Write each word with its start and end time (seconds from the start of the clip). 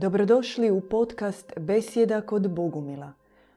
Dobrodošli 0.00 0.70
u 0.70 0.80
podcast 0.80 1.52
Besjeda 1.56 2.20
kod 2.20 2.50
Bogumila. 2.50 3.12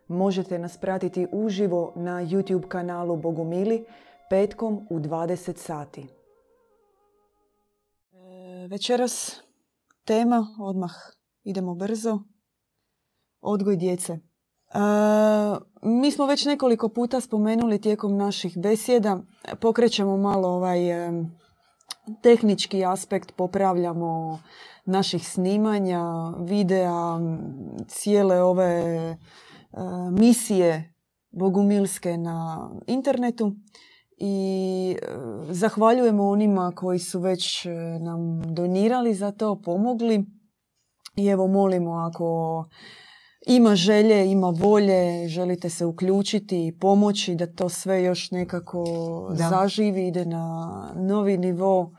Možete 0.08 0.60
nas 0.60 0.78
pratiti 0.78 1.28
uživo 1.32 1.94
na 1.96 2.12
YouTube 2.12 2.67
kanalu 2.67 3.16
Bogumili 3.17 3.85
petkom 4.30 4.88
u 4.90 5.00
20 5.00 5.58
sati. 5.58 6.08
E, 8.14 8.68
večeras 8.68 9.41
tema, 10.05 10.48
odmah 10.59 10.91
idemo 11.44 11.76
brzo, 11.76 12.20
odgoj 13.42 13.76
djece. 13.76 14.14
E, 14.14 14.20
mi 15.82 16.12
smo 16.12 16.26
već 16.26 16.46
nekoliko 16.46 16.89
puta 16.89 17.21
spomenuli 17.21 17.82
tijekom 17.82 18.18
naših 18.18 18.58
besjeda, 18.58 19.21
pokrećemo 19.60 20.18
malo 20.18 20.48
ovaj 20.48 20.80
tehnički 22.22 22.86
aspekt, 22.86 23.32
popravljamo 23.36 24.40
naših 24.86 25.28
snimanja, 25.28 26.34
videa, 26.40 27.20
cijele 27.88 28.42
ove 28.42 28.66
e, 28.66 29.18
misije 30.12 30.94
bogumilske 31.32 32.18
na 32.18 32.70
internetu 32.88 33.56
i 34.18 34.95
e, 35.02 35.06
zahvaljujemo 35.50 36.30
onima 36.30 36.72
koji 36.76 37.00
su 37.00 37.20
već 37.20 37.66
e, 37.66 37.70
nam 38.00 38.42
donirali 38.54 39.14
za 39.14 39.31
to, 39.31 39.62
pomogli. 39.62 40.26
I 41.16 41.28
evo 41.28 41.48
molimo 41.48 41.92
ako 41.92 42.66
ima 43.48 43.76
želje, 43.76 44.31
ima 44.31 44.50
volje, 44.50 45.27
želite 45.27 45.70
se 45.70 45.86
uključiti 45.86 46.68
i 46.68 46.80
pomoći 46.80 47.36
da 47.36 47.48
to 47.48 47.70
sve 47.70 48.04
još 48.04 48.31
nekako 48.31 48.84
da. 49.30 49.50
zaživi, 49.50 50.08
ide 50.08 50.26
na 50.26 50.72
novi 50.95 51.38
nivo 51.38 51.91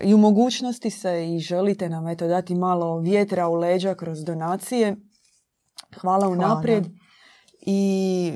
i 0.00 0.14
u 0.14 0.18
mogućnosti 0.18 0.90
se 0.90 1.34
i 1.34 1.38
želite 1.38 1.88
nam 1.88 2.08
eto 2.08 2.26
dati 2.26 2.54
malo 2.54 2.98
vjetra 2.98 3.48
u 3.48 3.54
leđa 3.54 3.94
kroz 3.94 4.24
donacije. 4.24 4.96
Hvala 6.00 6.28
unaprijed. 6.28 6.86
I 7.60 8.32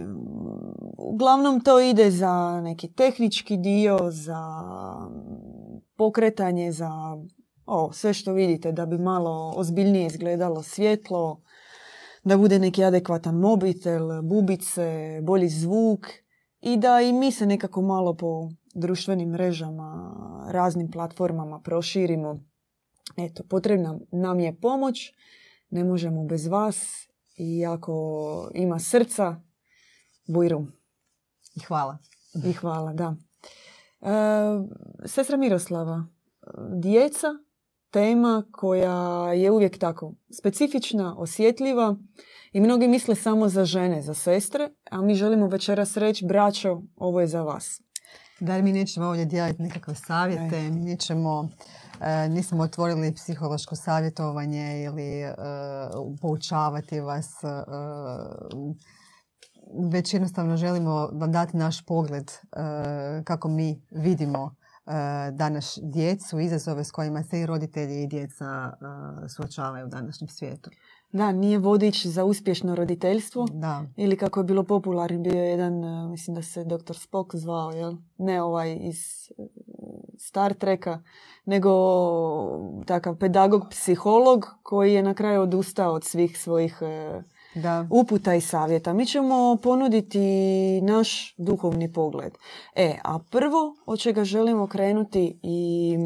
uglavnom 0.99 1.61
to 1.61 1.81
ide 1.81 2.11
za 2.11 2.61
neki 2.61 2.93
tehnički 2.93 3.57
dio, 3.57 3.99
za 4.11 4.43
pokretanje, 5.97 6.73
za 6.73 6.91
o, 7.67 7.93
sve 7.93 8.15
što 8.15 8.33
vidite 8.33 8.73
da 8.73 8.87
bi 8.87 8.99
malo 8.99 9.53
ozbiljnije 9.57 10.07
izgledalo 10.07 10.63
svjetlo, 10.63 11.41
da 12.25 12.37
bude 12.37 12.59
neki 12.59 12.85
adekvatan 12.85 13.35
mobitel, 13.39 14.23
bubice, 14.23 15.21
bolji 15.23 15.49
zvuk 15.49 16.07
i 16.61 16.77
da 16.77 17.01
i 17.01 17.13
mi 17.13 17.33
se 17.33 17.47
nekako 17.47 17.83
malo 17.83 18.15
po 18.15 18.51
društvenim 18.75 19.31
mrežama, 19.31 20.15
raznim 20.49 20.91
platformama 20.91 21.61
proširimo. 21.61 22.41
Eto, 23.17 23.43
potrebna 23.49 23.99
nam 24.11 24.41
je 24.41 24.61
pomoć, 24.61 25.13
ne 25.71 25.85
možemo 25.85 26.25
bez 26.25 26.47
vas 26.47 27.09
i 27.37 27.67
ako 27.67 28.51
ima 28.55 28.79
srca, 28.79 29.37
bujru. 30.27 30.67
I 31.55 31.61
hvala. 31.61 31.99
I 32.45 32.53
hvala, 32.53 32.93
da. 32.93 33.17
E, 34.01 34.09
sestra 35.09 35.37
Miroslava, 35.37 36.07
djeca, 36.75 37.29
tema 37.93 38.45
koja 38.53 39.33
je 39.33 39.51
uvijek 39.51 39.79
tako 39.79 40.15
specifična, 40.39 41.15
osjetljiva 41.19 41.97
i 42.53 42.61
mnogi 42.61 42.89
misle 42.89 43.15
samo 43.15 43.49
za 43.49 43.65
žene, 43.65 44.03
za 44.03 44.15
sestre, 44.15 44.71
a 44.91 45.03
mi 45.03 45.15
želimo 45.15 45.47
večeras 45.47 45.97
reći, 45.97 46.27
braćo, 46.27 46.83
ovo 46.97 47.21
je 47.21 47.27
za 47.27 47.43
vas. 47.43 47.81
Da 48.41 48.63
mi 48.63 48.73
nećemo 48.73 49.07
ovdje 49.07 49.25
dijeliti 49.25 49.63
nekakve 49.63 49.95
savjete, 49.95 50.71
mi 50.71 50.81
nećemo, 50.81 51.49
e, 52.01 52.29
nismo 52.29 52.63
otvorili 52.63 53.15
psihološko 53.15 53.77
savjetovanje 53.77 54.83
ili 54.85 55.21
e, 55.21 55.35
poučavati 56.21 57.01
vas, 57.01 57.45
e, 57.45 57.49
već 59.93 60.15
jednostavno 60.15 60.57
želimo 60.57 61.09
vam 61.13 61.33
dati 61.33 61.57
naš 61.57 61.87
pogled 61.87 62.31
kako 63.25 63.49
mi 63.49 63.83
vidimo 63.91 64.55
danas 65.33 65.79
djecu, 65.83 66.41
izazove 66.41 66.85
s 66.85 66.91
kojima 66.91 67.23
se 67.23 67.41
i 67.41 67.47
roditelji 67.47 68.03
i 68.03 68.07
djeca 68.07 68.73
suočavaju 69.29 69.87
u 69.87 69.89
današnjem 69.89 70.29
svijetu. 70.29 70.71
Da, 71.13 71.33
nije 71.33 71.59
vodič 71.59 72.07
za 72.07 72.25
uspješno 72.25 72.75
roditeljstvo. 72.75 73.47
Da. 73.53 73.85
Ili 73.97 74.17
kako 74.17 74.41
je 74.41 74.45
bilo 74.45 74.63
popularno, 74.63 75.19
bio 75.19 75.43
je 75.43 75.51
jedan, 75.51 75.85
e, 75.85 76.09
mislim 76.09 76.35
da 76.35 76.43
se 76.43 76.65
doktor 76.65 76.97
Spock 76.97 77.35
zvao, 77.35 77.71
jel? 77.71 77.95
ne 78.19 78.43
ovaj 78.43 78.79
iz 78.81 79.31
e, 79.39 79.43
Star 80.19 80.55
Treka, 80.55 81.03
nego 81.45 81.71
takav 82.87 83.17
pedagog, 83.17 83.67
psiholog 83.71 84.47
koji 84.63 84.95
je 84.95 85.03
na 85.03 85.15
kraju 85.15 85.43
odustao 85.43 85.93
od 85.93 86.05
svih 86.05 86.39
svojih 86.39 86.79
e, 86.83 87.23
da. 87.55 87.87
uputa 87.91 88.35
i 88.35 88.41
savjeta. 88.41 88.93
Mi 88.93 89.07
ćemo 89.07 89.57
ponuditi 89.63 90.21
naš 90.83 91.35
duhovni 91.39 91.93
pogled. 91.93 92.33
E, 92.77 92.99
a 93.05 93.19
prvo 93.31 93.75
od 93.87 93.99
čega 93.99 94.25
želimo 94.25 94.67
krenuti 94.67 95.41
i 95.43 95.97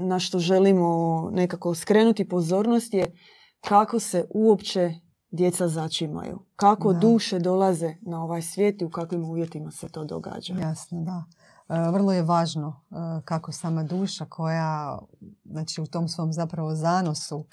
na 0.00 0.18
što 0.18 0.38
želimo 0.38 1.20
nekako 1.32 1.74
skrenuti 1.74 2.28
pozornost 2.28 2.94
je 2.94 3.14
kako 3.60 4.00
se 4.00 4.26
uopće 4.34 4.94
djeca 5.30 5.68
začimaju. 5.68 6.38
Kako 6.56 6.92
duše 6.92 7.38
dolaze 7.38 7.94
na 8.02 8.22
ovaj 8.24 8.42
svijet 8.42 8.82
i 8.82 8.84
u 8.84 8.90
kakvim 8.90 9.24
uvjetima 9.24 9.70
se 9.70 9.88
to 9.88 10.04
događa. 10.04 10.54
Jasno, 10.54 11.02
da. 11.02 11.24
E, 11.68 11.90
vrlo 11.90 12.12
je 12.12 12.22
važno 12.22 12.68
e, 12.90 12.94
kako 13.24 13.52
sama 13.52 13.82
duša 13.82 14.24
koja 14.24 14.98
znači, 15.44 15.80
u 15.80 15.86
tom 15.86 16.08
svom 16.08 16.32
zapravo 16.32 16.74
zanosu 16.74 17.46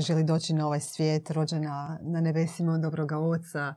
želi 0.00 0.24
doći 0.24 0.54
na 0.54 0.66
ovaj 0.66 0.80
svijet, 0.80 1.30
rođena 1.30 1.98
na 2.02 2.20
nebesima 2.20 2.72
od 2.72 2.80
dobroga 2.80 3.18
oca, 3.18 3.74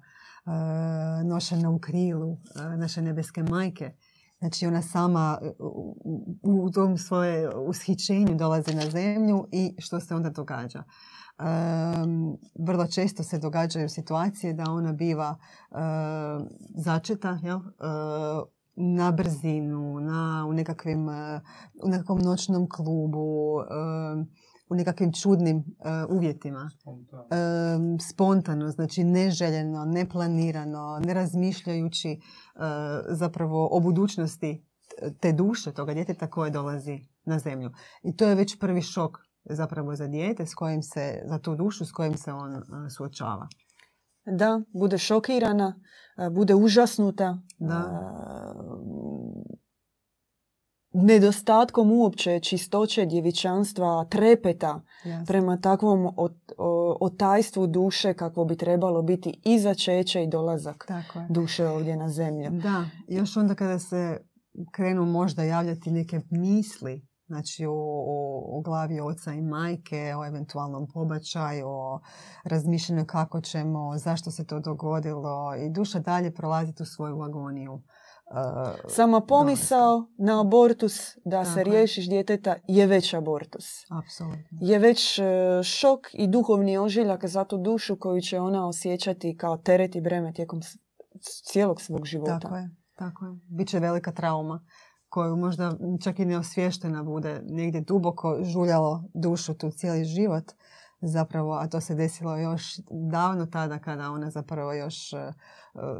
nošena 1.25 1.69
u 1.69 1.79
krilu 1.79 2.37
naše 2.77 3.01
nebeske 3.01 3.43
majke. 3.43 3.91
Znači 4.39 4.67
ona 4.67 4.81
sama 4.81 5.39
u 6.43 6.71
tom 6.71 6.97
svoje 6.97 7.55
ushićenju 7.55 8.35
dolazi 8.35 8.75
na 8.75 8.89
zemlju 8.89 9.47
i 9.51 9.75
što 9.79 9.99
se 9.99 10.15
onda 10.15 10.29
događa? 10.29 10.83
vrlo 12.59 12.87
često 12.87 13.23
se 13.23 13.39
događaju 13.39 13.89
situacije 13.89 14.53
da 14.53 14.63
ona 14.71 14.93
biva 14.93 15.37
začeta 16.75 17.39
jel? 17.43 17.59
na 18.75 19.11
brzinu, 19.11 19.99
na, 19.99 20.45
u, 20.49 20.53
nekakvim, 20.53 21.07
u 21.83 21.89
nekakvom 21.89 22.19
noćnom 22.19 22.69
klubu, 22.69 23.59
u 24.73 24.75
nekakvim 24.75 25.13
čudnim 25.13 25.63
uvjetima. 26.09 26.69
Spontano. 26.81 27.27
spontano, 28.11 28.69
znači 28.69 29.03
neželjeno, 29.03 29.85
neplanirano, 29.85 30.99
ne 31.05 31.13
razmišljajući 31.13 32.21
zapravo 33.09 33.69
o 33.71 33.79
budućnosti 33.79 34.65
te 35.19 35.31
duše 35.31 35.71
toga 35.71 35.93
djeteta 35.93 36.27
koje 36.27 36.51
dolazi 36.51 36.99
na 37.25 37.39
zemlju. 37.39 37.71
I 38.03 38.15
to 38.15 38.25
je 38.25 38.35
već 38.35 38.59
prvi 38.59 38.81
šok 38.81 39.17
zapravo 39.45 39.95
za 39.95 40.07
dijete 40.07 40.45
s 40.45 40.55
kojim 40.55 40.81
se, 40.81 41.21
za 41.25 41.39
tu 41.39 41.55
dušu 41.55 41.85
s 41.85 41.91
kojim 41.91 42.17
se 42.17 42.33
on 42.33 42.61
suočava. 42.89 43.47
Da, 44.25 44.61
bude 44.73 44.97
šokirana, 44.97 45.75
bude 46.31 46.55
užasnuta. 46.55 47.37
Da. 47.59 48.03
Nedostatkom 50.93 51.91
uopće 51.91 52.39
čistoće 52.39 53.05
djevičanstva, 53.05 54.05
trepeta 54.09 54.81
prema 55.27 55.57
takvom 55.61 56.09
otajstvu 56.99 57.67
duše 57.67 58.13
kakvo 58.13 58.45
bi 58.45 58.57
trebalo 58.57 59.01
biti 59.01 59.41
i 59.43 59.59
začeće 59.59 60.23
i 60.23 60.27
dolazak 60.27 60.87
duše 61.29 61.67
ovdje 61.67 61.97
na 61.97 62.09
zemlju. 62.09 62.49
Da, 62.51 62.85
još 63.07 63.37
onda 63.37 63.55
kada 63.55 63.79
se 63.79 64.17
krenu 64.71 65.05
možda 65.05 65.43
javljati 65.43 65.91
neke 65.91 66.21
misli 66.29 67.07
znači 67.27 67.65
u, 67.65 67.73
u, 68.47 68.61
glavi 68.61 68.99
oca 68.99 69.33
i 69.33 69.41
majke, 69.41 70.13
o 70.17 70.25
eventualnom 70.25 70.87
pobačaju, 70.93 71.67
o 71.67 71.99
razmišljanju 72.43 73.05
kako 73.05 73.41
ćemo, 73.41 73.97
zašto 73.97 74.31
se 74.31 74.45
to 74.45 74.59
dogodilo 74.59 75.55
i 75.55 75.69
duša 75.69 75.99
dalje 75.99 76.33
prolaziti 76.33 76.83
u 76.83 76.85
svoju 76.85 77.21
agoniju. 77.21 77.81
Uh, 78.33 78.89
Sama 78.89 79.21
pomisao 79.21 80.07
na 80.17 80.41
abortus 80.41 81.17
da 81.25 81.45
se 81.45 81.63
riješiš 81.63 82.09
djeteta 82.09 82.55
je 82.67 82.87
već 82.87 83.13
abortus. 83.13 83.65
Apsolutno. 83.89 84.57
Je 84.61 84.79
već 84.79 85.19
e, 85.19 85.23
šok 85.63 85.99
i 86.13 86.27
duhovni 86.27 86.77
ožiljak 86.77 87.25
za 87.25 87.43
tu 87.43 87.57
dušu 87.57 87.95
koju 87.99 88.21
će 88.21 88.39
ona 88.39 88.67
osjećati 88.67 89.37
kao 89.37 89.57
teret 89.57 89.95
i 89.95 90.01
breme 90.01 90.33
tijekom 90.33 90.59
cijelog 91.43 91.81
svog 91.81 92.05
života. 92.05 92.39
Tako 92.39 92.55
je, 92.55 92.69
tako 92.95 93.25
je. 93.25 93.39
Biće 93.49 93.79
velika 93.79 94.11
trauma 94.11 94.65
koju 95.09 95.35
možda 95.35 95.77
čak 96.03 96.19
i 96.19 96.25
neosvještena 96.25 97.03
bude 97.03 97.41
negdje 97.43 97.81
duboko 97.81 98.37
žuljalo 98.41 99.03
dušu 99.13 99.53
tu 99.53 99.71
cijeli 99.71 100.05
život 100.05 100.43
zapravo, 101.03 101.53
a 101.53 101.67
to 101.67 101.81
se 101.81 101.95
desilo 101.95 102.37
još 102.37 102.79
davno 103.11 103.45
tada 103.45 103.79
kada 103.79 104.11
ona 104.11 104.29
zapravo 104.29 104.73
još 104.73 105.13
uh, 105.13 105.19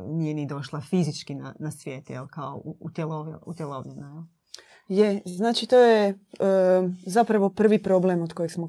nije 0.08 0.34
ni 0.34 0.46
došla 0.46 0.82
fizički 0.82 1.36
na, 1.36 1.56
na 1.60 1.72
svijet, 1.72 2.10
jel, 2.10 2.28
kao 2.28 2.62
utjelovljena. 3.46 4.28
Je, 4.88 5.22
znači 5.26 5.68
to 5.68 5.78
je 5.78 6.10
e, 6.10 6.16
zapravo 7.06 7.50
prvi 7.50 7.84
problem 7.84 8.22
od 8.22 8.34
kojeg 8.34 8.52
smo 8.52 8.68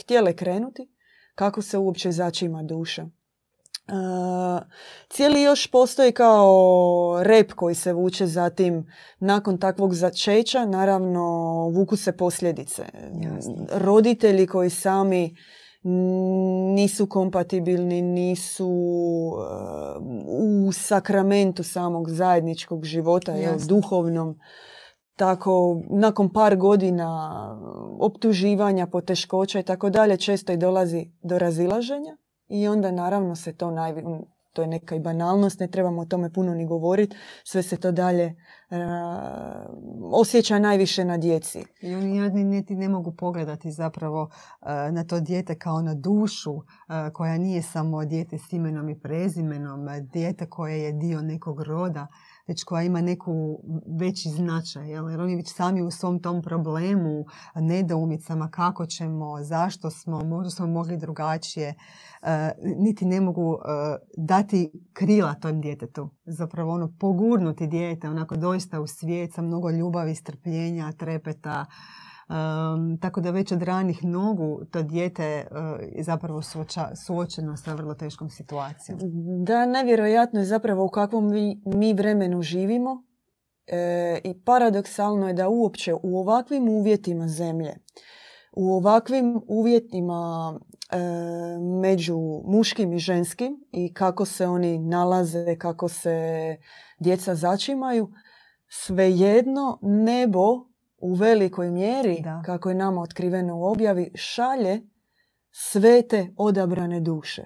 htjele 0.00 0.36
krenuti, 0.36 0.88
kako 1.34 1.62
se 1.62 1.78
uopće 1.78 2.12
začima 2.12 2.62
duša. 2.62 3.06
E, 3.88 4.66
cijeli 5.08 5.42
još 5.42 5.66
postoji 5.66 6.12
kao 6.12 7.20
rep 7.22 7.52
koji 7.52 7.74
se 7.74 7.92
vuče 7.92 8.26
zatim 8.26 8.86
nakon 9.20 9.58
takvog 9.58 9.94
začeća, 9.94 10.66
naravno 10.66 11.22
vuku 11.74 11.96
se 11.96 12.16
posljedice. 12.16 12.82
Roditelji 13.72 14.46
koji 14.46 14.70
sami 14.70 15.36
nisu 16.74 17.06
kompatibilni, 17.06 18.02
nisu 18.02 18.68
uh, 18.68 20.66
u 20.66 20.72
sakramentu 20.72 21.62
samog 21.62 22.10
zajedničkog 22.10 22.84
života, 22.84 23.32
jel, 23.32 23.54
duhovnom. 23.68 24.38
Tako, 25.16 25.82
nakon 25.90 26.32
par 26.32 26.56
godina 26.56 27.32
optuživanja, 28.00 28.86
poteškoća 28.86 29.60
i 29.60 29.62
tako 29.62 29.90
dalje, 29.90 30.16
često 30.16 30.52
i 30.52 30.56
dolazi 30.56 31.10
do 31.22 31.38
razilaženja 31.38 32.16
i 32.48 32.68
onda 32.68 32.90
naravno 32.90 33.36
se 33.36 33.52
to 33.52 33.70
najvi 33.70 34.02
to 34.52 34.62
je 34.62 34.68
neka 34.68 34.94
i 34.94 35.00
banalnost, 35.00 35.60
ne 35.60 35.68
trebamo 35.68 36.02
o 36.02 36.04
tome 36.04 36.32
puno 36.32 36.54
ni 36.54 36.66
govoriti, 36.66 37.16
sve 37.44 37.62
se 37.62 37.76
to 37.76 37.92
dalje 37.92 38.26
uh, 38.26 38.76
osjeća 40.12 40.58
najviše 40.58 41.04
na 41.04 41.18
djeci. 41.18 41.64
I 41.80 41.94
oni 41.94 42.44
niti 42.44 42.76
ne 42.76 42.88
mogu 42.88 43.12
pogledati 43.12 43.70
zapravo 43.70 44.30
na 44.92 45.04
to 45.04 45.20
dijete 45.20 45.58
kao 45.58 45.82
na 45.82 45.94
dušu 45.94 46.62
koja 47.12 47.38
nije 47.38 47.62
samo 47.62 48.04
dijete 48.04 48.38
s 48.38 48.52
imenom 48.52 48.88
i 48.88 49.00
prezimenom, 49.00 49.86
dijete 50.12 50.46
koje 50.46 50.82
je 50.82 50.92
dio 50.92 51.22
nekog 51.22 51.62
roda, 51.62 52.06
već 52.48 52.64
koja 52.64 52.82
ima 52.82 53.00
neku 53.00 53.62
veći 54.00 54.28
značaj. 54.28 54.90
Jer 54.90 55.20
oni 55.20 55.36
već 55.36 55.52
sami 55.54 55.82
u 55.82 55.90
svom 55.90 56.22
tom 56.22 56.42
problemu, 56.42 57.24
nedoumicama, 57.54 58.50
kako 58.50 58.86
ćemo, 58.86 59.42
zašto 59.42 59.90
smo, 59.90 60.24
možda 60.24 60.50
smo 60.50 60.66
mogli 60.66 60.96
drugačije, 60.96 61.74
e, 62.22 62.50
niti 62.76 63.04
ne 63.04 63.20
mogu 63.20 63.54
e, 63.54 63.68
dati 64.16 64.70
krila 64.92 65.34
tom 65.34 65.60
djetetu. 65.60 66.10
Zapravo 66.26 66.72
ono, 66.72 66.92
pogurnuti 67.00 67.66
dijete, 67.66 68.08
onako 68.08 68.36
doista 68.36 68.80
u 68.80 68.86
svijet 68.86 69.32
sa 69.34 69.42
mnogo 69.42 69.70
ljubavi, 69.70 70.14
strpljenja, 70.14 70.92
trepeta, 70.92 71.66
Um, 72.28 72.98
tako 73.00 73.20
da 73.20 73.30
već 73.30 73.52
od 73.52 73.62
ranih 73.62 74.04
nogu 74.04 74.60
to 74.70 74.82
dijete 74.82 75.46
uh, 75.50 75.58
je 75.96 76.02
zapravo 76.02 76.42
suoča, 76.42 76.96
suočeno 77.06 77.56
sa 77.56 77.74
vrlo 77.74 77.94
teškom 77.94 78.30
situacijom. 78.30 78.98
Da, 79.44 79.66
nevjerojatno 79.66 80.40
je 80.40 80.46
zapravo 80.46 80.84
u 80.84 80.88
kakvom 80.88 81.30
mi, 81.30 81.62
mi 81.64 81.94
vremenu 81.94 82.42
živimo 82.42 83.04
e, 83.66 84.20
i 84.24 84.40
paradoksalno 84.44 85.28
je 85.28 85.34
da 85.34 85.48
uopće 85.48 85.94
u 86.02 86.18
ovakvim 86.18 86.68
uvjetima 86.68 87.28
zemlje, 87.28 87.74
u 88.52 88.72
ovakvim 88.72 89.40
uvjetima 89.46 90.54
e, 90.90 90.98
među 91.80 92.18
muškim 92.44 92.92
i 92.92 92.98
ženskim 92.98 93.64
i 93.72 93.94
kako 93.94 94.24
se 94.24 94.46
oni 94.46 94.78
nalaze, 94.78 95.56
kako 95.58 95.88
se 95.88 96.56
djeca 96.98 97.34
začimaju, 97.34 98.12
svejedno 98.68 99.78
nebo 99.82 100.67
u 100.98 101.14
velikoj 101.14 101.70
mjeri, 101.70 102.24
kako 102.44 102.68
je 102.68 102.74
nama 102.74 103.00
otkriveno 103.00 103.56
u 103.56 103.64
objavi, 103.64 104.12
šalje 104.14 104.80
sve 105.50 106.02
te 106.08 106.34
odabrane 106.36 107.00
duše. 107.00 107.44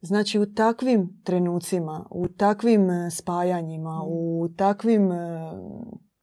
Znači 0.00 0.38
u 0.38 0.54
takvim 0.54 1.22
trenucima, 1.24 2.06
u 2.10 2.28
takvim 2.28 2.90
e, 2.90 3.10
spajanjima, 3.10 4.02
u 4.06 4.48
takvim... 4.56 5.12
E, 5.12 5.52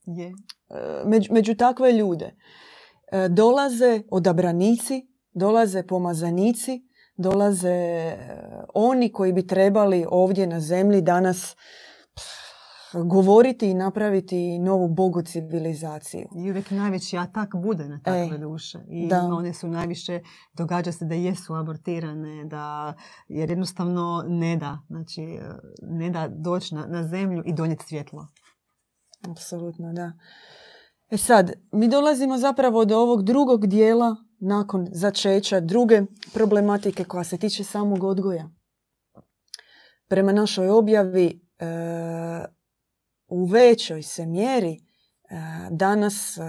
je. 0.05 0.27
E, 0.27 0.33
među, 1.05 1.33
među 1.33 1.55
takve 1.55 1.91
ljude 1.91 2.35
dolaze 3.29 4.01
odabranici, 4.11 5.07
dolaze 5.33 5.83
pomazanici, 5.83 6.81
dolaze 7.17 8.11
oni 8.73 9.11
koji 9.11 9.33
bi 9.33 9.47
trebali 9.47 10.05
ovdje 10.09 10.47
na 10.47 10.59
zemlji 10.59 11.01
danas 11.01 11.55
govoriti 12.93 13.69
i 13.69 13.73
napraviti 13.73 14.59
novu 14.59 14.87
bogu 14.87 15.21
civilizaciju. 15.21 16.27
I 16.35 16.49
uvijek 16.49 16.71
najveći 16.71 17.17
atak 17.17 17.55
bude 17.55 17.87
na 17.87 17.99
takve 18.03 18.37
duše. 18.37 18.79
I 18.89 19.07
da. 19.07 19.21
one 19.21 19.53
su 19.53 19.67
najviše, 19.67 20.19
događa 20.53 20.91
se 20.91 21.05
da 21.05 21.15
jesu 21.15 21.53
abortirane, 21.53 22.45
da, 22.45 22.93
jer 23.27 23.49
jednostavno 23.49 24.25
ne 24.27 24.57
da, 24.57 24.79
znači 24.87 25.39
ne 25.81 26.09
da 26.09 26.27
doći 26.27 26.75
na, 26.75 26.85
na 26.85 27.07
zemlju 27.07 27.43
i 27.45 27.53
donijeti 27.53 27.85
svjetlo. 27.85 28.27
Apsolutno, 29.31 29.93
da. 29.93 30.11
E 31.09 31.17
sad, 31.17 31.51
mi 31.71 31.87
dolazimo 31.87 32.37
zapravo 32.37 32.85
do 32.85 32.97
ovog 32.97 33.23
drugog 33.23 33.67
dijela 33.67 34.15
nakon 34.39 34.87
začeća, 34.91 35.59
druge 35.59 36.01
problematike 36.33 37.03
koja 37.03 37.23
se 37.23 37.37
tiče 37.37 37.63
samog 37.63 38.03
odgoja. 38.03 38.49
Prema 40.07 40.31
našoj 40.31 40.69
objavi, 40.69 41.41
e, 41.59 41.65
u 43.33 43.45
većoj 43.45 44.03
se 44.03 44.25
mjeri 44.25 44.73
e, 44.73 44.79
danas 45.71 46.37
e, 46.37 46.41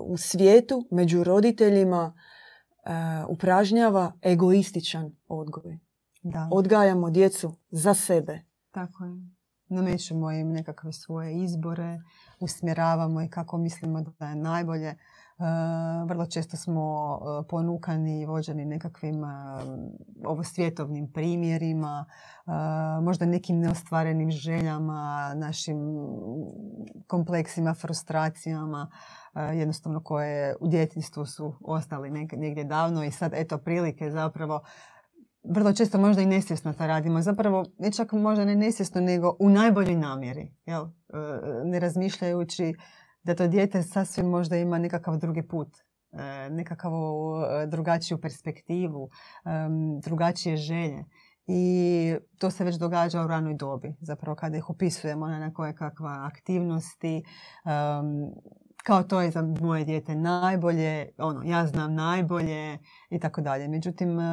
u 0.00 0.16
svijetu 0.16 0.88
među 0.90 1.24
roditeljima 1.24 2.14
e, 2.14 2.90
upražnjava 3.28 4.12
egoističan 4.22 5.16
odgoj. 5.28 5.78
Da. 6.22 6.48
Odgajamo 6.52 7.10
djecu 7.10 7.56
za 7.70 7.94
sebe. 7.94 8.40
Tako 8.70 9.04
je. 9.04 9.10
Namećemo 9.68 10.30
im 10.30 10.52
nekakve 10.52 10.92
svoje 10.92 11.42
izbore, 11.42 12.00
usmjeravamo 12.40 13.22
i 13.22 13.28
kako 13.28 13.58
mislimo 13.58 14.02
da 14.18 14.26
je 14.26 14.36
najbolje. 14.36 14.94
Eh, 15.38 16.04
vrlo 16.06 16.26
često 16.26 16.56
smo 16.56 17.18
eh, 17.20 17.48
ponukani 17.48 18.20
i 18.20 18.26
vođeni 18.26 18.64
nekakvim 18.64 19.24
eh, 19.24 19.28
ovo 20.24 20.44
svjetovnim 20.44 21.12
primjerima, 21.12 22.04
možda 23.02 23.26
nekim 23.26 23.58
neostvarenim 23.60 24.30
željama, 24.30 25.34
našim 25.34 25.76
kompleksima, 27.06 27.74
frustracijama, 27.74 28.90
jednostavno 29.34 30.02
koje 30.02 30.56
u 30.60 30.68
djetinstvu 30.68 31.26
su 31.26 31.54
ostali 31.60 32.10
negdje 32.36 32.64
davno 32.64 33.04
i 33.04 33.10
sad 33.10 33.32
eto 33.34 33.58
prilike 33.58 34.10
zapravo 34.10 34.60
vrlo 35.44 35.72
često 35.72 35.98
možda 35.98 36.22
i 36.22 36.26
nesvjesno 36.26 36.72
to 36.72 36.86
radimo. 36.86 37.22
Zapravo, 37.22 37.64
ne 37.78 37.92
čak 37.92 38.12
možda 38.12 38.44
ne 38.44 38.56
nesvjesno, 38.56 39.00
nego 39.00 39.36
u 39.40 39.48
najboljoj 39.48 39.96
namjeri. 39.96 40.54
Jel? 40.66 40.86
Ne 41.64 41.80
razmišljajući 41.80 42.74
da 43.24 43.34
to 43.34 43.48
dijete 43.48 43.82
sasvim 43.82 44.26
možda 44.26 44.56
ima 44.56 44.78
nekakav 44.78 45.18
drugi 45.18 45.42
put, 45.42 45.68
e, 46.12 46.50
nekakvu 46.50 47.34
e, 47.62 47.66
drugačiju 47.66 48.20
perspektivu, 48.20 49.10
drugačije 50.02 50.56
želje. 50.56 51.04
I 51.46 52.16
to 52.38 52.50
se 52.50 52.64
već 52.64 52.76
događa 52.76 53.22
u 53.22 53.26
ranoj 53.26 53.54
dobi, 53.54 53.94
zapravo 54.00 54.36
kada 54.36 54.56
ih 54.56 54.70
upisujemo 54.70 55.26
na 55.28 55.54
koje 55.54 55.74
kakva 55.74 56.30
aktivnosti, 56.32 57.22
kao 58.84 59.02
to 59.02 59.20
je 59.20 59.30
za 59.30 59.42
moje 59.42 59.84
dijete 59.84 60.14
najbolje, 60.14 61.08
ono, 61.18 61.42
ja 61.44 61.66
znam 61.66 61.94
najbolje 61.94 62.78
i 63.10 63.18
tako 63.18 63.40
dalje. 63.40 63.68
Međutim, 63.68 64.20
e, 64.20 64.24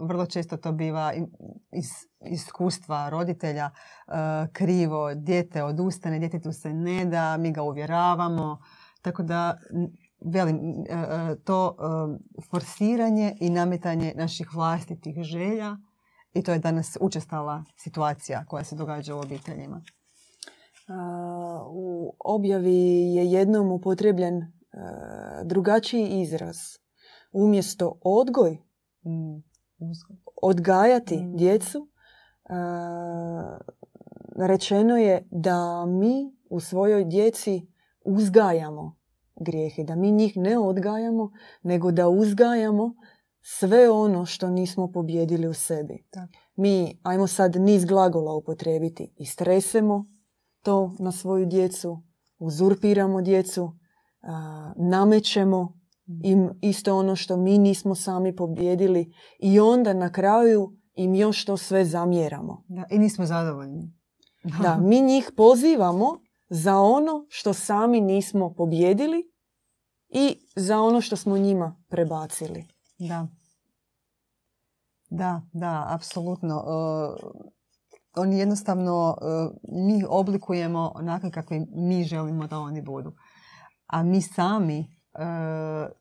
vrlo 0.00 0.26
često 0.26 0.56
to 0.56 0.72
biva 0.72 1.12
iz 1.72 1.86
iskustva 2.20 3.08
roditelja 3.08 3.70
e, 3.70 4.12
krivo, 4.52 5.14
dijete 5.14 5.62
odustane, 5.62 6.18
djetetu 6.18 6.52
se 6.52 6.74
ne 6.74 7.04
da, 7.04 7.36
mi 7.36 7.52
ga 7.52 7.62
uvjeravamo. 7.62 8.58
Tako 9.02 9.22
da, 9.22 9.58
velim, 10.20 10.56
e, 10.56 11.36
to 11.44 11.76
forsiranje 12.50 13.36
i 13.40 13.50
nametanje 13.50 14.12
naših 14.16 14.54
vlastitih 14.54 15.22
želja 15.22 15.76
i 16.34 16.42
to 16.42 16.52
je 16.52 16.58
danas 16.58 16.96
učestala 17.00 17.64
situacija 17.76 18.44
koja 18.44 18.64
se 18.64 18.76
događa 18.76 19.14
u 19.14 19.18
obiteljima 19.18 19.82
u 21.70 22.14
objavi 22.18 23.14
je 23.14 23.26
jednom 23.26 23.72
upotrebljen 23.72 24.36
e, 24.36 24.46
drugačiji 25.44 26.20
izraz. 26.20 26.56
Umjesto 27.32 27.98
odgoj, 28.02 28.58
odgajati 30.42 31.16
mm. 31.16 31.36
djecu, 31.36 31.88
e, 32.44 32.52
rečeno 34.36 34.96
je 34.96 35.28
da 35.30 35.86
mi 35.86 36.36
u 36.50 36.60
svojoj 36.60 37.04
djeci 37.04 37.66
uzgajamo 38.04 38.96
grijehe, 39.36 39.84
da 39.84 39.94
mi 39.94 40.10
njih 40.12 40.36
ne 40.36 40.58
odgajamo, 40.58 41.32
nego 41.62 41.92
da 41.92 42.08
uzgajamo 42.08 42.94
sve 43.40 43.90
ono 43.90 44.26
što 44.26 44.50
nismo 44.50 44.92
pobjedili 44.92 45.48
u 45.48 45.54
sebi. 45.54 46.04
Mi, 46.56 47.00
ajmo 47.02 47.26
sad 47.26 47.56
niz 47.56 47.84
glagola 47.84 48.34
upotrebiti, 48.34 49.14
istresemo, 49.16 50.06
to 50.66 50.94
na 50.98 51.12
svoju 51.12 51.46
djecu, 51.46 52.02
uzurpiramo 52.38 53.22
djecu, 53.22 53.72
namećemo 54.76 55.78
im 56.22 56.50
isto 56.62 56.96
ono 56.96 57.16
što 57.16 57.36
mi 57.36 57.58
nismo 57.58 57.94
sami 57.94 58.36
pobjedili 58.36 59.12
i 59.38 59.60
onda 59.60 59.92
na 59.92 60.12
kraju 60.12 60.72
im 60.94 61.14
još 61.14 61.44
to 61.44 61.56
sve 61.56 61.84
zamjeramo. 61.84 62.64
Da, 62.68 62.84
I 62.90 62.98
nismo 62.98 63.26
zadovoljni. 63.26 63.92
da, 64.62 64.78
mi 64.88 65.00
njih 65.00 65.30
pozivamo 65.36 66.20
za 66.48 66.78
ono 66.78 67.26
što 67.28 67.52
sami 67.52 68.00
nismo 68.00 68.54
pobjedili 68.54 69.32
i 70.08 70.36
za 70.56 70.80
ono 70.80 71.00
što 71.00 71.16
smo 71.16 71.38
njima 71.38 71.84
prebacili. 71.88 72.64
Da. 72.98 73.28
Da, 75.10 75.42
da, 75.52 75.86
apsolutno. 75.88 76.64
Oni 78.16 78.38
jednostavno, 78.38 79.16
mi 79.68 80.04
oblikujemo 80.08 80.92
onako 80.94 81.30
kakvi 81.30 81.66
mi 81.74 82.04
želimo 82.04 82.46
da 82.46 82.58
oni 82.58 82.82
budu. 82.82 83.12
A 83.86 84.02
mi 84.02 84.22
sami 84.22 84.78
uh, 84.78 85.92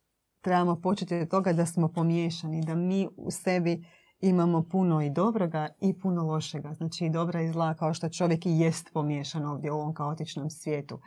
trebamo 0.42 0.82
početi 0.82 1.16
od 1.16 1.30
toga 1.30 1.54
da 1.54 1.66
smo 1.66 1.88
pomiješani, 1.88 2.62
da 2.62 2.76
mi 2.76 3.08
u 3.18 3.32
sebi 3.32 3.86
imamo 4.20 4.64
puno 4.72 5.02
i 5.02 5.10
dobroga 5.10 5.68
i 5.82 6.00
puno 6.00 6.24
lošega. 6.24 6.74
Znači 6.74 7.06
i 7.06 7.10
dobra 7.10 7.42
i 7.42 7.52
zla 7.52 7.74
kao 7.74 7.94
što 7.94 8.10
čovjek 8.10 8.46
i 8.46 8.60
jest 8.60 8.90
pomiješan 8.94 9.46
ovdje 9.46 9.72
u 9.72 9.76
ovom 9.76 9.94
kaotičnom 9.94 10.50
svijetu. 10.50 11.00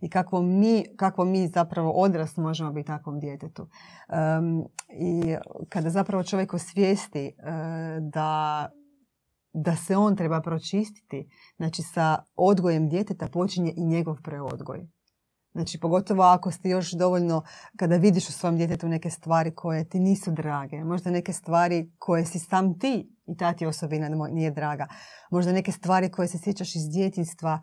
I 0.00 0.10
kako 0.10 0.42
mi, 0.42 0.84
kako 0.96 1.24
mi 1.24 1.48
zapravo 1.48 1.90
odrast 1.90 2.36
možemo 2.36 2.72
biti 2.72 2.86
takvom 2.86 3.20
djetetu. 3.20 3.62
Um, 4.38 4.64
I 4.90 5.36
kada 5.68 5.90
zapravo 5.90 6.22
čovjek 6.22 6.54
osvijesti 6.54 7.32
uh, 7.38 7.44
da 8.12 8.68
da 9.58 9.76
se 9.76 9.96
on 9.96 10.16
treba 10.16 10.40
pročistiti, 10.40 11.28
znači 11.56 11.82
sa 11.82 12.18
odgojem 12.36 12.88
djeteta 12.88 13.28
počinje 13.28 13.74
i 13.76 13.84
njegov 13.84 14.16
preodgoj. 14.22 14.86
Znači, 15.52 15.80
pogotovo 15.80 16.22
ako 16.22 16.50
ste 16.50 16.68
još 16.68 16.92
dovoljno, 16.92 17.42
kada 17.76 17.96
vidiš 17.96 18.28
u 18.28 18.32
svom 18.32 18.56
djetetu 18.56 18.88
neke 18.88 19.10
stvari 19.10 19.54
koje 19.54 19.88
ti 19.88 20.00
nisu 20.00 20.30
drage, 20.30 20.84
možda 20.84 21.10
neke 21.10 21.32
stvari 21.32 21.92
koje 21.98 22.24
si 22.24 22.38
sam 22.38 22.78
ti 22.78 23.12
i 23.26 23.36
ta 23.36 23.52
ti 23.52 23.66
osobina 23.66 24.08
nije 24.08 24.50
draga, 24.50 24.86
možda 25.30 25.52
neke 25.52 25.72
stvari 25.72 26.10
koje 26.10 26.28
se 26.28 26.38
sjećaš 26.38 26.76
iz 26.76 26.82
djetinstva, 26.92 27.60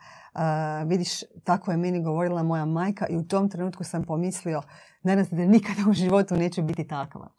vidiš, 0.85 1.09
tako 1.43 1.71
je 1.71 1.77
meni 1.77 2.03
govorila 2.03 2.43
moja 2.43 2.65
majka 2.65 3.07
i 3.07 3.17
u 3.17 3.27
tom 3.27 3.50
trenutku 3.50 3.83
sam 3.83 4.03
pomislio, 4.03 4.62
nadam 5.03 5.25
se 5.25 5.35
da 5.35 5.45
nikada 5.45 5.89
u 5.89 5.93
životu 5.93 6.35
neću 6.35 6.63
biti 6.63 6.88
takva. 6.88 7.29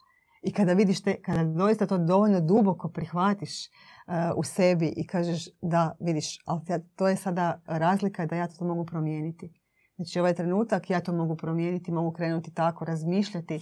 I 0.45 0.51
kada 0.53 0.73
vidiš 0.73 1.01
te, 1.01 1.21
kada 1.21 1.43
doista 1.43 1.87
to 1.87 1.97
dovoljno 1.97 2.41
duboko 2.41 2.89
prihvatiš 2.89 3.67
uh, 3.67 4.13
u 4.37 4.43
sebi 4.43 4.93
i 4.97 5.07
kažeš 5.07 5.47
da 5.61 5.95
vidiš, 5.99 6.39
ali 6.45 6.61
to 6.95 7.07
je 7.07 7.15
sada 7.15 7.61
razlika 7.65 8.25
da 8.25 8.35
ja 8.35 8.47
to 8.47 8.65
mogu 8.65 8.85
promijeniti 8.85 9.65
Znači 9.95 10.19
ovaj 10.19 10.33
trenutak 10.33 10.89
ja 10.89 11.01
to 11.01 11.13
mogu 11.13 11.35
promijeniti, 11.35 11.91
mogu 11.91 12.11
krenuti 12.11 12.53
tako, 12.53 12.85
razmišljati 12.85 13.59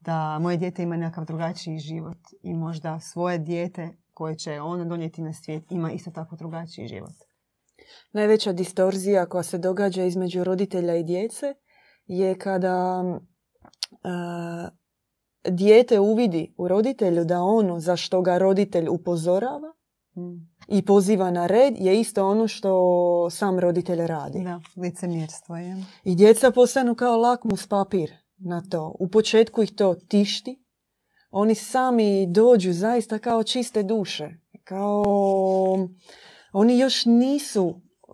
da 0.00 0.38
moje 0.38 0.56
dijete 0.56 0.82
ima 0.82 0.96
nekakav 0.96 1.24
drugačiji 1.24 1.78
život 1.78 2.18
i 2.42 2.54
možda 2.54 3.00
svoje 3.00 3.38
dijete 3.38 3.88
koje 4.14 4.38
će 4.38 4.60
ono 4.60 4.84
donijeti 4.84 5.22
na 5.22 5.32
svijet 5.32 5.72
ima 5.72 5.92
isto 5.92 6.10
tako 6.10 6.36
drugačiji 6.36 6.88
život. 6.88 7.14
Najveća 8.12 8.52
distorzija 8.52 9.26
koja 9.26 9.42
se 9.42 9.58
događa 9.58 10.04
između 10.04 10.44
roditelja 10.44 10.96
i 10.96 11.04
djece 11.04 11.54
je 12.06 12.38
kada 12.38 13.02
uh, 13.02 14.68
dijete 15.48 16.00
uvidi 16.00 16.54
u 16.58 16.68
roditelju 16.68 17.24
da 17.24 17.42
ono 17.42 17.80
za 17.80 17.96
što 17.96 18.22
ga 18.22 18.38
roditelj 18.38 18.88
upozorava 18.88 19.72
mm 20.16 20.56
i 20.68 20.82
poziva 20.82 21.30
na 21.30 21.46
red 21.46 21.74
je 21.78 22.00
isto 22.00 22.28
ono 22.28 22.48
što 22.48 23.30
sam 23.30 23.58
roditelj 23.58 24.06
radi. 24.06 24.40
Da, 24.44 24.60
licemjerstvo 24.76 25.56
je. 25.56 25.84
I 26.04 26.14
djeca 26.14 26.50
postanu 26.50 26.94
kao 26.94 27.16
lakmus 27.16 27.66
papir 27.66 28.12
na 28.36 28.62
to. 28.70 28.96
U 28.98 29.08
početku 29.08 29.62
ih 29.62 29.72
to 29.74 29.94
tišti. 29.94 30.62
Oni 31.30 31.54
sami 31.54 32.26
dođu 32.26 32.72
zaista 32.72 33.18
kao 33.18 33.42
čiste 33.42 33.82
duše. 33.82 34.30
Kao 34.64 35.04
oni 36.52 36.78
još 36.78 37.04
nisu 37.04 37.68
e, 37.68 38.12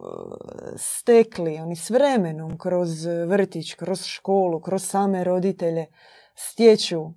stekli, 0.76 1.58
oni 1.58 1.76
s 1.76 1.90
vremenom 1.90 2.58
kroz 2.58 3.06
vrtić, 3.26 3.74
kroz 3.74 4.04
školu, 4.04 4.60
kroz 4.60 4.84
same 4.84 5.24
roditelje 5.24 5.86
stječu 6.34 7.14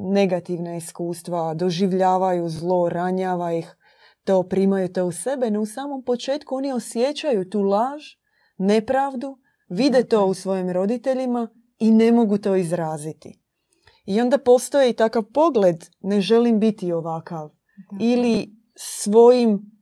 negativna 0.00 0.76
iskustva, 0.76 1.54
doživljavaju 1.54 2.48
zlo, 2.48 2.88
ranjava 2.88 3.52
ih 3.52 3.76
to 4.24 4.42
primaju 4.42 4.92
to 4.92 5.06
u 5.06 5.12
sebe, 5.12 5.50
no 5.50 5.60
u 5.60 5.66
samom 5.66 6.04
početku 6.04 6.54
oni 6.54 6.72
osjećaju 6.72 7.50
tu 7.50 7.62
laž, 7.62 8.02
nepravdu, 8.58 9.38
vide 9.68 10.04
to 10.04 10.26
u 10.26 10.34
svojim 10.34 10.70
roditeljima 10.70 11.48
i 11.78 11.90
ne 11.90 12.12
mogu 12.12 12.38
to 12.38 12.56
izraziti. 12.56 13.40
I 14.06 14.20
onda 14.20 14.38
postoji 14.38 14.92
takav 14.92 15.22
pogled, 15.34 15.76
ne 16.00 16.20
želim 16.20 16.60
biti 16.60 16.92
ovakav. 16.92 17.50
Ili 18.00 18.56
svojim 18.76 19.73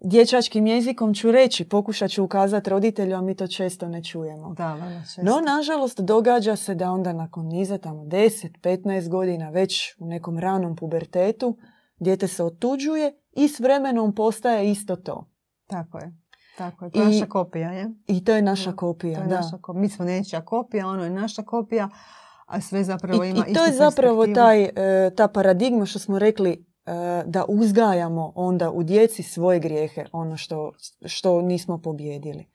dječačkim 0.00 0.66
jezikom 0.66 1.14
ću 1.14 1.30
reći, 1.30 1.68
pokušat 1.68 2.10
ću 2.10 2.24
ukazati 2.24 2.70
roditelju, 2.70 3.16
a 3.16 3.20
mi 3.20 3.34
to 3.34 3.46
često 3.46 3.88
ne 3.88 4.04
čujemo. 4.04 4.54
Da, 4.54 4.76
često. 5.04 5.22
No, 5.22 5.40
nažalost, 5.40 6.00
događa 6.00 6.56
se 6.56 6.74
da 6.74 6.90
onda 6.90 7.12
nakon 7.12 7.46
niza 7.46 7.78
tamo 7.78 8.04
10-15 8.04 9.08
godina, 9.08 9.50
već 9.50 9.96
u 9.98 10.06
nekom 10.06 10.38
ranom 10.38 10.76
pubertetu, 10.76 11.56
dijete 11.98 12.28
se 12.28 12.44
otuđuje 12.44 13.12
i 13.32 13.48
s 13.48 13.60
vremenom 13.60 14.14
postaje 14.14 14.70
isto 14.70 14.96
to. 14.96 15.26
Tako 15.66 15.98
je. 15.98 16.12
Tako 16.58 16.84
je. 16.84 16.90
To 16.90 17.02
je 17.02 17.06
naša 17.06 17.26
kopija, 17.26 17.70
je? 17.70 17.90
I 18.06 18.24
to 18.24 18.32
je 18.32 18.42
naša 18.42 18.72
kopija, 18.72 19.18
to 19.18 19.22
je 19.22 19.28
da. 19.28 19.40
Naša 19.40 19.58
Mi 19.74 19.88
smo 19.88 20.04
nečija 20.04 20.44
kopija, 20.44 20.86
ono 20.86 21.04
je 21.04 21.10
naša 21.10 21.42
kopija, 21.42 21.88
a 22.46 22.60
sve 22.60 22.84
zapravo 22.84 23.24
ima 23.24 23.44
I, 23.46 23.50
i 23.50 23.54
to 23.54 23.64
je 23.64 23.72
zapravo 23.72 24.26
taj, 24.26 24.62
e, 24.62 24.70
ta 25.16 25.28
paradigma 25.28 25.86
što 25.86 25.98
smo 25.98 26.18
rekli 26.18 26.69
da 27.26 27.44
uzgajamo 27.48 28.32
onda 28.34 28.70
u 28.70 28.82
djeci 28.82 29.22
svoje 29.22 29.60
grijehe, 29.60 30.04
ono 30.12 30.36
što, 30.36 30.72
što 31.06 31.42
nismo 31.42 31.78
pobjedili. 31.78 32.46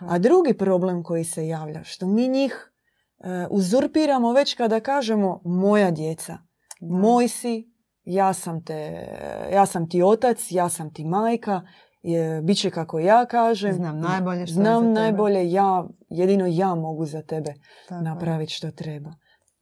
A 0.00 0.18
drugi 0.18 0.54
problem 0.54 1.02
koji 1.02 1.24
se 1.24 1.48
javlja, 1.48 1.84
što 1.84 2.06
mi 2.06 2.28
njih 2.28 2.72
e, 3.18 3.46
uzurpiramo 3.50 4.32
već 4.32 4.54
kada 4.54 4.80
kažemo 4.80 5.40
moja 5.44 5.90
djeca, 5.90 6.38
moj 6.80 7.28
si, 7.28 7.72
ja 8.04 8.32
sam, 8.32 8.64
te, 8.64 9.06
ja 9.52 9.66
sam 9.66 9.88
ti 9.88 10.02
otac, 10.02 10.46
ja 10.50 10.68
sam 10.68 10.92
ti 10.92 11.04
majka, 11.04 11.62
je, 12.02 12.42
bit 12.42 12.58
će 12.58 12.70
kako 12.70 12.98
ja 12.98 13.26
kažem. 13.26 13.72
Znam 13.72 14.00
najbolje 14.00 14.46
što 14.46 14.54
Znam 14.54 14.84
za 14.84 14.90
najbolje, 14.90 15.50
ja, 15.50 15.84
jedino 16.08 16.46
ja 16.46 16.74
mogu 16.74 17.06
za 17.06 17.22
tebe 17.22 17.54
napraviti 18.02 18.52
što 18.52 18.70
treba. 18.70 19.14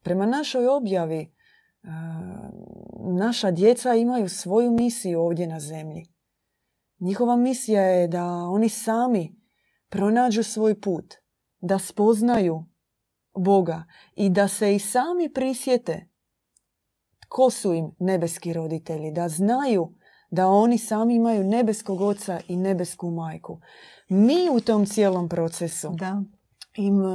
Prema 0.02 0.26
našoj 0.26 0.66
objavi, 0.68 1.20
e, 1.20 1.28
naša 3.18 3.50
djeca 3.50 3.94
imaju 3.94 4.28
svoju 4.28 4.70
misiju 4.70 5.20
ovdje 5.20 5.46
na 5.46 5.60
zemlji. 5.60 6.04
Njihova 7.00 7.36
misija 7.36 7.82
je 7.82 8.08
da 8.08 8.24
oni 8.24 8.68
sami 8.68 9.36
pronađu 9.88 10.42
svoj 10.42 10.80
put, 10.80 11.14
da 11.60 11.78
spoznaju 11.78 12.64
Boga 13.36 13.84
i 14.14 14.30
da 14.30 14.48
se 14.48 14.74
i 14.74 14.78
sami 14.78 15.32
prisjete 15.34 16.08
ko 17.28 17.50
su 17.50 17.74
im 17.74 17.90
nebeski 17.98 18.52
roditelji, 18.52 19.12
da 19.12 19.28
znaju 19.28 19.94
da 20.30 20.48
oni 20.48 20.78
sami 20.78 21.14
imaju 21.14 21.44
nebeskog 21.44 22.00
oca 22.00 22.40
i 22.48 22.56
nebesku 22.56 23.10
majku. 23.10 23.60
Mi 24.08 24.50
u 24.52 24.60
tom 24.60 24.86
cijelom 24.86 25.28
procesu 25.28 25.88
da. 25.94 26.22
im 26.76 27.02
e, 27.02 27.08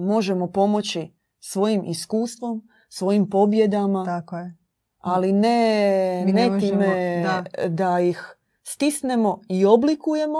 možemo 0.00 0.52
pomoći 0.52 1.14
svojim 1.38 1.84
iskustvom, 1.84 2.68
svojim 2.88 3.30
pobjedama, 3.30 4.04
Tako 4.04 4.36
je. 4.36 4.56
ali 4.98 5.32
ne, 5.32 6.24
ne, 6.26 6.60
time 6.60 7.22
da. 7.22 7.68
da 7.68 8.00
ih 8.00 8.36
stisnemo 8.62 9.40
i 9.48 9.66
oblikujemo 9.66 10.38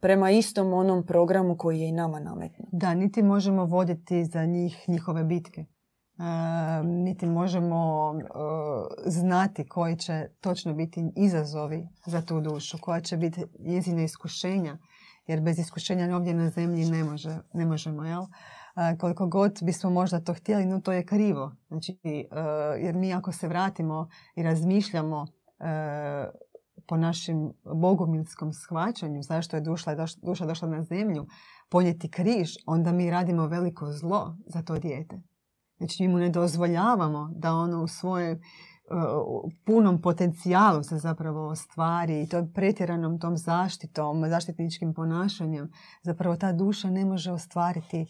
prema 0.00 0.30
istom 0.30 0.72
onom 0.72 1.06
programu 1.06 1.56
koji 1.56 1.80
je 1.80 1.88
i 1.88 1.92
nama 1.92 2.20
nametnut. 2.20 2.68
Da, 2.72 2.94
niti 2.94 3.22
možemo 3.22 3.64
voditi 3.64 4.24
za 4.24 4.44
njih 4.44 4.84
njihove 4.88 5.24
bitke 5.24 5.64
niti 6.84 7.26
možemo 7.26 8.14
znati 9.06 9.68
koji 9.68 9.96
će 9.96 10.28
točno 10.40 10.74
biti 10.74 11.12
izazovi 11.16 11.88
za 12.06 12.22
tu 12.22 12.40
dušu, 12.40 12.78
koja 12.80 13.00
će 13.00 13.16
biti 13.16 13.44
njezina 13.58 14.02
iskušenja, 14.02 14.78
jer 15.26 15.40
bez 15.40 15.58
iskušenja 15.58 16.16
ovdje 16.16 16.34
na 16.34 16.50
zemlji 16.50 16.84
ne, 16.84 17.04
može, 17.04 17.38
ne 17.52 17.66
možemo, 17.66 18.04
jel? 18.04 18.22
Koliko 19.00 19.26
god 19.26 19.58
bismo 19.62 19.90
možda 19.90 20.20
to 20.20 20.34
htjeli, 20.34 20.66
no 20.66 20.80
to 20.80 20.92
je 20.92 21.06
krivo. 21.06 21.52
Znači, 21.68 21.98
jer 22.78 22.94
mi 22.94 23.14
ako 23.14 23.32
se 23.32 23.48
vratimo 23.48 24.08
i 24.36 24.42
razmišljamo 24.42 25.26
po 26.86 26.96
našim 26.96 27.52
bogomilskom 27.74 28.52
shvaćanju 28.52 29.22
zašto 29.22 29.56
je 29.56 29.60
duša, 29.60 30.06
duša 30.22 30.46
došla 30.46 30.68
na 30.68 30.82
zemlju, 30.82 31.26
ponijeti 31.68 32.10
križ, 32.10 32.50
onda 32.66 32.92
mi 32.92 33.10
radimo 33.10 33.46
veliko 33.46 33.92
zlo 33.92 34.36
za 34.46 34.62
to 34.62 34.78
dijete. 34.78 35.22
Znači 35.78 36.02
mi 36.02 36.08
mu 36.08 36.18
ne 36.18 36.28
dozvoljavamo 36.30 37.30
da 37.34 37.54
ono 37.54 37.82
u 37.82 37.88
svojem 37.88 38.36
uh, 38.36 39.52
punom 39.64 40.02
potencijalu 40.02 40.82
se 40.82 40.98
zapravo 40.98 41.48
ostvari 41.48 42.22
i 42.22 42.28
tom 42.28 42.52
pretjeranom 42.52 43.20
tom 43.20 43.36
zaštitom, 43.36 44.28
zaštitničkim 44.28 44.94
ponašanjem 44.94 45.70
zapravo 46.02 46.36
ta 46.36 46.52
duša 46.52 46.90
ne 46.90 47.04
može 47.04 47.32
ostvariti 47.32 48.06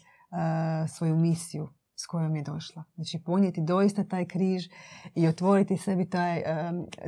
svoju 0.88 1.16
misiju, 1.16 1.68
s 2.02 2.06
kojom 2.06 2.36
je 2.36 2.42
došla. 2.42 2.84
Znači 2.94 3.22
ponijeti 3.24 3.60
doista 3.60 4.04
taj 4.04 4.26
križ 4.28 4.68
i 5.14 5.28
otvoriti 5.28 5.76
sebi 5.76 6.10
taj, 6.10 6.42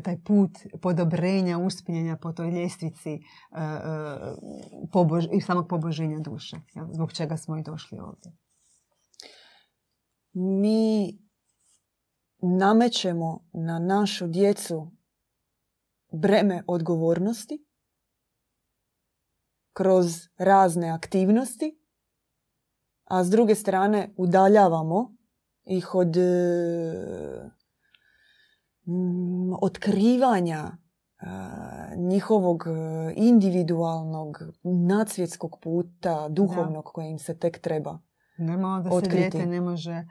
taj 0.05 0.23
put 0.25 0.51
podobrenja, 0.83 1.59
uspinjenja 1.59 2.17
po 2.17 2.33
toj 2.33 2.51
ljestvici 2.51 3.21
uh, 3.51 3.59
i 5.33 5.41
samog 5.41 5.69
poboženja 5.69 6.19
duše. 6.19 6.57
Zbog 6.93 7.13
čega 7.13 7.37
smo 7.37 7.57
i 7.57 7.63
došli 7.63 7.99
ovdje. 7.99 8.33
Mi 10.33 11.19
namećemo 12.59 13.49
na 13.53 13.79
našu 13.79 14.27
djecu 14.27 14.93
breme 16.13 16.65
odgovornosti 16.67 17.67
kroz 19.73 20.15
razne 20.39 20.91
aktivnosti, 20.91 21.82
a 23.13 23.25
s 23.25 23.31
druge 23.31 23.55
strane 23.55 24.15
udaljavamo 24.17 25.17
ih 25.65 25.95
od 25.95 26.17
e, 26.17 26.23
otkrivanja 29.61 30.71
e, 30.71 31.27
njihovog 31.97 32.65
e, 32.67 33.13
individualnog 33.17 34.39
nadsvjetskog 34.63 35.59
puta, 35.63 36.29
duhovnog 36.29 36.93
im 37.11 37.19
se 37.19 37.39
tek 37.39 37.59
treba 37.59 37.99
Normalno 38.39 38.83
da 38.83 39.01
se 39.01 39.11
dijete 39.11 39.47
ne 39.47 39.61
može 39.61 40.07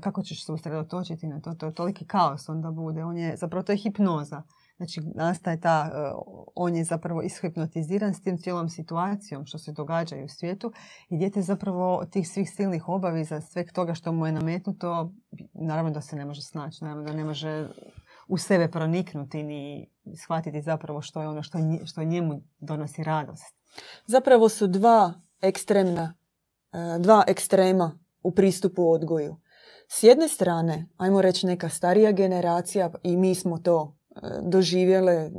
kako 0.00 0.22
ćeš 0.22 0.46
se 0.46 0.52
usredotočiti 0.52 1.26
na 1.26 1.40
to? 1.40 1.54
To 1.54 1.66
je 1.66 1.74
toliki 1.74 2.06
kaos 2.06 2.48
onda 2.48 2.70
bude. 2.70 3.04
On 3.04 3.16
je, 3.16 3.36
zapravo 3.36 3.62
to 3.62 3.72
je 3.72 3.78
hipnoza. 3.78 4.42
Znači, 4.80 5.00
nastaje 5.14 5.60
ta, 5.60 5.90
e, 5.92 6.12
on 6.54 6.76
je 6.76 6.84
zapravo 6.84 7.22
ishipnotiziran 7.22 8.14
s 8.14 8.22
tim 8.22 8.38
cijelom 8.38 8.68
situacijom 8.68 9.46
što 9.46 9.58
se 9.58 9.72
događa 9.72 10.16
u 10.24 10.28
svijetu 10.28 10.72
i 11.08 11.16
dijete 11.16 11.42
zapravo 11.42 12.04
tih 12.10 12.28
svih 12.28 12.50
silnih 12.50 12.88
obaveza, 12.88 13.40
sveg 13.40 13.72
toga 13.72 13.94
što 13.94 14.12
mu 14.12 14.26
je 14.26 14.32
nametnuto, 14.32 15.12
naravno 15.54 15.90
da 15.90 16.00
se 16.00 16.16
ne 16.16 16.24
može 16.24 16.42
snaći, 16.42 16.84
naravno 16.84 17.04
da 17.04 17.12
ne 17.12 17.24
može 17.24 17.68
u 18.28 18.38
sebe 18.38 18.68
proniknuti 18.68 19.42
ni 19.42 19.90
shvatiti 20.16 20.62
zapravo 20.62 21.02
što 21.02 21.22
je 21.22 21.28
ono 21.28 21.42
što, 21.42 21.58
što 21.84 22.04
njemu 22.04 22.42
donosi 22.58 23.04
radost. 23.04 23.54
Zapravo 24.06 24.48
su 24.48 24.66
dva 24.66 25.14
ekstremna, 25.40 26.14
e, 26.72 26.98
dva 26.98 27.24
ekstrema 27.26 27.98
u 28.22 28.34
pristupu 28.34 28.90
odgoju. 28.90 29.36
S 29.88 30.02
jedne 30.02 30.28
strane, 30.28 30.88
ajmo 30.96 31.22
reći 31.22 31.46
neka 31.46 31.68
starija 31.68 32.12
generacija 32.12 32.90
i 33.02 33.16
mi 33.16 33.34
smo 33.34 33.58
to 33.58 33.99
doživjele, 34.42 35.30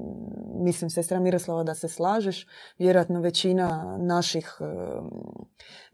mislim 0.55 0.89
sestra 0.89 1.19
Miroslava 1.19 1.63
da 1.63 1.75
se 1.75 1.87
slažeš, 1.87 2.47
vjerojatno 2.77 3.21
većina 3.21 3.97
naših 3.99 4.57
e, 4.59 4.65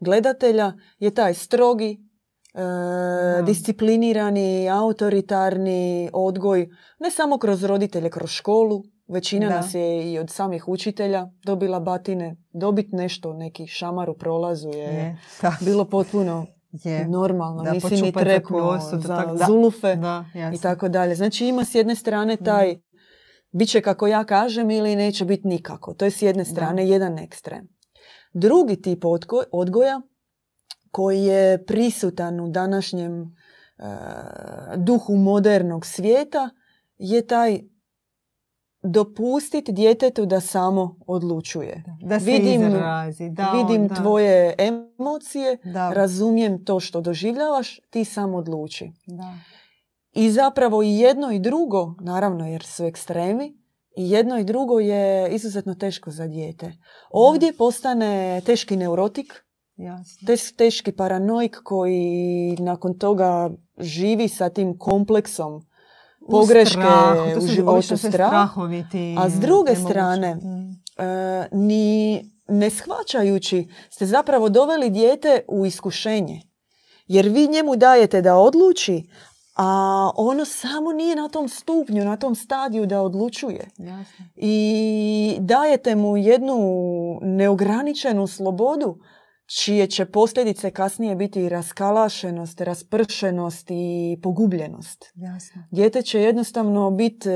gledatelja 0.00 0.72
je 0.98 1.14
taj 1.14 1.34
strogi, 1.34 1.98
e, 2.54 3.42
disciplinirani, 3.42 4.70
autoritarni 4.70 6.10
odgoj, 6.12 6.68
ne 6.98 7.10
samo 7.10 7.38
kroz 7.38 7.64
roditelje, 7.64 8.10
kroz 8.10 8.30
školu. 8.30 8.82
Većina 9.08 9.48
nas 9.48 9.74
je 9.74 10.12
i 10.12 10.18
od 10.18 10.30
samih 10.30 10.68
učitelja 10.68 11.26
dobila 11.44 11.80
batine. 11.80 12.36
Dobit 12.52 12.92
nešto, 12.92 13.32
neki 13.32 13.66
šamar 13.66 14.10
u 14.10 14.14
prolazu 14.14 14.68
je, 14.68 15.18
bilo 15.60 15.84
potpuno 15.84 16.46
je. 16.72 17.08
Normalno, 17.08 17.62
da, 17.62 17.72
nisi 17.72 18.02
ni 18.02 18.12
trepnuo 18.12 18.78
za, 18.78 18.98
za 18.98 19.46
zulufe 19.46 19.96
da, 19.96 20.24
i 20.54 20.58
tako 20.58 20.88
dalje. 20.88 21.14
Znači 21.14 21.46
ima 21.46 21.64
s 21.64 21.74
jedne 21.74 21.94
strane 21.94 22.34
mm. 22.34 22.44
taj 22.44 22.72
mm. 22.72 22.80
bit 23.52 23.68
će 23.68 23.80
kako 23.80 24.06
ja 24.06 24.24
kažem 24.24 24.70
ili 24.70 24.96
neće 24.96 25.24
biti 25.24 25.48
nikako. 25.48 25.94
To 25.94 26.04
je 26.04 26.10
s 26.10 26.22
jedne 26.22 26.44
strane 26.44 26.88
jedan 26.88 27.18
ekstrem. 27.18 27.68
Drugi 28.32 28.82
tip 28.82 29.04
odgoja 29.52 30.00
koji 30.90 31.24
je 31.24 31.64
prisutan 31.64 32.40
u 32.40 32.48
današnjem 32.48 33.22
uh, 33.22 33.26
duhu 34.76 35.16
modernog 35.16 35.86
svijeta 35.86 36.50
je 36.98 37.26
taj 37.26 37.60
dopustiti 38.90 39.72
djetetu 39.72 40.26
da 40.26 40.40
samo 40.40 40.96
odlučuje. 41.06 41.84
Da, 42.00 42.20
se 42.20 42.26
vidim, 42.26 42.68
izrazi. 42.68 43.30
Da, 43.30 43.52
vidim 43.52 43.88
tvoje 43.88 44.54
emocije, 44.58 45.58
da. 45.64 45.92
razumijem 45.92 46.64
to 46.64 46.80
što 46.80 47.00
doživljavaš, 47.00 47.80
ti 47.90 48.04
sam 48.04 48.34
odluči. 48.34 48.92
Da. 49.06 49.34
I 50.12 50.30
zapravo 50.30 50.82
i 50.82 50.98
jedno 50.98 51.32
i 51.32 51.38
drugo, 51.38 51.94
naravno 52.00 52.48
jer 52.48 52.62
su 52.62 52.84
ekstremi, 52.84 53.58
i 53.96 54.10
jedno 54.10 54.38
i 54.38 54.44
drugo 54.44 54.80
je 54.80 55.34
izuzetno 55.34 55.74
teško 55.74 56.10
za 56.10 56.26
dijete. 56.26 56.72
Ovdje 57.10 57.52
postane 57.52 58.42
teški 58.46 58.76
neurotik, 58.76 59.44
Jasno. 59.76 60.36
teški 60.56 60.92
paranoik 60.92 61.56
koji 61.64 62.56
nakon 62.58 62.98
toga 62.98 63.50
živi 63.78 64.28
sa 64.28 64.48
tim 64.48 64.78
kompleksom 64.78 65.67
pogreške 66.30 66.80
u, 67.38 67.46
životu, 67.46 67.96
strah. 67.96 68.50
A 69.18 69.28
s 69.28 69.40
druge 69.40 69.76
strane, 69.76 70.34
mm. 70.34 70.82
e, 71.02 71.48
ni 71.52 72.24
ne 72.48 72.70
shvaćajući 72.70 73.68
ste 73.90 74.06
zapravo 74.06 74.48
doveli 74.48 74.90
dijete 74.90 75.40
u 75.48 75.66
iskušenje. 75.66 76.42
Jer 77.06 77.28
vi 77.28 77.48
njemu 77.48 77.76
dajete 77.76 78.22
da 78.22 78.36
odluči, 78.36 79.08
a 79.56 80.10
ono 80.16 80.44
samo 80.44 80.92
nije 80.92 81.16
na 81.16 81.28
tom 81.28 81.48
stupnju, 81.48 82.04
na 82.04 82.16
tom 82.16 82.34
stadiju 82.34 82.86
da 82.86 83.02
odlučuje. 83.02 83.68
Jasne. 83.78 84.30
I 84.36 85.36
dajete 85.40 85.94
mu 85.94 86.16
jednu 86.16 86.58
neograničenu 87.22 88.26
slobodu 88.26 88.98
čije 89.48 89.86
će 89.86 90.04
posljedice 90.04 90.70
kasnije 90.70 91.16
biti 91.16 91.48
raskalašenost, 91.48 92.60
raspršenost 92.60 93.66
i 93.70 94.18
pogubljenost. 94.22 95.04
Jasno. 95.14 95.62
Dijete 95.70 96.02
će 96.02 96.20
jednostavno 96.20 96.90
biti 96.90 97.28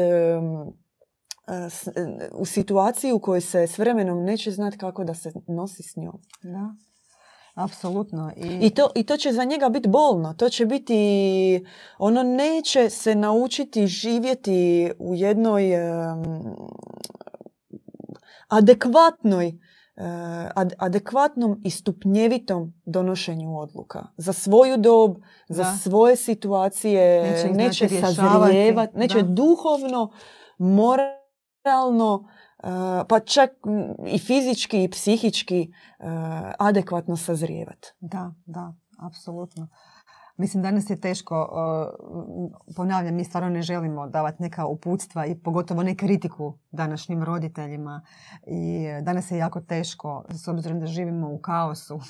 u 2.32 2.44
situaciji 2.44 3.12
u 3.12 3.20
kojoj 3.20 3.40
se 3.40 3.66
s 3.66 3.78
vremenom 3.78 4.24
neće 4.24 4.50
znati 4.50 4.78
kako 4.78 5.04
da 5.04 5.14
se 5.14 5.32
nosi 5.48 5.82
s 5.82 5.96
njom. 5.96 6.20
Da. 6.42 6.74
Apsolutno. 7.54 8.32
I... 8.36 8.66
I, 8.66 8.70
to, 8.70 8.90
I 8.94 9.04
to 9.04 9.16
će 9.16 9.32
za 9.32 9.44
njega 9.44 9.68
biti 9.68 9.88
bolno. 9.88 10.34
To 10.34 10.48
će 10.48 10.66
biti, 10.66 11.64
ono 11.98 12.22
neće 12.22 12.90
se 12.90 13.14
naučiti 13.14 13.86
živjeti 13.86 14.92
u 14.98 15.14
jednoj 15.14 15.72
adekvatnoj 18.48 19.58
Eh, 20.02 20.50
adekvatnom 20.78 21.60
i 21.64 21.70
stupnjevitom 21.70 22.72
donošenju 22.84 23.58
odluka. 23.58 24.06
Za 24.16 24.32
svoju 24.32 24.76
dob, 24.76 25.16
za 25.48 25.76
svoje 25.76 26.16
situacije, 26.16 27.22
neće, 27.22 27.48
neće 27.48 27.88
sazrijevati, 27.88 28.98
neće 28.98 29.22
duhovno, 29.22 30.12
moralno, 30.58 32.28
eh, 32.58 32.68
pa 33.08 33.20
čak 33.20 33.50
i 34.06 34.18
fizički 34.18 34.84
i 34.84 34.90
psihički 34.90 35.60
eh, 35.62 36.04
adekvatno 36.58 37.16
sazrijevati. 37.16 37.92
Da, 38.00 38.34
da, 38.46 38.74
apsolutno. 39.06 39.68
Mislim, 40.36 40.62
danas 40.62 40.90
je 40.90 41.00
teško, 41.00 41.48
ponavljam, 42.76 43.14
mi 43.14 43.24
stvarno 43.24 43.48
ne 43.48 43.62
želimo 43.62 44.08
davati 44.08 44.42
neka 44.42 44.66
uputstva 44.66 45.26
i 45.26 45.34
pogotovo 45.34 45.82
ne 45.82 45.96
kritiku 45.96 46.58
današnjim 46.70 47.22
roditeljima. 47.22 48.02
I 48.46 48.86
danas 49.02 49.30
je 49.30 49.38
jako 49.38 49.60
teško, 49.60 50.24
s 50.30 50.48
obzirom 50.48 50.80
da 50.80 50.86
živimo 50.86 51.32
u 51.32 51.38
kaosu, 51.38 52.00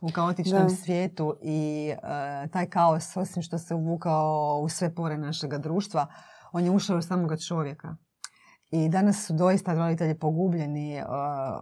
u 0.00 0.08
kaotičnom 0.12 0.70
svijetu 0.70 1.36
i 1.42 1.90
e, 1.90 2.48
taj 2.48 2.66
kaos, 2.66 3.16
osim 3.16 3.42
što 3.42 3.58
se 3.58 3.74
uvukao 3.74 4.60
u 4.62 4.68
sve 4.68 4.94
pore 4.94 5.18
našega 5.18 5.58
društva, 5.58 6.06
on 6.52 6.64
je 6.64 6.70
ušao 6.70 6.98
u 6.98 7.02
samoga 7.02 7.36
čovjeka. 7.36 7.96
I 8.70 8.88
danas 8.88 9.26
su 9.26 9.32
doista 9.32 9.74
roditelji 9.74 10.14
pogubljeni 10.14 11.02
uh, 11.02 11.08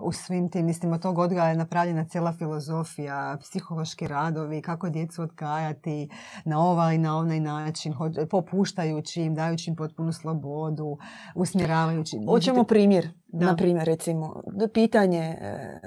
u 0.01 0.13
svim 0.13 0.51
tim, 0.51 0.67
mislim, 0.67 0.93
od 0.93 1.03
tog 1.03 1.19
odgoja 1.19 1.49
je 1.49 1.57
napravljena 1.57 2.05
cijela 2.05 2.33
filozofija, 2.33 3.37
psihološki 3.41 4.07
radovi, 4.07 4.63
kako 4.63 4.91
djecu 4.91 5.23
odgajati 5.23 6.09
na 6.45 6.61
ovaj 6.61 6.95
i 6.95 6.99
na 6.99 7.17
onaj 7.17 7.41
način, 7.41 7.95
popuštajući 8.31 9.23
im, 9.23 9.35
dajući 9.35 9.71
im 9.71 9.77
potpunu 9.77 10.13
slobodu, 10.13 10.99
usmjeravajući. 11.35 12.19
Hoćemo 12.29 12.65
primjer, 12.65 13.09
na 13.29 13.57
primjer, 13.57 13.87
recimo, 13.87 14.43
pitanje 14.75 15.37
e, 15.41 15.81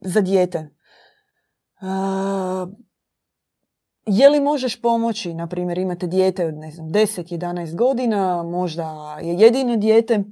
za 0.00 0.20
dijete. 0.20 0.70
Je 4.06 4.28
li 4.28 4.40
možeš 4.40 4.80
pomoći, 4.80 5.34
na 5.34 5.46
primjer 5.46 5.78
imate 5.78 6.06
dijete 6.06 6.46
od 6.46 6.54
ne 6.54 6.70
znam, 6.70 6.88
10-11 6.88 7.74
godina, 7.74 8.42
možda 8.42 9.18
je 9.22 9.34
jedino 9.34 9.76
dijete 9.76 10.24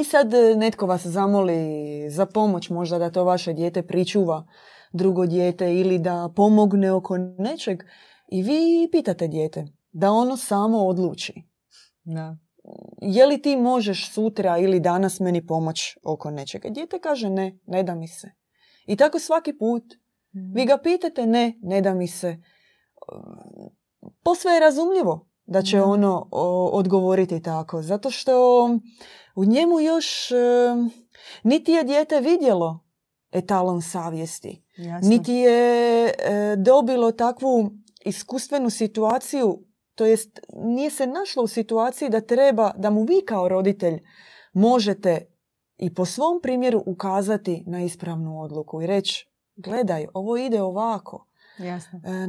i 0.00 0.04
sad 0.04 0.34
e, 0.34 0.56
netko 0.56 0.86
vas 0.86 1.06
zamoli 1.06 1.54
za 2.10 2.26
pomoć, 2.26 2.70
možda 2.70 2.98
da 2.98 3.10
to 3.10 3.24
vaše 3.24 3.52
dijete 3.52 3.82
pričuva 3.82 4.46
drugo 4.92 5.26
dijete 5.26 5.74
ili 5.74 5.98
da 5.98 6.32
pomogne 6.36 6.92
oko 6.92 7.18
nečeg 7.18 7.82
i 8.28 8.42
vi 8.42 8.88
pitate 8.92 9.28
dijete 9.28 9.64
da 9.92 10.10
ono 10.10 10.36
samo 10.36 10.86
odluči. 10.86 11.42
Da. 12.04 12.36
Je 13.02 13.26
li 13.26 13.42
ti 13.42 13.56
možeš 13.56 14.12
sutra 14.12 14.58
ili 14.58 14.80
danas 14.80 15.20
meni 15.20 15.46
pomoć 15.46 15.96
oko 16.02 16.30
nečega? 16.30 16.68
Dijete 16.68 16.98
kaže 16.98 17.30
ne, 17.30 17.58
ne 17.66 17.82
da 17.82 17.94
mi 17.94 18.08
se. 18.08 18.30
I 18.86 18.96
tako 18.96 19.18
svaki 19.18 19.58
put. 19.58 19.82
Vi 20.54 20.64
ga 20.64 20.78
pitate 20.78 21.26
ne, 21.26 21.58
ne 21.62 21.80
da 21.80 21.94
mi 21.94 22.08
se 22.08 22.36
posve 24.22 24.52
je 24.52 24.60
razumljivo 24.60 25.28
da 25.46 25.62
će 25.62 25.82
ono 25.82 26.28
o, 26.30 26.70
odgovoriti 26.72 27.42
tako. 27.42 27.82
Zato 27.82 28.10
što 28.10 28.64
u 29.34 29.44
njemu 29.44 29.80
još 29.80 30.30
e, 30.30 30.34
niti 31.42 31.72
je 31.72 31.84
dijete 31.84 32.20
vidjelo 32.20 32.84
etalon 33.32 33.82
savjesti. 33.82 34.64
Jasno. 34.76 35.08
Niti 35.08 35.32
je 35.32 36.06
e, 36.06 36.12
dobilo 36.56 37.12
takvu 37.12 37.70
iskustvenu 38.04 38.70
situaciju, 38.70 39.64
to 39.94 40.06
jest 40.06 40.40
nije 40.54 40.90
se 40.90 41.06
našlo 41.06 41.42
u 41.42 41.46
situaciji 41.46 42.08
da 42.08 42.20
treba, 42.20 42.72
da 42.76 42.90
mu 42.90 43.02
vi 43.02 43.22
kao 43.26 43.48
roditelj 43.48 44.02
možete 44.52 45.26
i 45.76 45.94
po 45.94 46.04
svom 46.04 46.40
primjeru 46.42 46.82
ukazati 46.86 47.64
na 47.66 47.82
ispravnu 47.82 48.40
odluku 48.40 48.82
i 48.82 48.86
reći 48.86 49.28
gledaj, 49.56 50.06
ovo 50.14 50.36
ide 50.36 50.62
ovako. 50.62 51.26
Jasno. 51.58 52.00
E, 52.04 52.26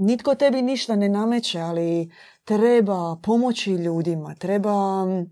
nitko 0.00 0.34
tebi 0.34 0.62
ništa 0.62 0.96
ne 0.96 1.08
nameće, 1.08 1.60
ali 1.60 2.10
treba 2.44 3.16
pomoći 3.22 3.72
ljudima, 3.72 4.34
treba 4.34 5.04
mm, 5.04 5.26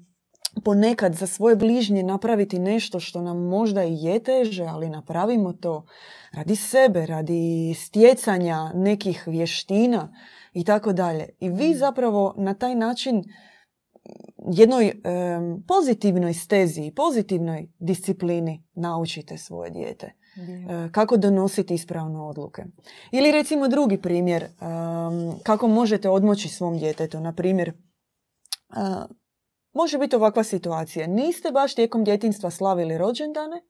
ponekad 0.64 1.14
za 1.14 1.26
svoje 1.26 1.56
bližnje 1.56 2.02
napraviti 2.02 2.58
nešto 2.58 3.00
što 3.00 3.22
nam 3.22 3.48
možda 3.48 3.84
i 3.84 4.02
je 4.02 4.22
teže, 4.22 4.64
ali 4.64 4.88
napravimo 4.88 5.52
to 5.52 5.86
radi 6.32 6.56
sebe, 6.56 7.06
radi 7.06 7.74
stjecanja 7.74 8.72
nekih 8.74 9.24
vještina 9.26 10.12
i 10.52 10.64
tako 10.64 10.92
dalje. 10.92 11.28
I 11.40 11.48
vi 11.48 11.74
zapravo 11.74 12.34
na 12.36 12.54
taj 12.54 12.74
način 12.74 13.24
jednoj 14.52 14.88
em, 14.88 15.64
pozitivnoj 15.68 16.34
stezi 16.34 16.82
i 16.82 16.94
pozitivnoj 16.94 17.68
disciplini 17.78 18.64
naučite 18.74 19.38
svoje 19.38 19.70
dijete 19.70 20.06
e, 20.06 20.21
kako 20.92 21.16
donositi 21.16 21.74
ispravne 21.74 22.20
odluke. 22.20 22.64
Ili 23.10 23.32
recimo 23.32 23.68
drugi 23.68 23.98
primjer, 24.02 24.42
em, 24.42 24.50
kako 25.42 25.68
možete 25.68 26.08
odmoći 26.08 26.48
svom 26.48 26.78
djetetu. 26.78 27.20
Na 27.20 27.32
primjer, 27.32 27.68
e, 27.68 27.74
može 29.72 29.98
biti 29.98 30.16
ovakva 30.16 30.44
situacija. 30.44 31.06
Niste 31.06 31.50
baš 31.50 31.74
tijekom 31.74 32.04
djetinstva 32.04 32.50
slavili 32.50 32.98
rođendane, 32.98 33.62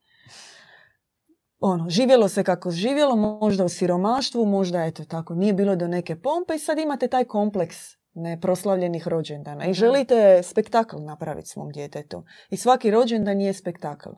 ono, 1.64 1.90
živjelo 1.90 2.29
se 2.29 2.44
kako 2.44 2.70
živjelo, 2.70 3.16
možda 3.16 3.64
u 3.64 3.68
siromaštvu, 3.68 4.46
možda 4.46 4.85
eto 4.85 5.05
tako, 5.05 5.35
nije 5.35 5.53
bilo 5.53 5.77
do 5.77 5.88
neke 5.88 6.16
pompe 6.16 6.55
i 6.55 6.59
sad 6.59 6.79
imate 6.79 7.09
taj 7.09 7.25
kompleks 7.25 7.77
neproslavljenih 8.14 9.09
rođendana 9.09 9.66
i 9.66 9.75
želite 9.75 10.42
spektakl 10.42 10.96
napraviti 10.96 11.48
svom 11.48 11.70
djetetu. 11.70 12.25
I 12.51 12.57
svaki 12.57 12.90
rođendan 12.90 13.40
je 13.40 13.53
spektakl. 13.53 14.11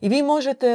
I 0.00 0.08
vi 0.08 0.22
možete 0.22 0.66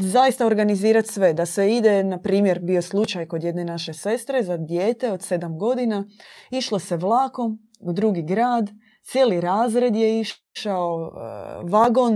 zaista 0.00 0.46
organizirati 0.46 1.08
sve. 1.08 1.32
Da 1.32 1.46
se 1.46 1.76
ide, 1.76 2.04
na 2.04 2.18
primjer, 2.18 2.60
bio 2.60 2.82
slučaj 2.82 3.26
kod 3.26 3.44
jedne 3.44 3.64
naše 3.64 3.92
sestre 3.92 4.42
za 4.42 4.56
dijete 4.56 5.12
od 5.12 5.22
sedam 5.22 5.58
godina. 5.58 6.04
Išlo 6.50 6.78
se 6.78 6.96
vlakom 6.96 7.58
u 7.80 7.92
drugi 7.92 8.22
grad, 8.22 8.70
cijeli 9.02 9.40
razred 9.40 9.96
je 9.96 10.20
išao, 10.20 11.12
e, 11.14 11.70
vagon 11.70 12.14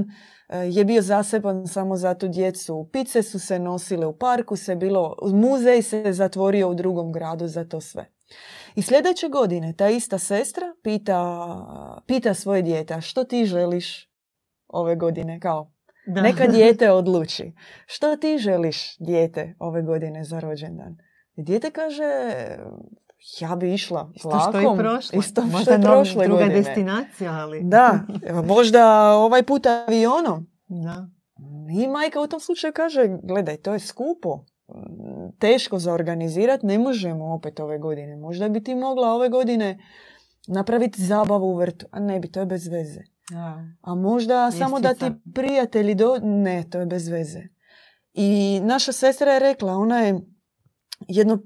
e, 0.48 0.58
je 0.58 0.84
bio 0.84 1.02
zaseban 1.02 1.66
samo 1.66 1.96
za 1.96 2.14
tu 2.14 2.28
djecu. 2.28 2.88
Pice 2.92 3.22
su 3.22 3.38
se 3.38 3.58
nosile 3.58 4.06
u 4.06 4.18
parku, 4.18 4.56
se 4.56 4.76
bilo, 4.76 5.16
muzej 5.32 5.82
se 5.82 6.12
zatvorio 6.12 6.68
u 6.68 6.74
drugom 6.74 7.12
gradu 7.12 7.48
za 7.48 7.64
to 7.64 7.80
sve. 7.80 8.12
I 8.74 8.82
sljedeće 8.82 9.28
godine 9.28 9.74
ta 9.76 9.88
ista 9.88 10.18
sestra 10.18 10.66
pita, 10.82 11.46
pita 12.06 12.34
svoje 12.34 12.62
dijete, 12.62 12.94
"A 12.94 13.00
što 13.00 13.24
ti 13.24 13.44
želiš 13.44 14.10
ove 14.68 14.96
godine? 14.96 15.40
Kao, 15.40 15.75
Da. 16.06 16.22
neka 16.22 16.46
dijete 16.56 16.90
odluči. 16.90 17.52
Što 17.86 18.16
ti 18.16 18.38
želiš, 18.38 18.98
dijete, 18.98 19.54
ove 19.58 19.82
godine 19.82 20.24
za 20.24 20.40
rođendan? 20.40 20.96
Dijete 21.36 21.70
kaže, 21.70 22.04
ja 23.40 23.56
bi 23.56 23.74
išla 23.74 24.10
Isto 24.14 24.28
vlakom. 24.28 24.50
što 24.52 24.74
i 24.74 24.78
prošle. 24.78 25.18
Isto 25.18 25.42
što 25.42 25.50
Možda 25.50 25.78
nov- 25.78 25.82
prošle 25.82 26.26
druga 26.26 26.42
godine. 26.42 26.60
destinacija, 26.60 27.32
ali... 27.32 27.60
Da, 27.62 27.98
možda 28.54 28.84
ovaj 29.10 29.42
put 29.42 29.66
avionom. 29.66 30.46
Da. 30.66 31.08
I 31.72 31.88
majka 31.88 32.20
u 32.20 32.26
tom 32.26 32.40
slučaju 32.40 32.72
kaže, 32.72 33.08
gledaj, 33.22 33.56
to 33.56 33.72
je 33.72 33.78
skupo. 33.78 34.44
Teško 35.38 35.78
za 35.78 35.92
organizirati, 35.92 36.66
ne 36.66 36.78
možemo 36.78 37.34
opet 37.34 37.60
ove 37.60 37.78
godine. 37.78 38.16
Možda 38.16 38.48
bi 38.48 38.62
ti 38.62 38.74
mogla 38.74 39.12
ove 39.12 39.28
godine 39.28 39.78
napraviti 40.48 41.02
zabavu 41.02 41.46
u 41.46 41.56
vrtu. 41.56 41.86
A 41.90 42.00
ne 42.00 42.20
bi, 42.20 42.30
to 42.30 42.40
je 42.40 42.46
bez 42.46 42.68
veze. 42.68 43.00
A 43.80 43.94
možda 43.94 44.50
samo 44.50 44.80
da 44.80 44.94
ti 44.94 45.10
prijatelji 45.34 45.94
do... 45.94 46.18
Ne, 46.22 46.64
to 46.70 46.80
je 46.80 46.86
bez 46.86 47.08
veze. 47.08 47.42
I 48.12 48.60
naša 48.62 48.92
sestra 48.92 49.32
je 49.32 49.40
rekla, 49.40 49.72
ona 49.72 50.00
je 50.00 50.20
jedno 51.08 51.38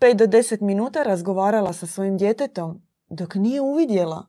5 0.00 0.14
do 0.14 0.26
10 0.26 0.62
minuta 0.62 1.02
razgovarala 1.02 1.72
sa 1.72 1.86
svojim 1.86 2.18
djetetom 2.18 2.82
dok 3.08 3.34
nije 3.34 3.60
uvidjela 3.60 4.26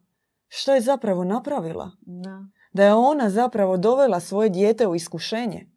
što 0.48 0.74
je 0.74 0.82
zapravo 0.82 1.24
napravila. 1.24 1.92
Da. 2.02 2.46
Da 2.74 2.86
je 2.86 2.94
ona 2.94 3.30
zapravo 3.30 3.78
dovela 3.78 4.20
svoje 4.20 4.50
dijete 4.50 4.88
u 4.88 4.96
iskušenje. 4.96 5.70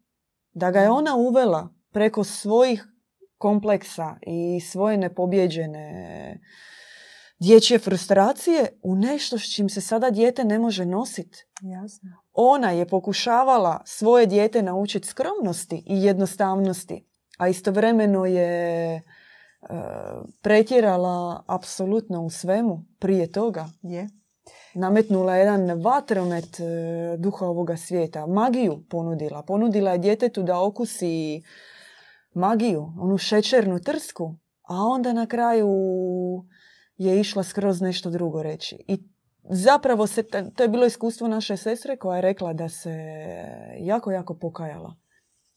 Da 0.53 0.71
ga 0.71 0.79
je 0.79 0.89
ona 0.89 1.15
uvela 1.15 1.73
preko 1.91 2.23
svojih 2.23 2.87
kompleksa 3.37 4.17
i 4.21 4.59
svoje 4.59 4.97
nepobjeđene 4.97 6.39
dječje 7.39 7.79
frustracije 7.79 8.67
u 8.83 8.95
nešto 8.95 9.37
s 9.39 9.55
čim 9.55 9.69
se 9.69 9.81
sada 9.81 10.09
dijete 10.09 10.43
ne 10.43 10.59
može 10.59 10.85
nositi. 10.85 11.45
Jasno. 11.61 12.09
Ona 12.33 12.71
je 12.71 12.87
pokušavala 12.87 13.81
svoje 13.85 14.25
dijete 14.25 14.61
naučiti 14.61 15.07
skromnosti 15.07 15.83
i 15.85 16.03
jednostavnosti, 16.03 17.07
a 17.37 17.47
istovremeno 17.47 18.25
je 18.25 18.95
e, 18.95 19.01
pretjerala 20.41 21.43
apsolutno 21.47 22.21
u 22.21 22.29
svemu 22.29 22.85
prije 22.99 23.31
toga. 23.31 23.69
Je. 23.81 24.09
Nametnula 24.73 25.35
jedan 25.35 25.81
vatromet 25.81 26.59
e, 26.59 26.63
duha 27.17 27.45
ovoga 27.45 27.77
svijeta, 27.77 28.25
magiju 28.25 28.83
ponudila. 28.89 29.43
Ponudila 29.43 29.91
je 29.91 29.97
djetetu 29.97 30.43
da 30.43 30.63
okusi 30.63 31.43
magiju, 32.33 32.93
onu 32.99 33.17
šećernu 33.17 33.79
trsku, 33.79 34.35
a 34.61 34.75
onda 34.75 35.13
na 35.13 35.25
kraju 35.25 35.67
je 36.99 37.19
išla 37.19 37.43
skroz 37.43 37.81
nešto 37.81 38.09
drugo 38.09 38.43
reći. 38.43 38.77
I 38.87 39.03
zapravo 39.43 40.07
se, 40.07 40.23
to 40.55 40.63
je 40.63 40.69
bilo 40.69 40.85
iskustvo 40.85 41.27
naše 41.27 41.57
sestre 41.57 41.97
koja 41.97 42.15
je 42.15 42.21
rekla 42.21 42.53
da 42.53 42.69
se 42.69 42.93
jako, 43.79 44.11
jako 44.11 44.33
pokajala 44.33 44.95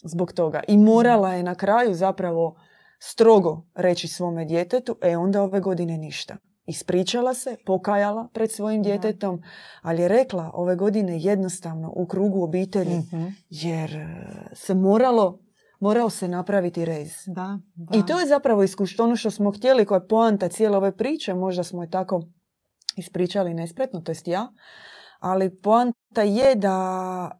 zbog 0.04 0.32
toga. 0.32 0.60
I 0.68 0.76
morala 0.78 1.34
je 1.34 1.42
na 1.42 1.54
kraju 1.54 1.94
zapravo 1.94 2.56
strogo 2.98 3.62
reći 3.74 4.08
svome 4.08 4.44
djetetu, 4.44 4.96
e 5.02 5.16
onda 5.16 5.42
ove 5.42 5.60
godine 5.60 5.98
ništa. 5.98 6.36
Ispričala 6.66 7.34
se, 7.34 7.56
pokajala 7.66 8.28
pred 8.32 8.52
svojim 8.52 8.82
djetetom, 8.82 9.42
ali 9.82 10.02
je 10.02 10.08
rekla 10.08 10.50
ove 10.54 10.76
godine 10.76 11.18
jednostavno 11.18 11.92
u 11.96 12.06
krugu 12.06 12.42
obitelji, 12.42 12.96
Mhm. 12.98 13.26
jer 13.50 13.96
e, 13.96 14.06
se 14.52 14.74
moralo, 14.74 15.38
morao 15.82 16.10
se 16.10 16.28
napraviti 16.28 16.84
rez. 16.84 17.12
Da, 17.26 17.58
da. 17.74 17.98
I 17.98 18.06
to 18.06 18.20
je 18.20 18.26
zapravo 18.26 18.62
iskustvo, 18.62 19.04
ono 19.04 19.16
što 19.16 19.30
smo 19.30 19.52
htjeli, 19.52 19.86
koja 19.86 19.98
je 19.98 20.08
poanta 20.08 20.48
cijele 20.48 20.76
ove 20.76 20.96
priče, 20.96 21.34
možda 21.34 21.62
smo 21.64 21.82
je 21.82 21.90
tako 21.90 22.22
ispričali 22.96 23.54
nespretno, 23.54 24.00
to 24.00 24.12
jest 24.12 24.28
ja, 24.28 24.52
ali 25.18 25.60
poanta 25.60 26.22
je 26.22 26.54
da 26.54 27.30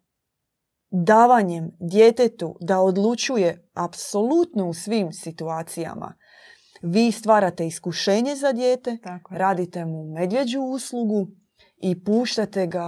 davanjem 0.90 1.70
djetetu 1.80 2.56
da 2.60 2.80
odlučuje 2.80 3.68
apsolutno 3.74 4.68
u 4.68 4.74
svim 4.74 5.12
situacijama, 5.12 6.14
vi 6.82 7.12
stvarate 7.12 7.66
iskušenje 7.66 8.36
za 8.36 8.52
dijete, 8.52 8.98
Tako 9.02 9.34
radite 9.34 9.84
mu 9.84 10.04
medvjeđu 10.04 10.60
uslugu 10.60 11.26
i 11.76 12.04
puštate 12.04 12.66
ga 12.66 12.86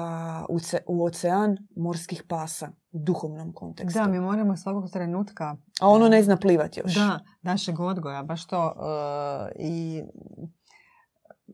u, 0.49 0.61
ce- 0.61 0.83
u 0.87 1.05
ocean 1.05 1.57
morskih 1.77 2.23
pasa 2.29 2.73
duhovnom 2.95 3.53
kontekstu. 3.53 3.99
Da, 3.99 4.07
mi 4.07 4.21
moramo 4.21 4.57
svakog 4.57 4.91
trenutka 4.91 5.57
A 5.81 5.89
ono 5.89 6.09
ne 6.09 6.23
zna 6.23 6.37
plivati 6.37 6.81
još. 6.81 6.95
Da, 6.95 7.21
našeg 7.43 7.81
odgoja, 7.81 8.23
baš 8.23 8.47
to 8.47 8.67
e, 8.67 9.53
i 9.59 10.03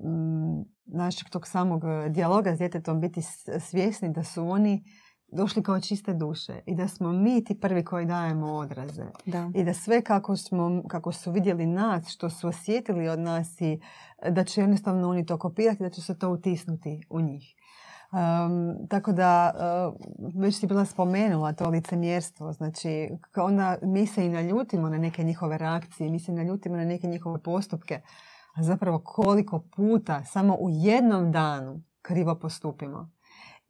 mm, 0.05 0.61
našeg 0.87 1.29
tog 1.29 1.47
samog 1.47 1.85
e, 1.85 2.09
dijaloga 2.09 2.55
s 2.55 2.59
djetetom 2.59 3.01
biti 3.01 3.23
svjesni 3.61 4.13
da 4.13 4.25
su 4.25 4.49
oni 4.49 4.85
došli 5.33 5.63
kao 5.63 5.81
čiste 5.81 6.15
duše 6.15 6.61
i 6.67 6.75
da 6.75 6.89
smo 6.89 7.13
mi 7.13 7.45
ti 7.45 7.61
prvi 7.61 7.85
koji 7.85 8.07
dajemo 8.07 8.55
odraze. 8.55 9.05
Da. 9.27 9.51
I 9.55 9.65
da 9.65 9.75
sve 9.75 10.03
kako, 10.03 10.37
smo, 10.37 10.83
kako 10.89 11.13
su 11.13 11.33
vidjeli 11.33 11.67
nas, 11.67 12.09
što 12.09 12.31
su 12.31 12.49
osjetili 12.49 13.09
od 13.09 13.19
nas 13.19 13.61
i 13.61 13.81
da 14.31 14.45
će 14.45 14.61
jednostavno 14.61 15.09
oni 15.09 15.27
to 15.27 15.39
kopirati, 15.39 15.83
da 15.83 15.91
će 15.91 16.03
se 16.03 16.19
to 16.19 16.31
utisnuti 16.31 17.01
u 17.11 17.21
njih. 17.21 17.55
Um, 18.13 18.87
tako 18.89 19.13
da, 19.13 19.53
uh, 19.55 20.43
već 20.43 20.61
ti 20.61 20.67
bila 20.67 20.85
spomenula 20.85 21.53
to 21.53 21.69
licemjerstvo, 21.69 22.53
znači 22.53 23.11
onda 23.37 23.77
mi 23.83 24.07
se 24.07 24.27
i 24.27 24.29
naljutimo 24.29 24.89
na 24.89 24.99
neke 24.99 25.23
njihove 25.23 25.59
reakcije, 25.59 26.11
mi 26.11 26.19
se 26.19 26.33
naljutimo 26.33 26.77
na 26.77 26.85
neke 26.85 27.07
njihove 27.07 27.43
postupke, 27.43 28.01
a 28.55 28.63
zapravo 28.63 28.99
koliko 28.99 29.65
puta 29.77 30.25
samo 30.25 30.55
u 30.55 30.69
jednom 30.71 31.33
danu 31.33 31.83
krivo 32.03 32.39
postupimo. 32.39 33.11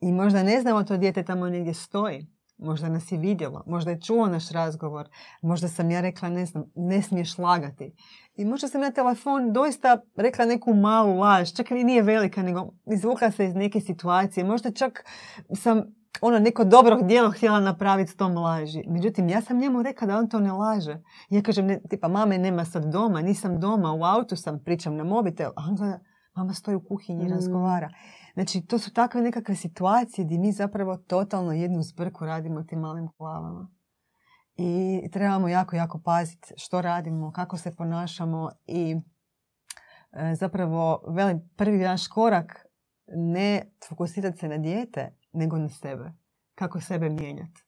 I 0.01 0.13
možda 0.13 0.43
ne 0.43 0.61
znamo 0.61 0.85
to 0.85 0.97
dijete 0.97 1.23
tamo 1.23 1.49
negdje 1.49 1.75
stoji 1.75 2.27
možda 2.63 2.89
nas 2.89 3.13
je 3.13 3.19
vidjelo, 3.19 3.63
možda 3.67 3.91
je 3.91 4.01
čuo 4.01 4.27
naš 4.27 4.51
razgovor, 4.51 5.09
možda 5.43 5.69
sam 5.69 5.91
ja 5.91 6.01
rekla, 6.01 6.29
ne 6.29 6.47
znam, 6.47 6.65
ne 6.75 7.03
smiješ 7.03 7.39
lagati. 7.39 7.93
I 8.37 8.45
možda 8.45 8.69
sam 8.69 8.81
na 8.81 8.91
telefon 8.91 9.53
doista 9.53 10.01
rekla 10.17 10.45
neku 10.45 10.75
malu 10.75 11.19
laž, 11.19 11.53
čak 11.53 11.71
i 11.71 11.85
nije 11.85 12.03
velika, 12.03 12.43
nego 12.43 12.73
izvukla 12.93 13.31
se 13.31 13.47
iz 13.47 13.55
neke 13.55 13.81
situacije. 13.81 14.45
Možda 14.45 14.71
čak 14.73 15.05
sam 15.55 15.83
ono 16.21 16.39
neko 16.39 16.65
dobro 16.65 16.99
djelo 17.03 17.31
htjela 17.31 17.61
napraviti 17.61 18.11
s 18.11 18.17
tom 18.17 18.37
laži. 18.37 18.83
Međutim, 18.89 19.29
ja 19.29 19.41
sam 19.41 19.59
njemu 19.59 19.83
rekla 19.83 20.07
da 20.07 20.19
on 20.19 20.29
to 20.29 20.41
ne 20.41 20.53
laže. 20.53 21.03
Ja 21.31 21.43
kažem, 21.43 21.67
ne, 21.67 21.81
tipa, 21.91 22.09
mame 22.09 22.39
nema 22.39 22.65
sad 22.65 22.85
doma, 22.93 23.21
nisam 23.23 23.61
doma, 23.61 23.93
u 23.93 24.05
autu 24.05 24.37
sam, 24.37 24.59
pričam 24.65 24.97
na 24.97 25.05
mobitel. 25.05 25.51
A 25.57 25.63
on 25.69 25.77
gleda, 25.77 26.01
mama 26.37 26.55
stoji 26.55 26.75
u 26.75 26.81
kuhinji 26.89 27.23
i 27.25 27.29
Mm. 27.29 27.33
razgovara. 27.33 27.91
Znači, 28.41 28.67
to 28.67 28.79
su 28.79 28.93
takve 28.93 29.21
nekakve 29.21 29.55
situacije 29.55 30.25
gdje 30.25 30.39
mi 30.39 30.53
zapravo 30.53 30.97
totalno 30.97 31.53
jednu 31.53 31.83
zbrku 31.83 32.25
radimo 32.25 32.63
tim 32.63 32.79
malim 32.79 33.09
glavama. 33.19 33.71
I 34.57 35.01
trebamo 35.13 35.49
jako, 35.49 35.77
jako 35.77 36.01
paziti 36.05 36.55
što 36.57 36.83
radimo, 36.83 37.33
kako 37.33 37.57
se 37.57 37.77
ponašamo 37.77 38.51
i 38.67 38.97
e, 40.13 40.35
zapravo 40.35 41.03
velim, 41.09 41.51
prvi 41.57 41.79
naš 41.79 42.09
korak 42.09 42.67
ne 43.07 43.73
fokusirati 43.89 44.39
se 44.39 44.49
na 44.49 44.59
dijete, 44.59 45.17
nego 45.33 45.59
na 45.59 45.69
sebe. 45.69 46.13
Kako 46.55 46.81
sebe 46.81 47.11
mijenjati. 47.11 47.65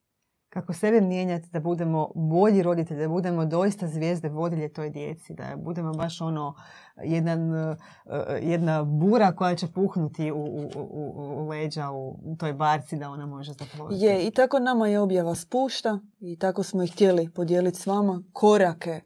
Kako 0.53 0.73
sebe 0.73 1.01
mijenjati 1.01 1.49
da 1.53 1.61
budemo 1.61 2.13
bolji 2.15 2.63
roditelji, 2.63 3.01
da 3.01 3.09
budemo 3.09 3.47
doista 3.47 3.89
zvijezde 3.89 4.29
vodilje 4.29 4.73
toj 4.73 4.91
djeci, 4.91 5.35
da 5.35 5.45
budemo 5.57 5.93
baš 5.93 6.21
ono 6.21 6.55
jedan, 7.05 7.55
e, 7.55 7.77
e, 8.07 8.41
jedna 8.43 8.85
bura 8.85 9.33
koja 9.33 9.57
će 9.57 9.67
puhnuti 9.67 10.33
u, 10.33 10.37
u, 10.37 10.71
u, 10.75 11.43
u 11.43 11.49
leđa 11.49 11.91
u 11.91 12.37
toj 12.39 12.53
barci 12.53 12.97
da 12.97 13.11
ona 13.11 13.27
može 13.27 13.53
zaploviti. 13.53 14.05
Je, 14.05 14.27
i 14.27 14.31
tako 14.31 14.59
nama 14.59 14.89
je 14.89 15.01
objava 15.01 15.35
spušta 15.35 15.99
i 16.21 16.39
tako 16.39 16.63
smo 16.63 16.83
i 16.83 16.89
htjeli 16.89 17.31
podijeliti 17.35 17.79
s 17.79 17.87
vama 17.87 18.23
korake 18.33 18.91
e, 18.91 19.03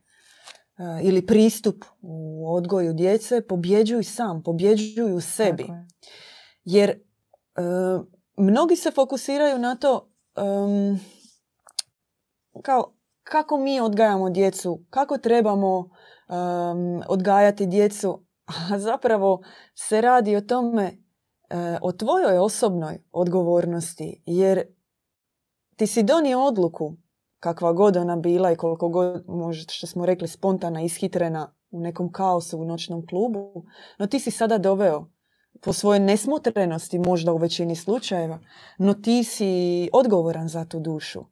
ili 1.03 1.27
pristup 1.27 1.85
u 2.01 2.45
odgoju 2.55 2.93
djece, 2.93 3.41
pobjeđuj 3.49 4.05
sam, 4.05 4.43
pobjeđuj 4.43 5.13
u 5.13 5.21
sebi. 5.21 5.67
Jer 6.65 6.91
e, 6.91 6.97
mnogi 8.37 8.77
se 8.77 8.91
fokusiraju 8.91 9.59
na 9.59 9.77
to 9.77 10.13
kao 12.63 12.93
kako 13.23 13.59
mi 13.59 13.81
odgajamo 13.81 14.31
djecu, 14.31 14.85
kako 14.91 15.19
trebamo 15.19 15.91
em, 16.29 17.03
odgajati 17.09 17.67
djecu, 17.67 18.25
a 18.73 18.79
zapravo 18.79 19.43
se 19.75 20.01
radi 20.01 20.37
o 20.37 20.41
tome, 20.41 20.85
e, 21.51 21.79
o 21.83 21.93
tvojoj 21.93 22.39
osobnoj 22.39 23.03
odgovornosti, 23.13 24.23
jer 24.27 24.63
ti 25.77 25.87
si 25.87 26.03
donio 26.03 26.41
odluku, 26.41 26.97
kakva 27.39 27.73
god 27.73 27.97
ona 27.97 28.17
bila 28.17 28.53
i 28.53 28.57
koliko 28.57 28.89
god, 28.89 29.25
možda 29.29 29.73
što 29.73 29.87
smo 29.87 30.07
rekli, 30.07 30.29
spontana, 30.29 30.83
ishitrena 30.83 31.55
u 31.71 31.81
nekom 31.81 32.13
kaosu 32.13 32.59
u 32.59 32.65
noćnom 32.65 33.07
klubu, 33.07 33.65
no 33.99 34.07
ti 34.07 34.21
si 34.21 34.31
sada 34.31 34.59
doveo 34.59 35.07
po 35.63 35.73
svojoj 35.73 36.01
nesmotrenosti 36.01 36.99
možda 36.99 37.33
u 37.33 37.37
većini 37.37 37.77
slučajeva, 37.77 38.39
no 38.79 38.95
ti 38.95 39.25
si 39.25 39.91
odgovoran 39.93 40.49
za 40.49 40.65
tu 40.65 40.81
dušu. 40.81 41.25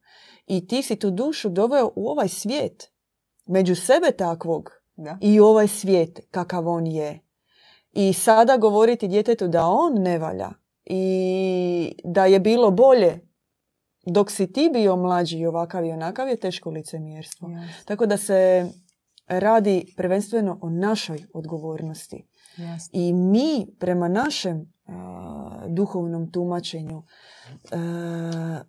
I 0.47 0.67
ti 0.67 0.81
si 0.81 0.95
tu 0.95 1.11
dušu 1.11 1.49
doveo 1.49 1.91
u 1.95 2.09
ovaj 2.09 2.27
svijet, 2.27 2.91
među 3.45 3.75
sebe 3.75 4.11
takvog 4.11 4.71
Da. 4.97 5.17
i 5.21 5.39
ovaj 5.39 5.67
svijet 5.67 6.19
kakav 6.31 6.67
on 6.67 6.87
je. 6.87 7.19
I 7.91 8.13
sada 8.13 8.57
govoriti 8.57 9.07
djetetu 9.07 9.47
da 9.47 9.65
on 9.65 9.93
ne 9.93 10.17
valja 10.17 10.49
i 10.85 11.05
da 12.03 12.25
je 12.25 12.39
bilo 12.39 12.71
bolje 12.71 13.19
dok 14.05 14.31
si 14.31 14.53
ti 14.53 14.69
bio 14.73 14.95
mlađi 14.95 15.37
i 15.37 15.45
ovakav 15.45 15.85
i 15.85 15.91
onakav 15.91 16.27
je 16.29 16.39
teško 16.39 16.69
licemjerstvo. 16.69 17.49
Jasno, 17.49 17.83
Tako 17.85 18.05
da 18.05 18.17
se 18.17 18.69
radi 19.27 19.93
prvenstveno 19.97 20.59
o 20.61 20.69
našoj 20.69 21.25
odgovornosti. 21.33 22.27
jasno. 22.57 22.89
I 22.93 23.13
mi 23.13 23.67
prema 23.79 24.07
našem 24.07 24.73
a, 24.87 25.65
duhovnom 25.67 26.31
tumačenju 26.31 27.03
a, 27.71 28.61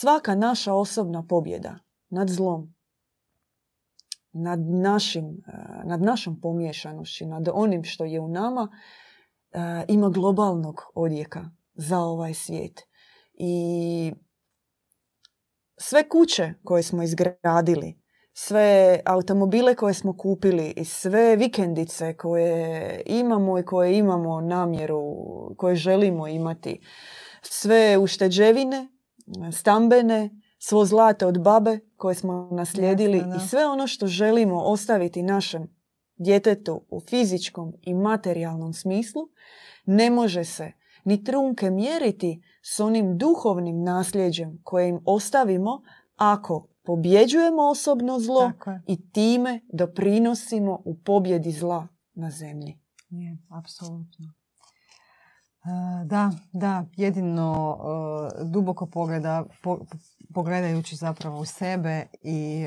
svaka 0.00 0.34
naša 0.34 0.74
osobna 0.74 1.26
pobjeda 1.28 1.78
nad 2.08 2.28
zlom, 2.28 2.74
nad, 4.32 4.60
našim, 4.60 5.42
a, 5.46 5.82
nad 5.84 6.02
našom 6.02 6.40
pomiješanošću, 6.40 7.26
nad 7.26 7.48
onim 7.52 7.84
što 7.84 8.04
je 8.04 8.20
u 8.20 8.28
nama, 8.28 8.68
a, 9.52 9.82
ima 9.88 10.08
globalnog 10.08 10.80
odjeka 10.94 11.50
za 11.74 11.98
ovaj 11.98 12.34
svijet. 12.34 12.80
I 13.34 14.12
sve 15.76 16.08
kuće 16.08 16.54
koje 16.64 16.82
smo 16.82 17.02
izgradili, 17.02 18.00
sve 18.32 19.00
automobile 19.04 19.74
koje 19.74 19.94
smo 19.94 20.16
kupili 20.16 20.74
i 20.76 20.84
sve 20.84 21.36
vikendice 21.36 22.16
koje 22.16 23.02
imamo 23.06 23.58
i 23.58 23.64
koje 23.64 23.98
imamo 23.98 24.40
namjeru, 24.40 25.02
koje 25.56 25.76
želimo 25.76 26.28
imati, 26.28 26.80
sve 27.42 27.98
ušteđevine, 27.98 28.93
stambene, 29.52 30.30
svo 30.58 30.84
zlato 30.84 31.28
od 31.28 31.42
babe 31.42 31.78
koje 31.96 32.14
smo 32.14 32.48
naslijedili 32.52 33.18
Jasno, 33.18 33.30
da. 33.30 33.36
i 33.36 33.48
sve 33.48 33.66
ono 33.66 33.86
što 33.86 34.06
želimo 34.06 34.60
ostaviti 34.60 35.22
našem 35.22 35.74
djetetu 36.16 36.80
u 36.88 37.00
fizičkom 37.00 37.72
i 37.82 37.94
materijalnom 37.94 38.72
smislu, 38.72 39.22
ne 39.86 40.10
može 40.10 40.44
se 40.44 40.72
ni 41.04 41.24
trunke 41.24 41.70
mjeriti 41.70 42.42
s 42.62 42.80
onim 42.80 43.18
duhovnim 43.18 43.82
nasljeđem 43.82 44.60
koje 44.62 44.88
im 44.88 45.00
ostavimo 45.04 45.82
ako 46.16 46.68
pobjeđujemo 46.82 47.62
osobno 47.62 48.20
zlo 48.20 48.52
i 48.86 49.10
time 49.10 49.60
doprinosimo 49.72 50.82
u 50.84 50.98
pobjedi 50.98 51.50
zla 51.50 51.88
na 52.14 52.30
zemlji. 52.30 52.78
Je, 53.10 53.38
apsolutno. 53.48 54.43
Da, 56.04 56.30
da, 56.52 56.84
jedino 56.96 57.78
duboko 58.44 58.86
pogleda, 58.86 59.44
po- 59.62 59.86
pogledajući 60.34 60.96
zapravo 60.96 61.38
u 61.38 61.44
sebe 61.44 62.06
i 62.22 62.66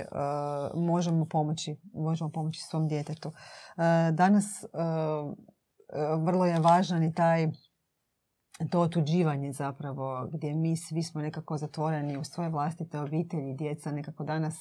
možemo 0.75 1.25
pomoći, 1.25 1.75
možemo 1.93 2.29
pomoći 2.29 2.61
svom 2.61 2.87
djetetu. 2.87 3.31
Danas 4.11 4.65
vrlo 6.25 6.45
je 6.45 6.59
važan 6.59 7.03
i 7.03 7.13
taj 7.13 7.47
to 8.69 8.79
otuđivanje 8.79 9.51
zapravo 9.53 10.29
gdje 10.33 10.53
mi 10.53 10.77
svi 10.77 11.03
smo 11.03 11.21
nekako 11.21 11.57
zatvoreni 11.57 12.17
u 12.17 12.23
svoje 12.23 12.49
vlastite 12.49 12.99
obitelji, 12.99 13.53
djeca 13.53 13.91
nekako 13.91 14.23
danas 14.23 14.55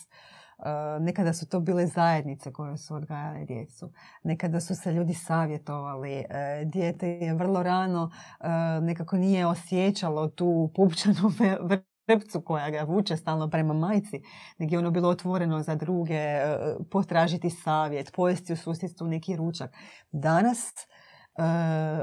nekada 1.00 1.32
su 1.32 1.48
to 1.48 1.60
bile 1.60 1.86
zajednice 1.86 2.52
koje 2.52 2.76
su 2.76 2.94
odgajale 2.94 3.44
djecu. 3.44 3.92
Nekada 4.22 4.60
su 4.60 4.74
se 4.74 4.92
ljudi 4.92 5.14
savjetovali. 5.14 6.12
e, 6.12 6.64
Dijete 6.64 7.08
je 7.08 7.34
vrlo 7.34 7.62
rano 7.62 8.10
e, 8.40 8.48
nekako 8.80 9.16
nije 9.16 9.46
osjećalo 9.46 10.28
tu 10.28 10.70
pupčanu 10.74 11.30
vrpcu 12.08 12.40
koja 12.40 12.70
ga 12.70 12.82
vuče 12.82 13.16
stalno 13.16 13.50
prema 13.50 13.74
majci, 13.74 14.22
nego 14.58 14.74
je 14.74 14.78
ono 14.78 14.90
bilo 14.90 15.08
otvoreno 15.08 15.62
za 15.62 15.74
druge, 15.74 16.14
e, 16.14 16.58
potražiti 16.90 17.50
savjet, 17.50 18.12
pojesti 18.14 18.52
u 18.52 18.56
susjedstvu 18.56 19.06
neki 19.06 19.36
ručak. 19.36 19.70
Danas 20.12 20.68
e, 20.68 21.42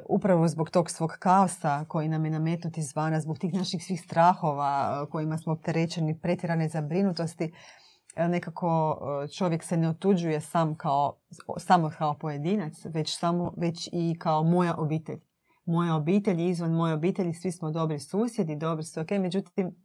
upravo 0.10 0.48
zbog 0.48 0.70
tog 0.70 0.90
svog 0.90 1.12
kaosa 1.20 1.86
koji 1.88 2.10
nam 2.10 2.26
je 2.26 2.32
nametnut 2.32 2.78
izvana, 2.78 3.20
zbog 3.20 3.38
tih 3.38 3.54
naših 3.54 3.86
svih 3.86 4.02
strahova 4.02 5.04
e, 5.04 5.10
kojima 5.10 5.38
smo 5.38 5.54
opterećeni, 5.54 6.20
pretjerane 6.20 6.70
zabrinutosti, 6.70 7.44
e, 7.44 7.52
nekako 8.16 8.98
e, 9.24 9.28
čovjek 9.28 9.64
se 9.64 9.78
ne 9.78 9.90
otuđuje 9.90 10.42
sam 10.42 10.76
kao, 10.76 11.18
samo 11.58 11.92
kao 11.98 12.14
pojedinac, 12.14 12.86
već, 12.86 13.18
samo, 13.18 13.54
već 13.58 13.90
i 13.92 14.16
kao 14.20 14.44
moja 14.44 14.76
obitelj. 14.78 15.20
Moja 15.66 15.96
obitelj 15.96 16.42
i 16.42 16.50
izvan 16.50 16.72
moje 16.72 16.94
obitelji, 16.94 17.34
svi 17.34 17.52
smo 17.52 17.72
dobri 17.72 18.00
susjedi, 18.00 18.56
dobri 18.56 18.84
su 18.84 19.02
ok, 19.02 19.12
međutim, 19.12 19.76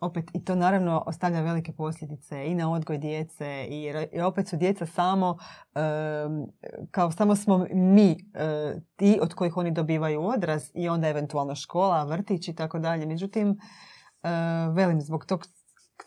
opet 0.00 0.30
i 0.34 0.44
to 0.44 0.54
naravno 0.54 1.02
ostavlja 1.06 1.40
velike 1.40 1.72
posljedice 1.72 2.46
i 2.46 2.54
na 2.54 2.72
odgoj 2.72 2.98
djece 2.98 3.66
i, 3.70 3.92
i 4.12 4.20
opet 4.20 4.48
su 4.48 4.56
djeca 4.56 4.86
samo 4.86 5.38
em, 5.74 6.46
kao 6.90 7.12
samo 7.12 7.36
smo 7.36 7.66
mi 7.72 8.10
e, 8.10 8.74
ti 8.96 9.18
od 9.22 9.34
kojih 9.34 9.56
oni 9.56 9.70
dobivaju 9.70 10.22
odraz 10.22 10.70
i 10.74 10.88
onda 10.88 11.08
eventualno 11.08 11.54
škola, 11.54 12.04
vrtić 12.04 12.48
i 12.48 12.54
tako 12.54 12.78
dalje. 12.78 13.06
Međutim, 13.06 13.50
e, 13.50 14.28
velim, 14.72 15.00
zbog 15.00 15.24
tog 15.24 15.46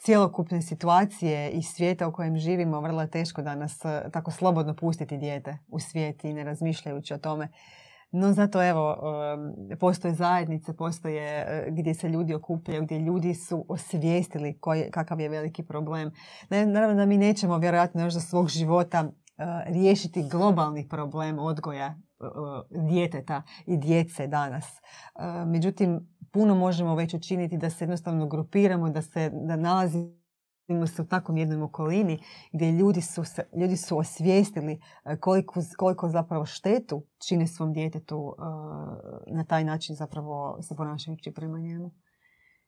cjelokupne 0.06 0.62
situacije 0.62 1.50
i 1.50 1.64
svijeta 1.64 2.08
u 2.08 2.12
kojem 2.12 2.38
živimo, 2.38 2.82
vrlo 2.82 3.02
je 3.02 3.10
teško 3.10 3.42
danas 3.42 3.86
e, 3.86 4.10
tako 4.14 4.32
slobodno 4.32 4.76
pustiti 4.76 5.18
dijete 5.18 5.58
u 5.68 5.80
svijet 5.80 6.24
i 6.24 6.34
ne 6.34 6.44
razmišljajući 6.44 7.14
o 7.14 7.18
tome. 7.18 7.48
No 8.12 8.34
zato 8.34 8.64
evo, 8.64 8.98
postoje 9.80 10.14
zajednice, 10.14 10.76
postoje 10.78 11.24
e, 11.28 11.68
gdje 11.72 11.94
se 11.94 12.10
ljudi 12.10 12.34
okupljaju, 12.34 12.84
gdje 12.84 13.00
ljudi 13.00 13.34
su 13.34 13.66
osvijestili 13.68 14.58
koji, 14.60 14.92
kakav 14.92 15.20
je 15.20 15.30
veliki 15.30 15.64
problem. 15.64 16.12
Naravno 16.50 16.96
da 16.96 17.06
mi 17.06 17.18
nećemo 17.18 17.58
vjerojatno 17.58 18.04
još 18.04 18.14
za 18.14 18.20
svog 18.20 18.50
života 18.50 18.98
e, 18.98 19.12
riješiti 19.66 20.30
globalni 20.32 20.88
problem 20.88 21.40
odgoja 21.40 21.96
djeteta 22.90 23.44
i 23.66 23.78
djece 23.78 24.28
danas. 24.28 24.66
Međutim, 25.46 26.08
puno 26.32 26.56
možemo 26.56 26.96
već 26.96 27.14
učiniti 27.14 27.58
da 27.58 27.70
se 27.70 27.84
jednostavno 27.84 28.28
grupiramo, 28.28 28.90
da 28.90 29.02
se 29.02 29.32
da 29.34 29.56
nalazimo 29.56 30.20
se 30.96 31.02
u 31.02 31.06
takvom 31.06 31.38
jednom 31.38 31.62
okolini 31.62 32.20
gdje 32.52 32.72
ljudi 32.72 33.02
su, 33.02 33.24
se, 33.24 33.44
ljudi 33.60 33.78
su 33.78 33.98
osvijestili 33.98 34.82
e, 35.06 35.18
koliko, 35.18 35.62
koliko 35.78 36.10
zapravo 36.10 36.46
štetu 36.46 37.06
čine 37.28 37.48
svom 37.48 37.74
djetetu 37.74 38.36
e, 38.38 39.36
na 39.36 39.44
taj 39.44 39.64
način 39.64 39.96
zapravo 39.96 40.62
se 40.62 40.76
ponašajući 40.76 41.32
prema 41.32 41.60
njemu 41.60 41.92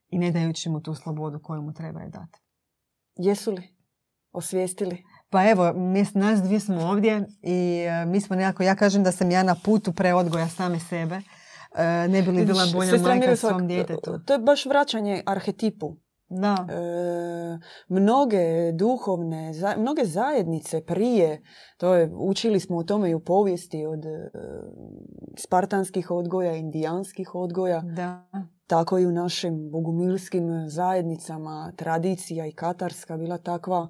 i 0.09 0.17
ne 0.17 0.31
dajući 0.31 0.69
mu 0.69 0.81
tu 0.81 0.93
slobodu 0.93 1.39
koju 1.39 1.61
mu 1.61 1.73
treba 1.73 2.01
je 2.01 2.09
dati. 2.09 2.39
Jesu 3.15 3.51
li 3.51 3.61
osvijestili? 4.31 5.03
Pa 5.29 5.49
evo, 5.49 5.73
mi, 5.73 6.05
nas 6.13 6.41
dvije 6.41 6.59
smo 6.59 6.81
ovdje 6.81 7.27
i 7.41 7.85
e, 7.89 8.05
mi 8.05 8.21
smo 8.21 8.35
nekako, 8.35 8.63
ja 8.63 8.75
kažem 8.75 9.03
da 9.03 9.11
sam 9.11 9.31
ja 9.31 9.43
na 9.43 9.55
putu 9.65 9.93
preodgoja 9.93 10.47
same 10.47 10.79
sebe. 10.79 11.21
Ne 12.09 12.21
bi 12.21 12.31
li 12.31 12.45
bila 12.45 12.63
bolja 12.73 12.97
majka 12.97 13.35
svom 13.35 13.67
djetetu. 13.67 14.19
To 14.25 14.33
je 14.33 14.39
baš 14.39 14.65
vraćanje 14.65 15.23
arhetipu. 15.25 15.95
Da. 16.33 16.67
E, 16.69 17.59
mnoge 17.87 18.71
duhovne, 18.73 19.51
mnoge 19.77 20.05
zajednice 20.05 20.85
prije, 20.85 21.43
to 21.77 21.93
je, 21.93 22.11
učili 22.13 22.59
smo 22.59 22.77
o 22.77 22.83
tome 22.83 23.09
i 23.09 23.13
u 23.13 23.19
povijesti 23.19 23.85
od 23.85 24.05
e, 24.05 24.29
spartanskih 25.37 26.11
odgoja, 26.11 26.55
indijanskih 26.55 27.35
odgoja, 27.35 27.81
da. 27.81 28.29
tako 28.67 28.99
i 28.99 29.05
u 29.05 29.11
našim 29.11 29.71
bogumilskim 29.71 30.43
zajednicama, 30.67 31.73
tradicija 31.75 32.47
i 32.47 32.53
katarska 32.53 33.17
bila 33.17 33.37
takva 33.37 33.87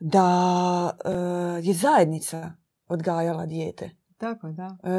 da 0.00 0.90
e, 1.04 1.10
je 1.62 1.74
zajednica 1.74 2.52
odgajala 2.88 3.46
dijete. 3.46 3.90
Tako, 4.18 4.48
da. 4.48 4.76
E, 4.82 4.90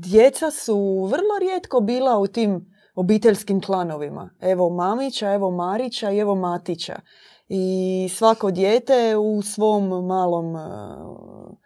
djeca 0.00 0.50
su 0.50 1.04
vrlo 1.04 1.38
rijetko 1.40 1.80
bila 1.80 2.18
u 2.18 2.26
tim 2.26 2.74
obiteljskim 2.94 3.60
klanovima. 3.60 4.30
Evo 4.40 4.70
Mamića, 4.70 5.32
evo 5.32 5.50
Marića 5.50 6.10
i 6.10 6.18
evo 6.18 6.34
Matića. 6.34 7.00
I 7.48 8.08
svako 8.12 8.50
dijete 8.50 9.16
u 9.16 9.42
svom 9.42 10.06
malom 10.06 10.54
uh, 10.54 11.58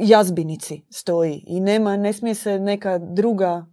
jazbinici 0.00 0.82
stoji 0.90 1.44
i 1.46 1.60
nema, 1.60 1.96
ne 1.96 2.12
smije 2.12 2.34
se 2.34 2.58
neka 2.58 2.98
druga 2.98 3.66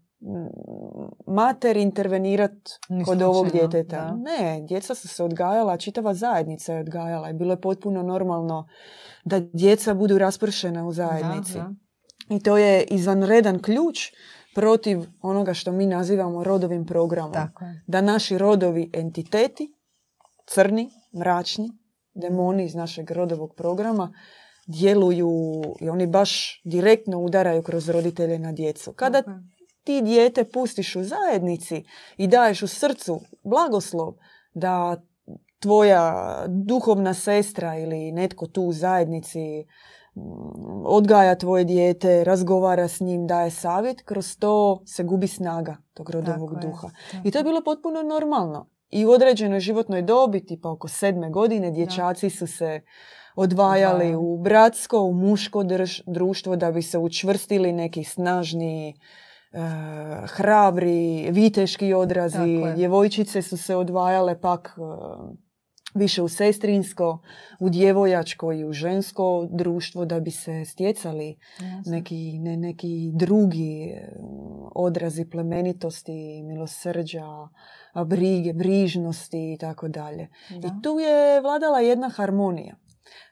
mater 1.27 1.77
intervenirati 1.77 2.71
kod 3.05 3.21
ovog 3.21 3.51
djeteta. 3.51 4.15
Ne, 4.15 4.61
djeca 4.67 4.95
su 4.95 5.07
se 5.07 5.23
odgajala, 5.23 5.77
čitava 5.77 6.13
zajednica 6.13 6.73
je 6.73 6.79
odgajala 6.79 7.29
i 7.29 7.33
bilo 7.33 7.53
je 7.53 7.61
potpuno 7.61 8.03
normalno 8.03 8.67
da 9.25 9.39
djeca 9.39 9.93
budu 9.93 10.17
raspršena 10.17 10.87
u 10.87 10.91
zajednici. 10.91 11.59
I 12.29 12.39
to 12.39 12.57
je 12.57 12.83
izvanredan 12.83 13.61
ključ 13.61 14.11
protiv 14.55 14.99
onoga 15.21 15.53
što 15.53 15.71
mi 15.71 15.85
nazivamo 15.85 16.43
rodovim 16.43 16.85
programom. 16.85 17.33
Tako 17.33 17.65
Da 17.87 18.01
naši 18.01 18.37
rodovi 18.37 18.89
entiteti, 18.93 19.73
crni, 20.45 20.89
mračni, 21.19 21.71
demoni 22.13 22.65
iz 22.65 22.75
našeg 22.75 23.11
rodovog 23.11 23.55
programa, 23.55 24.13
djeluju 24.67 25.61
i 25.81 25.89
oni 25.89 26.07
baš 26.07 26.61
direktno 26.65 27.19
udaraju 27.19 27.63
kroz 27.63 27.89
roditelje 27.89 28.39
na 28.39 28.51
djecu. 28.51 28.93
Kada 28.93 29.23
ti 29.83 30.01
dijete 30.01 30.43
pustiš 30.43 30.95
u 30.95 31.03
zajednici 31.03 31.83
i 32.17 32.27
daješ 32.27 32.63
u 32.63 32.67
srcu 32.67 33.19
blagoslov 33.43 34.13
da 34.53 35.01
tvoja 35.59 36.45
duhovna 36.47 37.13
sestra 37.13 37.77
ili 37.77 38.11
netko 38.11 38.47
tu 38.47 38.63
u 38.63 38.73
zajednici 38.73 39.65
odgaja 40.85 41.35
tvoje 41.35 41.63
dijete, 41.63 42.23
razgovara 42.23 42.87
s 42.87 42.99
njim, 42.99 43.27
daje 43.27 43.51
savjet, 43.51 44.01
kroz 44.01 44.37
to 44.39 44.81
se 44.85 45.03
gubi 45.03 45.27
snaga 45.27 45.77
tog 45.93 46.09
rodovog 46.09 46.59
duha. 46.61 46.89
I 47.23 47.31
to 47.31 47.37
je 47.37 47.43
bilo 47.43 47.61
potpuno 47.65 48.03
normalno. 48.03 48.69
I 48.89 49.05
u 49.05 49.09
određenoj 49.09 49.59
životnoj 49.59 50.01
dobi, 50.01 50.45
tipa 50.45 50.71
oko 50.71 50.87
sedme 50.87 51.29
godine, 51.29 51.71
dječaci 51.71 52.29
su 52.29 52.47
se 52.47 52.81
odvajali 53.35 54.15
u 54.15 54.37
bratsko, 54.37 54.99
u 54.99 55.13
muško 55.13 55.63
društvo 56.05 56.55
da 56.55 56.71
bi 56.71 56.81
se 56.81 56.97
učvrstili 56.97 57.73
neki 57.73 58.03
snažni, 58.03 58.99
hrabri, 60.27 61.31
viteški 61.31 61.93
odrazi. 61.93 62.63
Djevojčice 62.75 63.41
su 63.41 63.57
se 63.57 63.75
odvajale 63.75 64.41
pak 64.41 64.77
uh, 64.77 65.29
više 65.95 66.21
u 66.21 66.27
sestrinsko, 66.27 67.19
u 67.59 67.69
djevojačko 67.69 68.53
i 68.53 68.65
u 68.65 68.73
žensko 68.73 69.47
društvo 69.51 70.05
da 70.05 70.19
bi 70.19 70.31
se 70.31 70.65
stjecali 70.65 71.37
neki, 71.85 72.39
ne, 72.39 72.57
neki 72.57 73.11
drugi 73.13 73.95
odrazi 74.75 75.29
plemenitosti, 75.29 76.43
milosrđa, 76.43 77.25
brige, 78.05 78.53
brižnosti 78.53 79.53
i 79.53 79.57
tako 79.57 79.87
dalje. 79.87 80.29
I 80.49 80.81
tu 80.83 80.99
je 80.99 81.41
vladala 81.41 81.79
jedna 81.79 82.09
harmonija. 82.09 82.75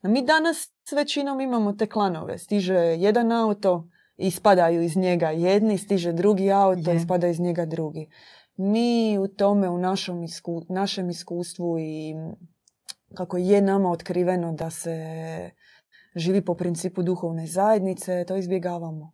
Mi 0.03 0.25
danas 0.25 0.57
s 0.83 0.91
većinom 0.91 1.41
imamo 1.41 1.73
te 1.73 1.87
klanove. 1.87 2.37
Stiže 2.37 2.75
jedan 2.75 3.31
auto, 3.31 3.89
ispadaju 4.17 4.81
iz 4.81 4.97
njega 4.97 5.29
jedni, 5.29 5.77
stiže 5.77 6.13
drugi 6.13 6.51
auto, 6.51 6.91
i 6.91 6.95
ispada 6.95 7.27
iz 7.27 7.39
njega 7.39 7.65
drugi. 7.65 8.09
Mi 8.55 9.17
u 9.19 9.27
tome, 9.27 9.69
u 9.69 9.77
našom 9.77 10.23
isku, 10.23 10.61
našem 10.69 11.09
iskustvu 11.09 11.79
i 11.79 12.15
kako 13.13 13.37
je 13.37 13.61
nama 13.61 13.91
otkriveno 13.91 14.53
da 14.53 14.69
se 14.69 14.97
živi 16.15 16.45
po 16.45 16.55
principu 16.55 17.03
duhovne 17.03 17.47
zajednice, 17.47 18.25
to 18.27 18.35
izbjegavamo. 18.35 19.13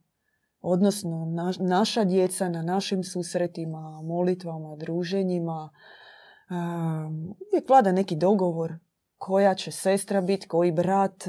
Odnosno, 0.61 1.27
naša 1.59 2.03
djeca 2.03 2.49
na 2.49 2.61
našim 2.61 3.03
susretima, 3.03 4.01
molitvama, 4.03 4.75
druženjima, 4.75 5.69
um, 6.49 7.35
uvijek 7.51 7.69
vlada 7.69 7.91
neki 7.91 8.15
dogovor 8.15 8.73
koja 9.23 9.55
će 9.55 9.71
sestra 9.71 10.21
biti, 10.21 10.47
koji 10.47 10.71
brat. 10.71 11.23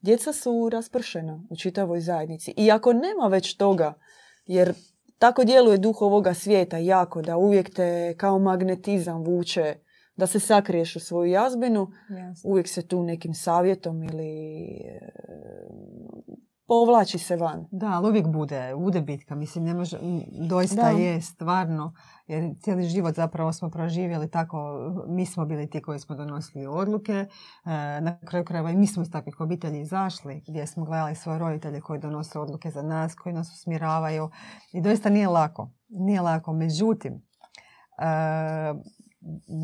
djeca 0.00 0.32
su 0.32 0.68
raspršena 0.72 1.44
u 1.50 1.56
čitavoj 1.56 2.00
zajednici. 2.00 2.54
I 2.56 2.70
ako 2.70 2.92
nema 2.92 3.26
već 3.30 3.56
toga, 3.56 3.94
jer 4.46 4.74
tako 5.18 5.44
djeluje 5.44 5.78
duh 5.78 6.02
ovoga 6.02 6.34
svijeta 6.34 6.78
jako, 6.78 7.22
da 7.22 7.36
uvijek 7.36 7.74
te 7.74 8.14
kao 8.16 8.38
magnetizam 8.38 9.24
vuče 9.24 9.74
da 10.16 10.26
se 10.26 10.40
sakriješ 10.40 10.96
u 10.96 11.00
svoju 11.00 11.30
jazbinu, 11.30 11.90
uvijek 12.44 12.68
se 12.68 12.86
tu 12.86 13.02
nekim 13.02 13.34
savjetom 13.34 14.02
ili 14.02 14.68
povlači 16.68 17.18
se 17.18 17.36
van. 17.36 17.66
Da, 17.70 17.86
ali 17.86 18.08
uvijek 18.08 18.26
bude, 18.26 18.74
bude 18.76 19.00
bitka. 19.00 19.34
Mislim, 19.34 19.64
ne 19.64 19.74
može, 19.74 19.98
doista 20.48 20.88
je 20.88 21.20
stvarno, 21.20 21.94
jer 22.26 22.54
cijeli 22.60 22.84
život 22.84 23.14
zapravo 23.14 23.52
smo 23.52 23.70
proživjeli 23.70 24.30
tako, 24.30 24.78
mi 25.06 25.26
smo 25.26 25.44
bili 25.44 25.70
ti 25.70 25.82
koji 25.82 25.98
smo 25.98 26.16
donosili 26.16 26.66
odluke, 26.66 27.12
e, 27.12 27.26
na 28.00 28.18
kraju 28.18 28.44
krajeva 28.44 28.70
i 28.70 28.76
mi 28.76 28.86
smo 28.86 29.02
iz 29.02 29.10
takvih 29.10 29.40
obitelji 29.40 29.80
izašli, 29.80 30.42
gdje 30.48 30.66
smo 30.66 30.84
gledali 30.84 31.14
svoje 31.14 31.38
roditelje 31.38 31.80
koji 31.80 32.00
donose 32.00 32.38
odluke 32.38 32.70
za 32.70 32.82
nas, 32.82 33.14
koji 33.14 33.32
nas 33.32 33.52
usmjeravaju 33.52 34.30
i 34.72 34.80
doista 34.80 35.10
nije 35.10 35.28
lako. 35.28 35.70
Nije 35.88 36.20
lako, 36.20 36.52
međutim, 36.52 37.12
e, 37.12 37.20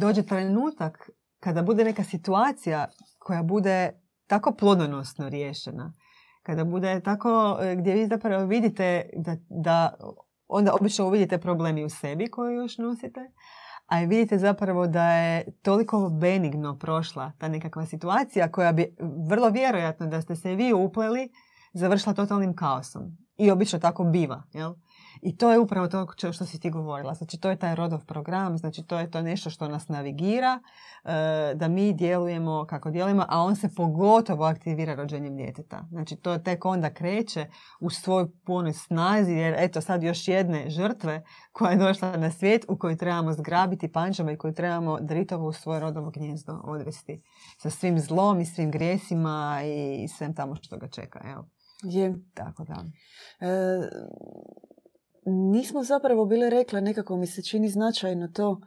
dođe 0.00 0.22
trenutak 0.22 1.10
kada 1.40 1.62
bude 1.62 1.84
neka 1.84 2.04
situacija 2.04 2.86
koja 3.18 3.42
bude 3.42 4.00
tako 4.26 4.52
plodonosno 4.52 5.28
riješena, 5.28 5.92
kada 6.44 6.64
bude 6.64 7.00
tako 7.00 7.59
e, 7.62 7.76
gdje 7.76 7.94
vi 7.94 8.07
zapravo 8.07 8.46
vidite 8.46 9.11
da, 9.16 9.37
da 9.48 9.94
onda 10.48 10.74
obično 10.80 11.07
uvidite 11.07 11.38
problemi 11.38 11.85
u 11.85 11.88
sebi 11.88 12.30
koje 12.30 12.54
još 12.54 12.78
nosite, 12.78 13.20
a 13.87 14.00
vidite 14.00 14.38
zapravo 14.38 14.87
da 14.87 15.12
je 15.12 15.52
toliko 15.62 16.09
benigno 16.09 16.78
prošla 16.78 17.33
ta 17.38 17.48
nekakva 17.48 17.87
situacija 17.87 18.52
koja 18.52 18.72
bi 18.72 18.96
vrlo 19.28 19.48
vjerojatno 19.48 20.07
da 20.07 20.20
ste 20.20 20.37
se 20.37 20.54
vi 20.54 20.72
upleli 20.72 21.28
završila 21.72 22.14
totalnim 22.14 22.57
kaosom. 22.57 23.02
I 23.37 23.50
obično 23.50 23.78
tako 23.78 24.04
biva. 24.04 24.42
Jel? 24.52 24.74
I 25.24 25.37
to 25.37 25.52
je 25.52 25.58
upravo 25.58 25.88
to 25.88 26.32
što 26.32 26.44
si 26.44 26.60
ti 26.60 26.70
govorila. 26.70 27.14
Znači, 27.14 27.40
to 27.40 27.50
je 27.50 27.56
taj 27.56 27.74
rodov 27.74 28.04
program, 28.06 28.58
znači 28.58 28.82
to 28.82 28.98
je 28.98 29.10
to 29.10 29.22
nešto 29.22 29.50
što 29.50 29.68
nas 29.68 29.88
navigira, 29.88 30.60
e, 31.04 31.54
da 31.54 31.68
mi 31.68 31.92
djelujemo 31.92 32.66
kako 32.68 32.90
djelujemo, 32.90 33.26
a 33.28 33.42
on 33.42 33.56
se 33.56 33.68
pogotovo 33.76 34.44
aktivira 34.44 34.94
rođenjem 34.94 35.37
djeteta. 35.37 35.84
Znači, 35.90 36.16
to 36.16 36.38
tek 36.38 36.64
onda 36.64 36.94
kreće 36.94 37.46
u 37.80 37.90
svoj 37.90 38.26
punoj 38.46 38.72
snazi, 38.72 39.32
jer 39.32 39.54
eto 39.58 39.80
sad 39.80 40.02
još 40.02 40.28
jedne 40.28 40.70
žrtve 40.70 41.22
koja 41.52 41.70
je 41.70 41.78
došla 41.78 42.16
na 42.16 42.30
svijet 42.30 42.64
u 42.68 42.78
kojoj 42.78 42.96
trebamo 42.96 43.32
zgrabiti 43.32 43.92
pančama 43.92 44.32
i 44.32 44.37
koju 44.37 44.54
trebamo 44.54 44.99
dritovo 45.01 45.49
u 45.49 45.53
svoje 45.53 45.80
rodovo 45.80 46.11
gnjezdo 46.11 46.61
odvesti 46.64 47.22
sa 47.59 47.70
svim 47.70 47.99
zlom 47.99 48.40
i 48.40 48.46
svim 48.46 48.70
grijesima 48.70 49.61
i 49.64 50.09
svem 50.09 50.34
tamo 50.34 50.57
što 50.57 50.76
ga 50.76 50.88
čeka. 50.88 51.20
Evo. 51.24 51.49
Je. 51.82 52.14
Tako 52.34 52.64
da. 52.64 52.84
E, 53.40 53.88
nismo 55.27 55.83
zapravo 55.83 56.27
bile 56.27 56.51
rekle, 56.51 56.81
nekako 56.81 57.16
mi 57.16 57.27
se 57.27 57.43
čini 57.43 57.68
značajno 57.68 58.29
to, 58.29 58.61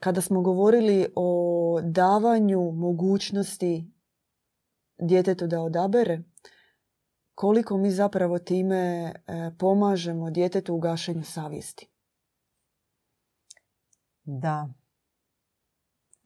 kada 0.00 0.20
smo 0.20 0.42
govorili 0.42 1.06
o 1.16 1.80
davanju 1.84 2.72
mogućnosti 2.72 3.92
djetetu 4.98 5.46
da 5.46 5.60
odabere, 5.60 6.22
koliko 7.34 7.76
mi 7.76 7.90
zapravo 7.90 8.38
time 8.38 8.76
e, 8.76 9.12
pomažemo 9.58 10.30
djetetu 10.30 10.74
u 10.74 10.78
gašenju 10.78 11.22
savjesti. 11.24 11.88
Da. 14.24 14.68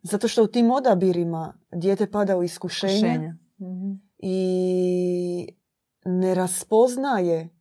Zato 0.03 0.29
što 0.29 0.45
u 0.45 0.47
tim 0.47 0.71
odabirima 0.71 1.59
dijete 1.73 2.11
pada 2.11 2.37
u 2.37 2.43
iskušenje 2.43 2.95
Iskušenja. 2.95 3.37
Mhm. 3.61 3.93
i 4.19 5.57
ne 6.05 6.35
raspoznaje 6.35 7.56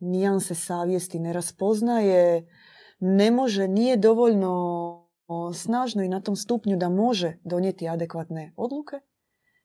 nijanse 0.00 0.54
savjesti, 0.54 1.18
ne 1.18 1.32
raspoznaje, 1.32 2.48
ne 2.98 3.30
može, 3.30 3.68
nije 3.68 3.96
dovoljno 3.96 5.08
snažno 5.54 6.02
i 6.02 6.08
na 6.08 6.20
tom 6.20 6.36
stupnju 6.36 6.76
da 6.76 6.88
može 6.88 7.38
donijeti 7.44 7.88
adekvatne 7.88 8.52
odluke 8.56 9.00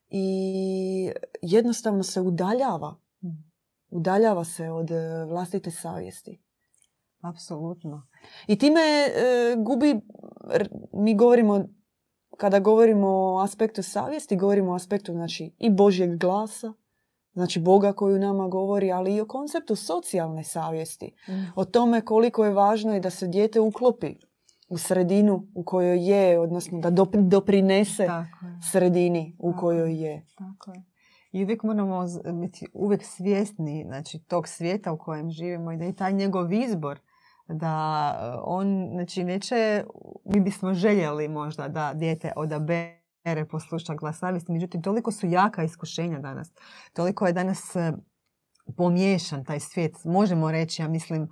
i 0.09 1.11
jednostavno 1.41 2.03
se 2.03 2.21
udaljava. 2.21 2.99
Mm. 3.23 3.51
Udaljava 3.89 4.43
se 4.43 4.69
od 4.69 4.91
e, 4.91 5.25
vlastite 5.25 5.71
savjesti. 5.71 6.41
Apsolutno. 7.21 8.07
I 8.47 8.57
time 8.57 8.79
e, 8.81 9.55
gubi, 9.57 10.01
mi 10.93 11.15
govorimo, 11.15 11.65
kada 12.37 12.59
govorimo 12.59 13.07
o 13.07 13.39
aspektu 13.39 13.83
savjesti, 13.83 14.35
govorimo 14.35 14.71
o 14.71 14.75
aspektu 14.75 15.11
znači, 15.11 15.55
i 15.59 15.69
Božjeg 15.69 16.17
glasa, 16.17 16.73
znači 17.33 17.59
Boga 17.59 17.93
koji 17.93 18.15
u 18.15 18.19
nama 18.19 18.47
govori, 18.47 18.91
ali 18.91 19.15
i 19.15 19.21
o 19.21 19.27
konceptu 19.27 19.75
socijalne 19.75 20.43
savjesti. 20.43 21.11
Mm. 21.27 21.31
O 21.55 21.65
tome 21.65 22.01
koliko 22.01 22.45
je 22.45 22.51
važno 22.51 22.95
i 22.95 22.99
da 22.99 23.09
se 23.09 23.27
dijete 23.27 23.59
uklopi 23.59 24.15
u 24.69 24.77
sredinu 24.77 25.47
u 25.55 25.63
kojoj 25.63 26.09
je, 26.09 26.39
odnosno 26.39 26.79
da 26.79 26.91
dop- 26.91 27.27
doprinese 27.27 28.05
Tako 28.05 28.45
je. 28.45 28.59
sredini 28.71 29.35
u 29.39 29.51
Tako 29.51 29.59
kojoj 29.59 30.03
je. 30.03 30.25
Tako 30.37 30.71
je. 30.71 30.83
I 31.31 31.43
uvijek 31.43 31.63
moramo 31.63 32.05
biti 32.41 32.67
uvijek 32.73 33.03
svjesni 33.03 33.83
znači, 33.87 34.19
tog 34.19 34.47
svijeta 34.47 34.91
u 34.91 34.97
kojem 34.97 35.31
živimo 35.31 35.71
i 35.71 35.77
da 35.77 35.85
je 35.85 35.95
taj 35.95 36.13
njegov 36.13 36.53
izbor 36.53 36.99
da 37.47 38.15
e, 38.21 38.39
on, 38.43 38.89
znači 38.91 39.23
neće, 39.23 39.83
mi 40.25 40.39
bismo 40.39 40.73
željeli 40.73 41.27
možda 41.27 41.67
da 41.67 41.93
dijete 41.93 42.31
odabere 42.35 43.02
posluša 43.49 43.95
glas 43.95 44.19
savjesti, 44.19 44.51
međutim 44.51 44.81
toliko 44.81 45.11
su 45.11 45.27
jaka 45.27 45.63
iskušenja 45.63 46.19
danas, 46.19 46.51
toliko 46.93 47.27
je 47.27 47.33
danas 47.33 47.75
e, 47.75 47.93
pomiješan 48.77 49.45
taj 49.45 49.59
svijet, 49.59 50.03
možemo 50.03 50.51
reći, 50.51 50.81
ja 50.81 50.87
mislim, 50.87 51.23
e, 51.23 51.27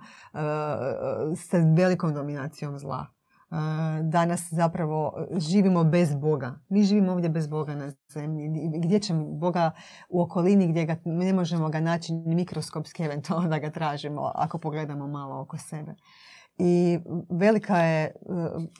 sa 1.36 1.56
velikom 1.76 2.14
dominacijom 2.14 2.78
zla. 2.78 3.06
E, 3.06 4.02
Danas 4.02 4.52
zapravo 4.52 5.26
živimo 5.36 5.84
bez 5.84 6.14
Boga. 6.14 6.58
Mi 6.68 6.82
živimo 6.82 7.12
ovdje 7.12 7.30
bez 7.30 7.46
Boga 7.46 7.74
na 7.74 7.92
zemlji. 8.08 8.50
Gdje 8.78 8.98
ćemo 8.98 9.24
Boga 9.24 9.70
u 10.08 10.22
okolini 10.22 10.68
gdje 10.68 10.84
ga, 10.84 10.96
ne 11.04 11.32
možemo 11.32 11.68
ga 11.68 11.80
naći 11.80 12.12
mikroskopski 12.12 13.02
eventualno 13.02 13.48
da 13.48 13.58
ga 13.58 13.70
tražimo 13.70 14.32
ako 14.34 14.58
pogledamo 14.58 15.06
malo 15.06 15.40
oko 15.40 15.58
sebe. 15.58 15.94
I 16.58 16.98
velika 17.30 17.76
je, 17.76 18.04
e, 18.04 18.12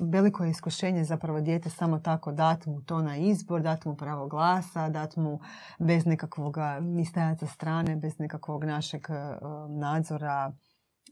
veliko 0.01 0.45
je 0.45 0.51
iskušenje 0.51 1.05
zapravo 1.05 1.41
dijete 1.41 1.71
samo 1.71 1.99
tako 1.99 2.33
dati 2.33 2.71
mu 2.71 2.83
to 2.83 3.03
na 3.03 3.17
izbor, 3.17 3.63
dati 3.63 3.89
mu 3.89 3.97
pravo 3.97 4.29
glasa, 4.29 4.89
dati 4.89 5.21
mu 5.21 5.41
bez 5.79 6.07
nekakvog 6.07 6.57
ni 6.81 7.05
sa 7.05 7.37
strane, 7.55 7.97
bez 7.97 8.19
nekakvog 8.19 8.65
našeg 8.65 9.07
e, 9.09 9.13
nadzora, 9.69 10.53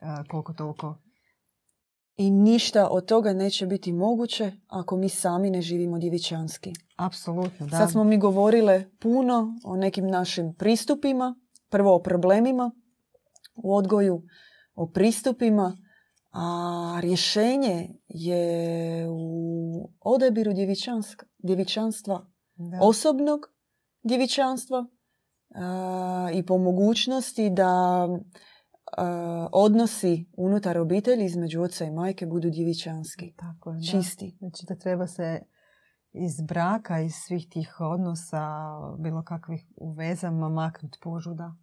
e, 0.01 0.29
koliko 0.29 0.53
toliko. 0.53 0.97
I 2.17 2.31
ništa 2.31 2.89
od 2.89 3.07
toga 3.07 3.33
neće 3.33 3.67
biti 3.67 3.93
moguće 3.93 4.53
ako 4.69 4.97
mi 4.97 5.09
sami 5.09 5.51
ne 5.51 5.63
živimo 5.63 5.99
djevičanski. 5.99 6.73
Apsolutno, 6.97 7.67
da. 7.67 7.77
Sad 7.77 7.91
smo 7.91 8.05
mi 8.05 8.19
govorile 8.19 8.85
puno 8.99 9.55
o 9.65 9.77
nekim 9.77 10.07
našim 10.07 10.55
pristupima, 10.55 11.35
prvo 11.69 11.95
o 11.95 12.03
problemima 12.03 12.71
u 13.55 13.75
odgoju, 13.75 14.23
o 14.75 14.87
pristupima, 14.87 15.77
a 16.31 16.99
rješenje 17.03 17.89
je 18.09 19.07
u 19.11 19.91
odabiru 20.01 20.53
djevičanstva, 21.39 22.27
Da. 22.55 22.79
osobnog 22.83 23.41
djevičanstva 24.03 24.87
a, 25.55 26.29
i 26.35 26.47
po 26.47 26.59
mogućnosti 26.59 27.51
da 27.51 28.09
a, 28.97 29.49
odnosi 29.53 30.27
unutar 30.37 30.79
obitelji 30.79 31.25
između 31.25 31.63
oca 31.63 31.85
i 31.85 31.91
majke 31.91 32.27
budu 32.27 32.51
djevičanski, 32.51 33.35
Tako 33.37 33.71
je, 33.71 33.77
da. 33.77 33.83
čisti. 33.83 34.37
Znači 34.39 34.67
da 34.69 34.75
treba 34.75 35.07
se 35.07 35.43
iz 36.13 36.41
braka, 36.41 37.01
iz 37.01 37.13
svih 37.15 37.49
tih 37.51 37.77
odnosa, 37.81 38.47
bilo 38.99 39.23
kakvih 39.23 39.67
u 39.77 39.93
vezama 39.93 40.49
maknuti 40.49 40.99
požuda 41.03 41.57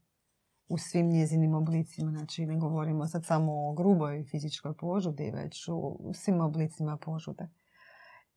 u 0.70 0.78
svim 0.78 1.10
njezinim 1.10 1.54
oblicima. 1.54 2.12
Znači 2.12 2.46
ne 2.46 2.58
govorimo 2.58 3.08
sad 3.08 3.26
samo 3.26 3.70
o 3.70 3.74
gruboj 3.74 4.24
fizičkoj 4.24 4.74
požudi, 4.78 5.32
već 5.32 5.68
u 5.68 6.12
svim 6.14 6.42
oblicima 6.42 6.98
požude. 6.98 7.48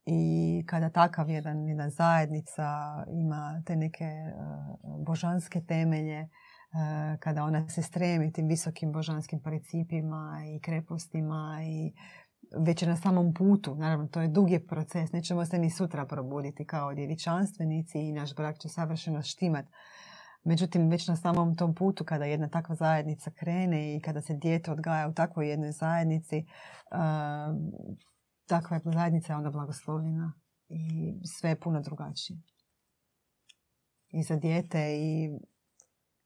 I 0.07 0.65
kada 0.67 0.91
takav 0.91 1.31
jedan, 1.31 1.69
jedna 1.69 1.91
zajednica 1.91 2.65
ima 3.13 3.63
te 3.67 3.77
neke 3.77 4.05
e, 4.05 4.33
božanske 5.07 5.61
temelje, 5.61 6.19
e, 6.19 6.29
kada 7.21 7.45
ona 7.45 7.69
se 7.69 7.83
stremi 7.83 8.33
tim 8.33 8.47
visokim 8.47 8.93
božanskim 8.93 9.41
principima 9.41 10.43
i 10.57 10.61
krepostima 10.61 11.61
i 11.65 11.93
već 12.59 12.83
je 12.83 12.89
na 12.89 12.97
samom 12.97 13.35
putu. 13.35 13.75
Naravno, 13.75 14.09
to 14.09 14.21
je 14.21 14.29
dug 14.29 14.51
je 14.51 14.67
proces. 14.67 15.13
Nećemo 15.13 15.45
se 15.47 15.59
ni 15.59 15.71
sutra 15.71 16.07
probuditi 16.07 16.65
kao 16.65 16.95
djevičanstvenici 16.95 17.99
i 17.99 18.13
naš 18.13 18.35
brak 18.35 18.59
će 18.59 18.69
savršeno 18.69 19.23
štimat. 19.23 19.67
Međutim, 20.45 20.89
već 20.89 21.09
na 21.09 21.17
samom 21.17 21.57
tom 21.57 21.75
putu 21.75 22.05
kada 22.05 22.25
jedna 22.25 22.49
takva 22.49 22.75
zajednica 22.75 23.31
krene 23.31 23.97
i 23.97 24.01
kada 24.01 24.21
se 24.21 24.35
dijete 24.35 24.73
odgaja 24.73 25.09
u 25.09 25.15
takvoj 25.15 25.51
jednoj 25.51 25.73
zajednici, 25.73 26.37
uh, 26.39 27.57
takva 28.47 28.77
je 28.77 28.83
zajednica 28.85 29.37
onda 29.37 29.51
blagoslovljena 29.51 30.33
i 30.69 31.15
sve 31.25 31.51
je 31.51 31.61
puno 31.61 31.81
drugačije. 31.81 32.39
I 34.09 34.23
za 34.23 34.37
dijete 34.37 34.97
i 34.99 35.31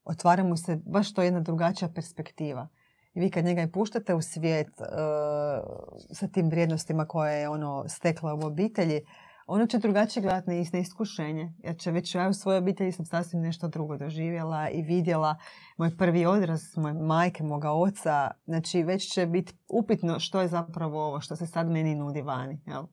otvara 0.04 0.44
mu 0.44 0.56
se 0.56 0.80
baš 0.86 1.14
to 1.14 1.22
jedna 1.22 1.40
drugačija 1.40 1.88
perspektiva. 1.94 2.68
I 3.14 3.20
vi 3.20 3.30
kad 3.30 3.44
njega 3.44 3.62
i 3.62 3.72
puštate 3.72 4.14
u 4.14 4.22
svijet 4.22 4.68
uh, 4.68 4.86
sa 6.12 6.28
tim 6.28 6.48
vrijednostima 6.48 7.06
koje 7.06 7.40
je 7.40 7.48
ono 7.48 7.84
stekla 7.88 8.34
u 8.34 8.46
obitelji, 8.46 9.00
ono 9.46 9.66
će 9.66 9.78
drugačije 9.78 10.22
gledati 10.22 10.50
na 10.50 10.64
na 10.72 10.78
iskušenje. 10.78 11.54
Jer 11.58 11.76
će 11.76 11.90
već 11.90 12.14
ja 12.14 12.28
u 12.28 12.32
svojoj 12.32 12.58
obitelji 12.58 12.92
sam 12.92 13.06
sasvim 13.06 13.42
nešto 13.42 13.68
drugo 13.68 13.96
doživjela 13.96 14.68
i 14.70 14.82
vidjela 14.82 15.36
moj 15.78 15.96
prvi 15.96 16.26
odraz 16.26 16.60
moje 16.76 16.94
majke, 16.94 17.44
moga 17.44 17.70
oca. 17.70 18.30
Znači 18.44 18.82
već 18.82 19.12
će 19.12 19.26
biti 19.26 19.54
upitno 19.68 20.20
što 20.20 20.40
je 20.40 20.48
zapravo 20.48 21.06
ovo 21.06 21.20
što 21.20 21.36
se 21.36 21.46
sad 21.46 21.70
meni 21.70 21.94
nudi 21.94 22.22
vani. 22.22 22.60
Jel? 22.66 22.84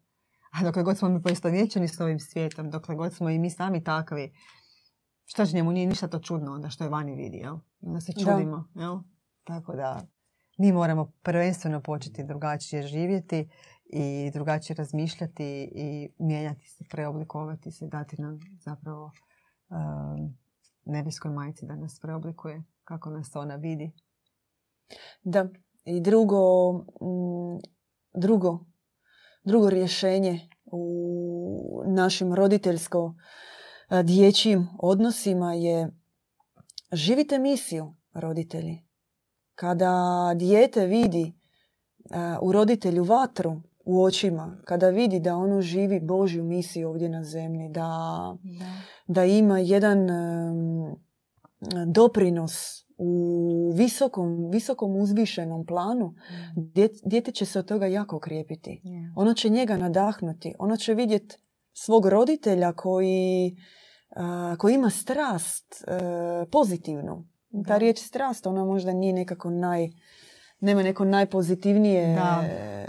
A 0.52 0.64
dokle 0.64 0.84
god 0.84 0.98
smo 0.98 1.10
mi 1.10 1.22
poistovjećeni 1.22 1.88
s 1.88 2.00
ovim 2.00 2.20
svijetom, 2.20 2.70
dokle 2.70 2.96
god 2.96 3.14
smo 3.14 3.30
i 3.30 3.40
mi 3.40 3.50
sami 3.50 3.84
takvi, 3.84 4.34
što 5.26 5.46
će 5.46 5.56
njemu 5.56 5.72
nije 5.72 5.88
ništa 5.88 6.08
to 6.08 6.20
čudno 6.20 6.52
onda 6.54 6.70
što 6.70 6.84
je 6.84 6.90
vani 6.90 7.16
vidi, 7.16 7.38
jel? 7.38 7.58
Onda 7.82 8.00
se 8.00 8.12
Da. 8.16 8.32
čudimo, 8.32 8.68
jel? 8.76 9.00
Tako 9.44 9.76
da 9.76 10.02
mi 10.58 10.72
moramo 10.72 11.12
prvenstveno 11.22 11.82
početi 11.82 12.24
drugačije 12.24 12.88
živjeti 12.88 13.50
i 13.94 14.32
drugačije 14.34 14.76
razmišljati 14.76 15.72
i 15.76 16.10
mijenjati 16.20 16.70
se, 16.70 16.84
preoblikovati 16.90 17.72
se, 17.72 17.88
dati 17.88 18.22
nam 18.22 18.40
zapravo 18.60 19.12
um, 19.70 20.38
nebeskoj 20.86 21.32
majci 21.32 21.66
da 21.66 21.76
nas 21.76 22.00
preoblikuje 22.00 22.64
kako 22.84 23.10
nas 23.10 23.36
ona 23.36 23.56
vidi. 23.56 23.92
Da. 25.24 25.48
I 25.86 26.02
drugo, 26.02 26.74
mm, 26.74 27.60
drugo, 28.14 28.66
drugo 29.44 29.70
rješenje 29.70 30.50
u 30.66 31.84
našim 31.86 32.34
roditeljsko 32.34 33.16
a, 33.90 34.04
dječjim 34.04 34.68
odnosima 34.80 35.54
je 35.54 35.92
živite 36.92 37.40
misiju 37.40 37.96
roditelji. 38.14 38.84
Kada 39.56 39.94
dijete 40.36 40.86
vidi 40.86 41.34
a, 42.12 42.40
u 42.42 42.52
roditelju 42.52 43.04
vatru 43.04 43.62
u 43.86 44.04
očima, 44.04 44.58
kada 44.66 44.90
vidi 44.90 45.20
da 45.20 45.36
ono 45.36 45.62
živi 45.62 46.00
Božju 46.00 46.44
misiju 46.44 46.90
ovdje 46.90 47.10
na 47.10 47.24
zemlji, 47.24 47.70
da, 47.70 48.38
da 49.08 49.26
ima 49.26 49.60
jedan 49.60 50.10
em, 50.10 50.96
doprinos 51.88 52.82
u 52.98 53.72
visokom, 53.76 54.50
visokom 54.52 54.96
uzvišenom 54.96 55.66
planu, 55.66 56.14
djet- 56.56 57.02
dijete 57.06 57.32
će 57.32 57.46
se 57.46 57.60
od 57.60 57.66
toga 57.66 57.86
jako 57.86 58.20
krijepiti. 58.20 58.82
Ono 59.16 59.34
će 59.34 59.50
njega 59.50 59.78
nadahnuti. 59.78 60.54
Ono 60.60 60.78
će 60.78 60.94
vidjeti 60.94 61.36
svog 61.74 62.06
roditelja 62.06 62.74
koji, 62.74 63.58
a, 64.16 64.56
koji 64.60 64.74
ima 64.76 64.90
strast 64.90 65.84
e, 65.88 66.00
pozitivnu. 66.52 67.28
Ta 67.68 67.78
riječ 67.78 68.00
strast, 68.00 68.48
ona 68.48 68.66
možda 68.66 68.94
nije 68.94 69.14
nekako 69.14 69.50
naj... 69.50 69.90
Nema 70.62 70.84
neko 70.84 71.06
najpozitivnije... 71.06 72.16
Da, 72.16 72.44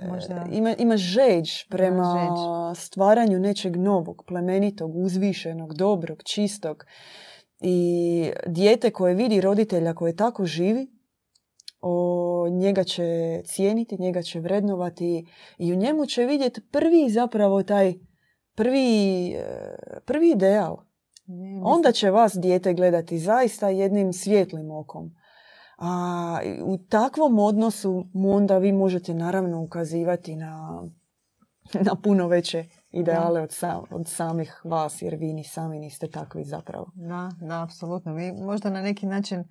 možda- 0.09 0.47
Ima, 0.53 0.75
ima 0.79 0.97
žeđ 0.97 1.51
prema 1.69 2.05
žeđ. 2.05 2.83
stvaranju 2.85 3.39
nečeg 3.39 3.77
novog, 3.77 4.25
plemenitog, 4.27 4.97
uzvišenog, 4.97 5.75
dobrog, 5.75 6.23
čistog. 6.23 6.85
I 7.61 8.31
dijete 8.47 8.91
koje 8.91 9.15
vidi 9.15 9.41
roditelja 9.41 9.95
koje 9.95 10.17
tako 10.17 10.45
živi, 10.45 10.87
o, 11.81 12.49
njega 12.51 12.85
će 12.85 13.03
cijeniti, 13.45 13.97
njega 13.99 14.23
će 14.23 14.41
vrednovati 14.41 15.27
i 15.59 15.73
u 15.73 15.77
njemu 15.77 16.07
će 16.07 16.25
vidjeti 16.25 16.61
prvi 16.71 17.09
zapravo 17.11 17.63
taj 17.63 17.95
prvi, 18.55 19.27
e, 19.29 19.45
prvi 20.05 20.31
ideal. 20.31 20.77
Onda 21.63 21.93
će 21.93 22.11
vas 22.11 22.33
dijete 22.35 22.75
gledati 22.75 23.19
zaista 23.19 23.69
jednim 23.69 24.13
svjetlim 24.13 24.71
okom. 24.71 25.15
A 25.85 26.39
u 26.65 26.79
takvom 26.79 27.39
odnosu 27.39 28.07
onda 28.15 28.59
vi 28.59 28.73
možete 28.73 29.15
naravno 29.15 29.63
ukazivati 29.63 30.37
na, 30.37 30.83
na 31.87 31.95
puno 32.03 32.29
veće 32.29 32.65
ideale 32.91 33.41
od, 33.41 33.51
od 33.91 34.09
samih 34.09 34.61
vas, 34.65 35.03
jer 35.03 35.15
vi 35.15 35.33
ni 35.33 35.45
sami 35.45 35.79
niste 35.79 36.11
takvi 36.11 36.45
zapravo. 36.45 36.87
Da, 36.95 37.31
da, 37.41 37.63
apsolutno. 37.63 38.15
Vi 38.15 38.33
možda 38.33 38.71
na 38.71 38.83
neki 38.83 39.07
način, 39.07 39.45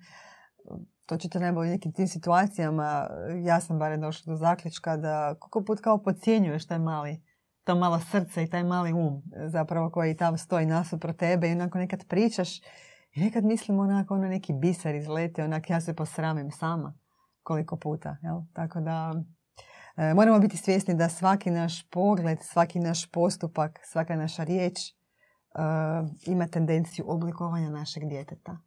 to 1.06 1.16
ćete 1.16 1.40
najbolje 1.40 1.68
u 1.68 1.72
nekim 1.72 1.92
tim 1.92 2.06
situacijama, 2.06 3.08
ja 3.44 3.60
sam 3.60 3.78
bare 3.78 3.96
došla 3.96 4.32
do 4.32 4.36
zaključka 4.36 4.96
da 4.96 5.34
koliko 5.38 5.64
put 5.64 5.80
kao 5.80 6.02
podcjenjuješ 6.02 6.66
taj 6.66 6.78
mali, 6.78 7.22
to 7.64 7.74
malo 7.74 8.00
srce 8.10 8.42
i 8.42 8.50
taj 8.50 8.64
mali 8.64 8.92
um 8.92 9.22
zapravo 9.46 9.90
koji 9.90 10.16
tam 10.16 10.38
stoji 10.38 10.66
nasuprot 10.66 11.16
tebe 11.16 11.48
i 11.48 11.52
onako 11.52 11.78
nekad 11.78 12.04
pričaš 12.08 12.60
i 13.14 13.20
nekad 13.20 13.44
mislim 13.44 13.78
onako 13.78 14.14
ono 14.14 14.28
neki 14.28 14.52
biser 14.52 14.94
izlete, 14.94 15.44
onak 15.44 15.70
ja 15.70 15.80
se 15.80 15.94
posramim 15.94 16.50
sama 16.50 16.94
koliko 17.42 17.76
puta, 17.76 18.16
jel? 18.22 18.40
Tako 18.52 18.80
da 18.80 19.22
E, 19.96 20.14
moramo 20.14 20.38
biti 20.38 20.56
svjesni 20.56 20.94
da 20.94 21.08
svaki 21.08 21.50
naš 21.50 21.82
pogled, 21.90 22.38
svaki 22.42 22.78
naš 22.78 23.10
postupak, 23.10 23.80
svaka 23.84 24.16
naša 24.16 24.44
riječ 24.44 24.78
e, 24.78 24.92
ima 26.26 26.46
tendenciju 26.46 27.04
oblikovanja 27.08 27.70
našeg 27.70 28.08
djeteta. 28.08 28.58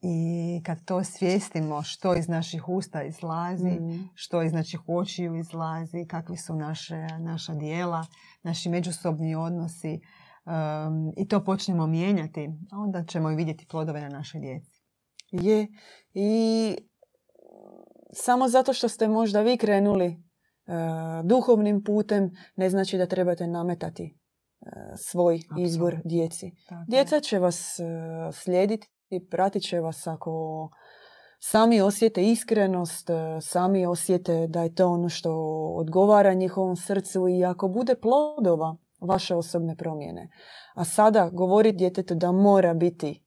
I 0.00 0.60
kad 0.64 0.84
to 0.84 1.04
svijestimo 1.04 1.82
što 1.82 2.14
iz 2.14 2.28
naših 2.28 2.68
usta 2.68 3.02
izlazi, 3.02 3.70
mm. 3.70 4.08
što 4.14 4.42
iz 4.42 4.52
naših 4.52 4.80
očiju 4.86 5.36
izlazi, 5.36 6.06
kakvi 6.08 6.36
su 6.36 6.54
naše, 6.54 7.06
naša 7.18 7.54
dijela, 7.54 8.06
naši 8.42 8.68
međusobni 8.68 9.34
odnosi 9.34 10.00
i 11.16 11.28
to 11.28 11.44
počnemo 11.44 11.86
mijenjati, 11.86 12.48
onda 12.72 13.04
ćemo 13.04 13.30
i 13.30 13.36
vidjeti 13.36 13.66
plodove 13.70 14.00
na 14.00 14.08
našoj 14.08 14.40
djeci. 14.40 14.82
Je. 15.30 15.68
I 16.14 16.76
samo 18.12 18.48
zato 18.48 18.72
što 18.72 18.88
ste 18.88 19.08
možda 19.08 19.40
vi 19.40 19.56
krenuli 19.56 20.22
E, 20.66 20.72
duhovnim 21.24 21.84
putem 21.84 22.30
ne 22.56 22.70
znači 22.70 22.98
da 22.98 23.06
trebate 23.06 23.46
nametati 23.46 24.04
e, 24.04 24.70
svoj 24.96 25.40
izbor 25.58 25.96
djeci. 26.04 26.52
Djeca 26.88 27.20
će 27.20 27.38
vas 27.38 27.78
e, 27.78 27.84
slijediti 28.32 28.88
i 29.08 29.26
pratit 29.26 29.62
će 29.62 29.80
vas 29.80 30.06
ako 30.06 30.68
sami 31.40 31.80
osjete 31.80 32.24
iskrenost, 32.24 33.08
sami 33.40 33.86
osjete 33.86 34.46
da 34.46 34.62
je 34.62 34.74
to 34.74 34.88
ono 34.88 35.08
što 35.08 35.32
odgovara 35.76 36.34
njihovom 36.34 36.76
srcu 36.76 37.28
i 37.28 37.44
ako 37.44 37.68
bude 37.68 37.94
plodova 37.94 38.76
vaše 39.02 39.34
osobne 39.34 39.76
promjene. 39.76 40.28
A 40.74 40.84
sada 40.84 41.30
govoriti 41.32 41.78
djetetu 41.78 42.14
da 42.14 42.32
mora 42.32 42.74
biti 42.74 43.24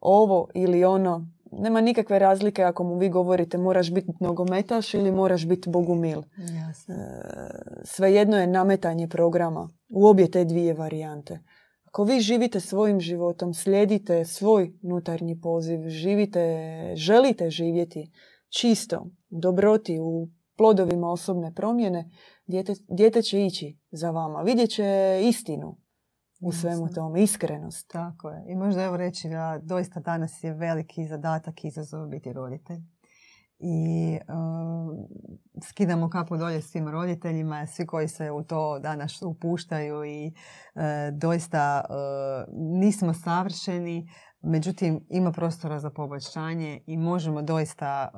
ovo 0.00 0.48
ili 0.54 0.84
ono, 0.84 1.26
nema 1.52 1.80
nikakve 1.80 2.18
razlike 2.18 2.62
ako 2.62 2.84
mu 2.84 2.98
vi 2.98 3.08
govorite 3.08 3.58
moraš 3.58 3.92
biti 3.92 4.08
nogometaš 4.20 4.94
ili 4.94 5.12
moraš 5.12 5.46
biti 5.46 5.70
bogumil. 5.70 6.22
Jasne. 6.38 6.94
Svejedno 7.84 8.40
je 8.40 8.46
nametanje 8.46 9.08
programa 9.08 9.68
u 9.88 10.06
obje 10.06 10.30
te 10.30 10.44
dvije 10.44 10.74
varijante. 10.74 11.40
Ako 11.84 12.04
vi 12.04 12.20
živite 12.20 12.60
svojim 12.60 13.00
životom, 13.00 13.54
slijedite 13.54 14.24
svoj 14.24 14.72
unutarnji 14.82 15.40
poziv, 15.40 15.88
živite, 15.88 16.42
želite 16.94 17.50
živjeti 17.50 18.12
čisto, 18.48 19.06
dobroti, 19.30 19.98
u 20.00 20.28
plodovima 20.56 21.10
osobne 21.10 21.54
promjene, 21.54 22.10
dijete, 22.48 22.72
dijete 22.88 23.22
će 23.22 23.46
ići 23.46 23.78
za 23.90 24.10
vama. 24.10 24.42
Vidjet 24.42 24.70
će 24.70 25.20
istinu 25.22 25.76
u 26.40 26.52
svemu 26.52 26.88
tome, 26.94 27.22
iskrenost. 27.22 27.90
Tako 27.90 28.30
je. 28.30 28.44
I 28.48 28.56
možda 28.56 28.82
evo 28.82 28.96
reći 28.96 29.28
da 29.28 29.60
doista 29.62 30.00
danas 30.00 30.44
je 30.44 30.54
veliki 30.54 31.06
zadatak 31.06 31.64
i 31.64 31.68
izazov 31.68 32.08
biti 32.08 32.32
roditelj. 32.32 32.78
I 33.60 34.18
uh, 34.28 35.06
skidamo 35.68 36.10
kapu 36.10 36.36
dolje 36.36 36.62
svim 36.62 36.88
roditeljima, 36.88 37.66
svi 37.66 37.86
koji 37.86 38.08
se 38.08 38.30
u 38.30 38.42
to 38.42 38.78
danas 38.78 39.22
upuštaju 39.22 40.04
i 40.04 40.26
uh, 40.26 40.82
doista 41.18 41.84
uh, 41.88 42.54
nismo 42.78 43.14
savršeni, 43.14 44.10
međutim 44.40 45.06
ima 45.08 45.32
prostora 45.32 45.78
za 45.78 45.90
poboljšanje 45.90 46.80
i 46.86 46.96
možemo 46.96 47.42
doista 47.42 48.10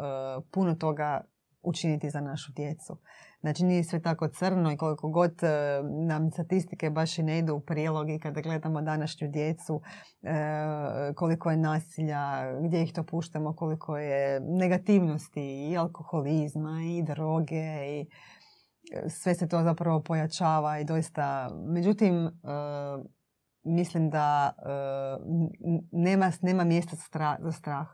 puno 0.51 0.75
toga 0.75 1.25
učiniti 1.63 2.11
za 2.11 2.21
našu 2.21 2.53
djecu. 2.53 2.97
Znači 3.41 3.65
nije 3.65 3.85
sve 3.85 4.03
tako 4.03 4.29
crno 4.29 4.73
i 4.73 4.77
koliko 4.77 5.09
god 5.09 5.43
e, 5.43 5.83
nam 5.83 6.31
statistike 6.31 6.91
baš 6.91 7.19
i 7.19 7.23
ne 7.23 7.39
idu 7.39 7.55
u 7.55 7.61
prilog 7.61 8.11
i 8.11 8.19
kada 8.19 8.41
gledamo 8.41 8.83
današnju 8.83 9.29
djecu, 9.29 9.81
e, 10.23 10.35
koliko 11.15 11.51
je 11.51 11.57
nasilja, 11.57 12.53
gdje 12.63 12.83
ih 12.83 12.93
to 12.93 13.03
puštamo, 13.03 13.57
koliko 13.57 13.97
je 13.97 14.41
negativnosti 14.41 15.71
i 15.71 15.77
alkoholizma 15.77 16.81
i 16.99 17.03
droge 17.03 17.87
i 17.87 18.07
e, 18.93 19.09
sve 19.09 19.35
se 19.35 19.49
to 19.49 19.63
zapravo 19.63 20.03
pojačava 20.03 20.79
i 20.79 20.85
doista, 20.85 21.51
međutim, 21.67 22.31
mislim 23.65 24.11
da 24.11 24.53
nema, 25.93 26.33
nema 26.43 26.65
mjesta 26.65 26.97
za 27.41 27.53
strah. 27.53 27.87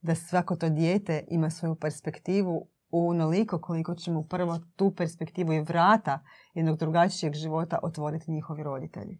Da 0.00 0.14
svako 0.14 0.56
to 0.56 0.68
dijete 0.68 1.24
ima 1.28 1.50
svoju 1.50 1.74
perspektivu 1.74 2.68
onoliko 2.90 3.60
koliko 3.60 3.94
ćemo 3.94 4.22
prvo 4.22 4.60
tu 4.76 4.94
perspektivu 4.96 5.52
i 5.52 5.60
vrata 5.60 6.20
jednog 6.54 6.78
drugačijeg 6.78 7.34
života 7.34 7.78
otvoriti 7.82 8.30
njihovi 8.30 8.62
roditelji. 8.62 9.18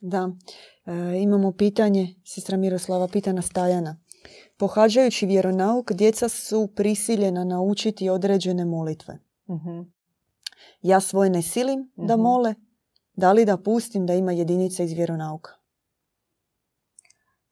Da, 0.00 0.30
e, 0.86 1.18
imamo 1.22 1.52
pitanje, 1.52 2.14
sestra 2.24 2.56
Miroslava 2.56 3.08
pita 3.08 3.32
na 3.32 3.42
Stajana. 3.42 3.96
Pohađajući 4.56 5.26
vjeronauk, 5.26 5.92
djeca 5.92 6.28
su 6.28 6.68
prisiljena 6.76 7.44
naučiti 7.44 8.08
određene 8.08 8.64
molitve. 8.64 9.18
uh 9.46 9.86
Ja 10.82 11.00
svoje 11.00 11.30
ne 11.30 11.42
silim 11.42 11.92
da 11.96 12.16
mhm. 12.16 12.22
mole, 12.22 12.54
da 13.14 13.32
li 13.32 13.44
da 13.44 13.56
pustim 13.56 14.06
da 14.06 14.14
ima 14.14 14.32
jedinica 14.32 14.82
iz 14.82 14.92
vjeronauka? 14.92 15.50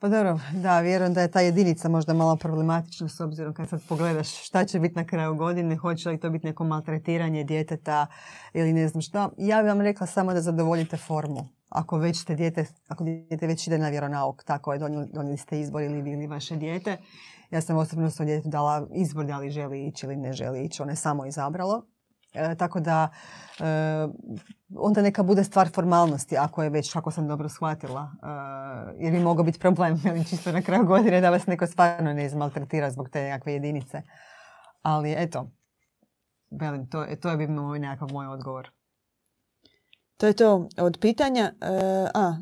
Pa 0.05 0.09
dobro, 0.09 0.40
da, 0.52 0.80
vjerujem 0.80 1.14
da 1.14 1.20
je 1.20 1.30
ta 1.30 1.40
jedinica 1.40 1.88
možda 1.88 2.14
malo 2.14 2.36
problematična 2.36 3.09
s 3.09 3.20
obzirom 3.20 3.55
kad 3.55 3.68
sad 3.68 3.82
pogledaš 3.88 4.46
šta 4.46 4.64
će 4.64 4.80
biti 4.80 4.94
na 4.94 5.05
kraju 5.05 5.34
godine, 5.34 5.76
hoće 5.76 6.09
li 6.09 6.20
to 6.20 6.30
biti 6.30 6.46
neko 6.46 6.64
maltretiranje 6.64 7.44
djeteta 7.44 8.07
ili 8.52 8.72
ne 8.72 8.88
znam 8.88 9.02
šta. 9.02 9.30
Ja 9.38 9.62
bih 9.62 9.68
vam 9.68 9.80
rekla 9.80 10.07
samo 10.07 10.32
da 10.32 10.40
zadovoljite 10.40 10.96
formu. 10.96 11.48
Ako 11.68 11.98
već 11.98 12.22
ste 12.22 12.34
dijete, 12.34 12.66
ako 12.88 13.05
dijete 13.05 13.46
već 13.46 13.66
ide 13.66 13.78
na 13.78 13.88
vjeronauk, 13.88 14.44
tako 14.44 14.72
je, 14.72 14.78
donijeli, 14.78 15.36
ste 15.36 15.61
izbor 15.61 15.82
ili 15.82 16.02
bili 16.02 16.26
vaše 16.26 16.57
dijete. 16.57 16.96
Ja 17.50 17.61
sam 17.61 17.76
osobno 17.76 18.11
svom 18.11 18.26
djetetu 18.26 18.48
dala 18.48 18.86
izbor 18.94 19.26
da 19.26 19.38
li 19.38 19.50
želi 19.50 19.86
ići 19.86 20.07
ili 20.07 20.16
ne 20.16 20.32
želi 20.32 20.64
ići, 20.64 20.82
ono 20.82 20.92
je 20.92 20.96
samo 20.96 21.26
izabralo. 21.26 21.93
E, 22.35 22.55
tako 22.55 22.80
da 22.80 23.09
e, 23.61 23.64
onda 24.76 25.03
neka 25.03 25.22
bude 25.22 25.45
stvar 25.45 25.68
formalnosti 25.74 26.37
ako 26.37 26.62
je 26.62 26.70
već, 26.70 26.93
kako 26.93 27.11
sam 27.11 27.28
dobro 27.28 27.49
shvatila. 27.49 28.11
E, 28.12 28.26
jer 29.05 29.12
bi 29.12 29.20
mogao 29.20 29.45
biti 29.45 29.59
problem 29.59 30.01
čisto 30.30 30.53
na 30.53 30.62
kraju 30.62 30.85
godine 30.85 31.20
da 31.20 31.30
vas 31.30 31.47
neko 31.47 31.66
stvarno 31.66 32.12
ne 32.12 32.26
izmaltretira 32.26 32.91
zbog 32.91 33.09
te 33.09 33.22
nekakve 33.22 33.53
jedinice. 33.53 34.03
Ali 34.82 35.14
eto, 35.18 35.51
velim, 36.51 36.91
to, 36.91 37.07
to 37.22 37.30
je 37.30 37.37
bi 37.37 37.47
moj 37.47 37.78
nekakav 37.78 38.12
moj 38.12 38.26
odgovor. 38.26 38.70
To 40.16 40.26
je 40.26 40.32
to 40.32 40.68
od 40.78 40.99
pitanja. 41.01 41.45
E, 41.45 41.55
a, 42.14 42.37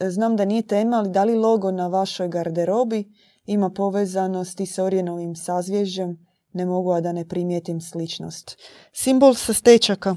znam 0.00 0.36
da 0.36 0.44
nije 0.44 0.66
tema, 0.66 0.96
ali 0.96 1.10
da 1.10 1.24
li 1.24 1.34
logo 1.34 1.70
na 1.70 1.86
vašoj 1.86 2.28
garderobi 2.28 3.12
ima 3.44 3.70
povezanosti 3.70 4.66
s 4.66 4.78
Orijenovim 4.78 5.36
sazvježđem 5.36 6.29
ne 6.52 6.66
mogu 6.66 6.92
a 6.92 7.00
da 7.00 7.12
ne 7.12 7.28
primijetim 7.28 7.80
sličnost. 7.80 8.58
Simbol 8.92 9.34
sa 9.34 9.52
stečaka. 9.52 10.16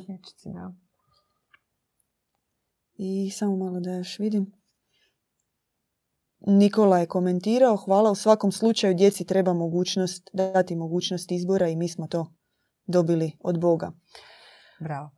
I 2.96 3.32
samo 3.32 3.58
malo 3.58 3.80
da 3.80 3.92
još 3.92 4.20
vidim. 4.20 4.52
Nikola 6.48 7.00
je 7.00 7.06
komentirao, 7.06 7.76
hvala, 7.76 8.12
u 8.12 8.16
svakom 8.16 8.52
slučaju 8.52 8.94
djeci 8.94 9.26
treba 9.26 9.54
mogućnost, 9.54 10.30
dati 10.34 10.76
mogućnost 10.76 11.32
izbora 11.32 11.68
i 11.70 11.76
mi 11.76 11.90
smo 11.90 12.08
to 12.08 12.34
dobili 12.86 13.32
od 13.40 13.60
Boga. 13.60 13.92
Bravo. 14.80 15.10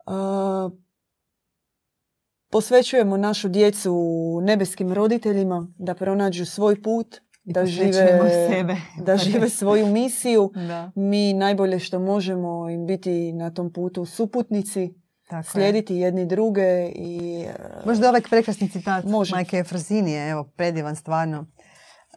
posvećujemo 2.49 3.17
našu 3.17 3.49
djecu 3.49 3.93
nebeskim 4.41 4.93
roditeljima 4.93 5.67
da 5.77 5.95
pronađu 5.95 6.45
svoj 6.45 6.81
put, 6.81 7.21
da 7.45 7.65
žive, 7.65 8.19
sebe. 8.49 8.75
da 9.05 9.17
žive 9.17 9.49
svoju 9.49 9.87
misiju. 9.87 10.51
Da. 10.55 10.91
Mi 10.95 11.33
najbolje 11.33 11.79
što 11.79 11.99
možemo 11.99 12.69
im 12.69 12.85
biti 12.87 13.33
na 13.33 13.53
tom 13.53 13.73
putu 13.73 14.05
suputnici, 14.05 14.93
Tako 15.29 15.49
slijediti 15.49 15.95
je. 15.95 16.01
jedni 16.01 16.25
druge. 16.25 16.91
i 16.95 17.45
Možda 17.85 18.09
ovaj 18.09 18.21
prekrasni 18.21 18.69
citat 18.69 19.05
može. 19.05 19.35
Majke 19.35 19.57
Efrozinije, 19.57 20.29
evo, 20.29 20.43
predivan 20.55 20.95
stvarno. 20.95 21.45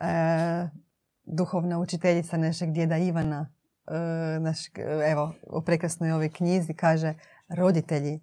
E, 0.00 0.68
duhovna 1.24 1.78
učiteljica 1.78 2.36
našeg 2.36 2.72
djeda 2.72 2.96
Ivana, 2.96 3.52
e, 3.86 4.40
naš, 4.40 4.58
evo, 5.10 5.34
u 5.50 5.62
prekrasnoj 5.62 6.12
ovoj 6.12 6.28
knjizi 6.28 6.74
kaže 6.74 7.14
roditelji 7.48 8.20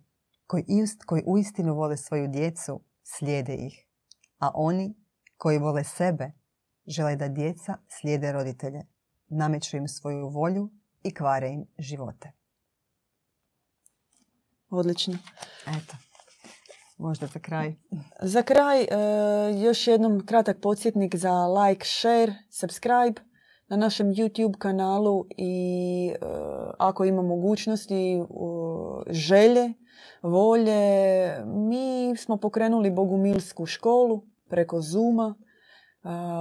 koji, 0.48 0.64
ist, 0.68 1.04
koji 1.04 1.24
uistinu 1.26 1.76
vole 1.76 1.98
svoju 1.98 2.28
djecu, 2.28 2.82
slijede 3.04 3.56
ih. 3.56 3.86
A 4.40 4.52
oni 4.54 4.96
koji 5.38 5.58
vole 5.58 5.84
sebe, 5.84 6.32
žele 6.88 7.16
da 7.16 7.28
djeca 7.28 7.78
slijede 7.88 8.32
roditelje. 8.32 8.82
Nameću 9.28 9.78
im 9.78 9.88
svoju 9.88 10.30
volju 10.30 10.70
i 11.04 11.14
kvare 11.14 11.50
im 11.50 11.66
živote. 11.78 12.32
Odlično. 14.70 15.14
Eto, 15.68 15.96
možda 16.98 17.28
za 17.28 17.40
kraj. 17.40 17.76
Za 18.22 18.42
kraj 18.42 18.82
e, 18.82 18.88
još 19.64 19.88
jednom 19.88 20.26
kratak 20.26 20.58
podsjetnik 20.62 21.16
za 21.16 21.48
like, 21.48 21.86
share, 21.86 22.34
subscribe 22.50 23.22
na 23.68 23.78
našem 23.78 24.08
YouTube 24.08 24.58
kanalu 24.58 25.26
i 25.38 26.12
e, 26.14 26.26
ako 26.80 27.06
ima 27.06 27.22
mogućnosti, 27.22 28.24
želje, 29.10 29.74
volje, 30.22 31.30
mi 31.46 32.18
smo 32.18 32.38
pokrenuli 32.38 32.92
Bogumilsku 32.92 33.66
školu 33.66 34.24
preko 34.50 34.82
Zuma 34.82 35.36
e, 35.40 35.45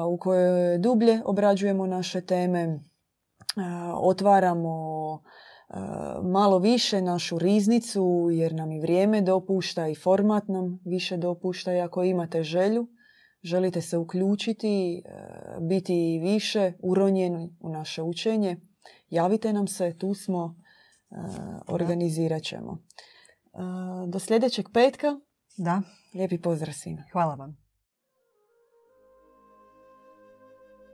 u 0.09 0.19
kojoj 0.19 0.79
dublje 0.79 1.23
obrađujemo 1.25 1.87
naše 1.87 2.21
teme, 2.21 2.81
otvaramo 4.01 4.75
malo 6.23 6.59
više 6.59 7.03
našu 7.03 7.39
riznicu 7.39 8.29
jer 8.33 8.55
nam 8.55 8.73
i 8.73 8.81
vrijeme 8.81 9.21
dopušta 9.21 9.89
i 9.89 9.95
format 9.95 10.49
nam 10.49 10.81
više 10.85 11.17
dopušta 11.17 11.73
i 11.73 11.81
ako 11.81 12.05
imate 12.05 12.43
želju, 12.43 12.89
želite 13.43 13.81
se 13.81 13.99
uključiti, 13.99 15.03
biti 15.61 16.21
više 16.23 16.73
uronjeni 16.83 17.57
u 17.61 17.69
naše 17.69 18.03
učenje, 18.03 18.61
javite 19.09 19.53
nam 19.53 19.69
se, 19.69 19.97
tu 19.99 20.15
smo, 20.15 20.57
organizirat 21.69 22.43
ćemo. 22.43 22.79
Do 24.07 24.19
sljedećeg 24.19 24.67
petka. 24.73 25.07
Da. 25.57 25.83
Lijepi 26.15 26.41
pozdrav 26.41 26.73
svima. 26.73 27.03
Hvala 27.13 27.35
vam. 27.35 27.64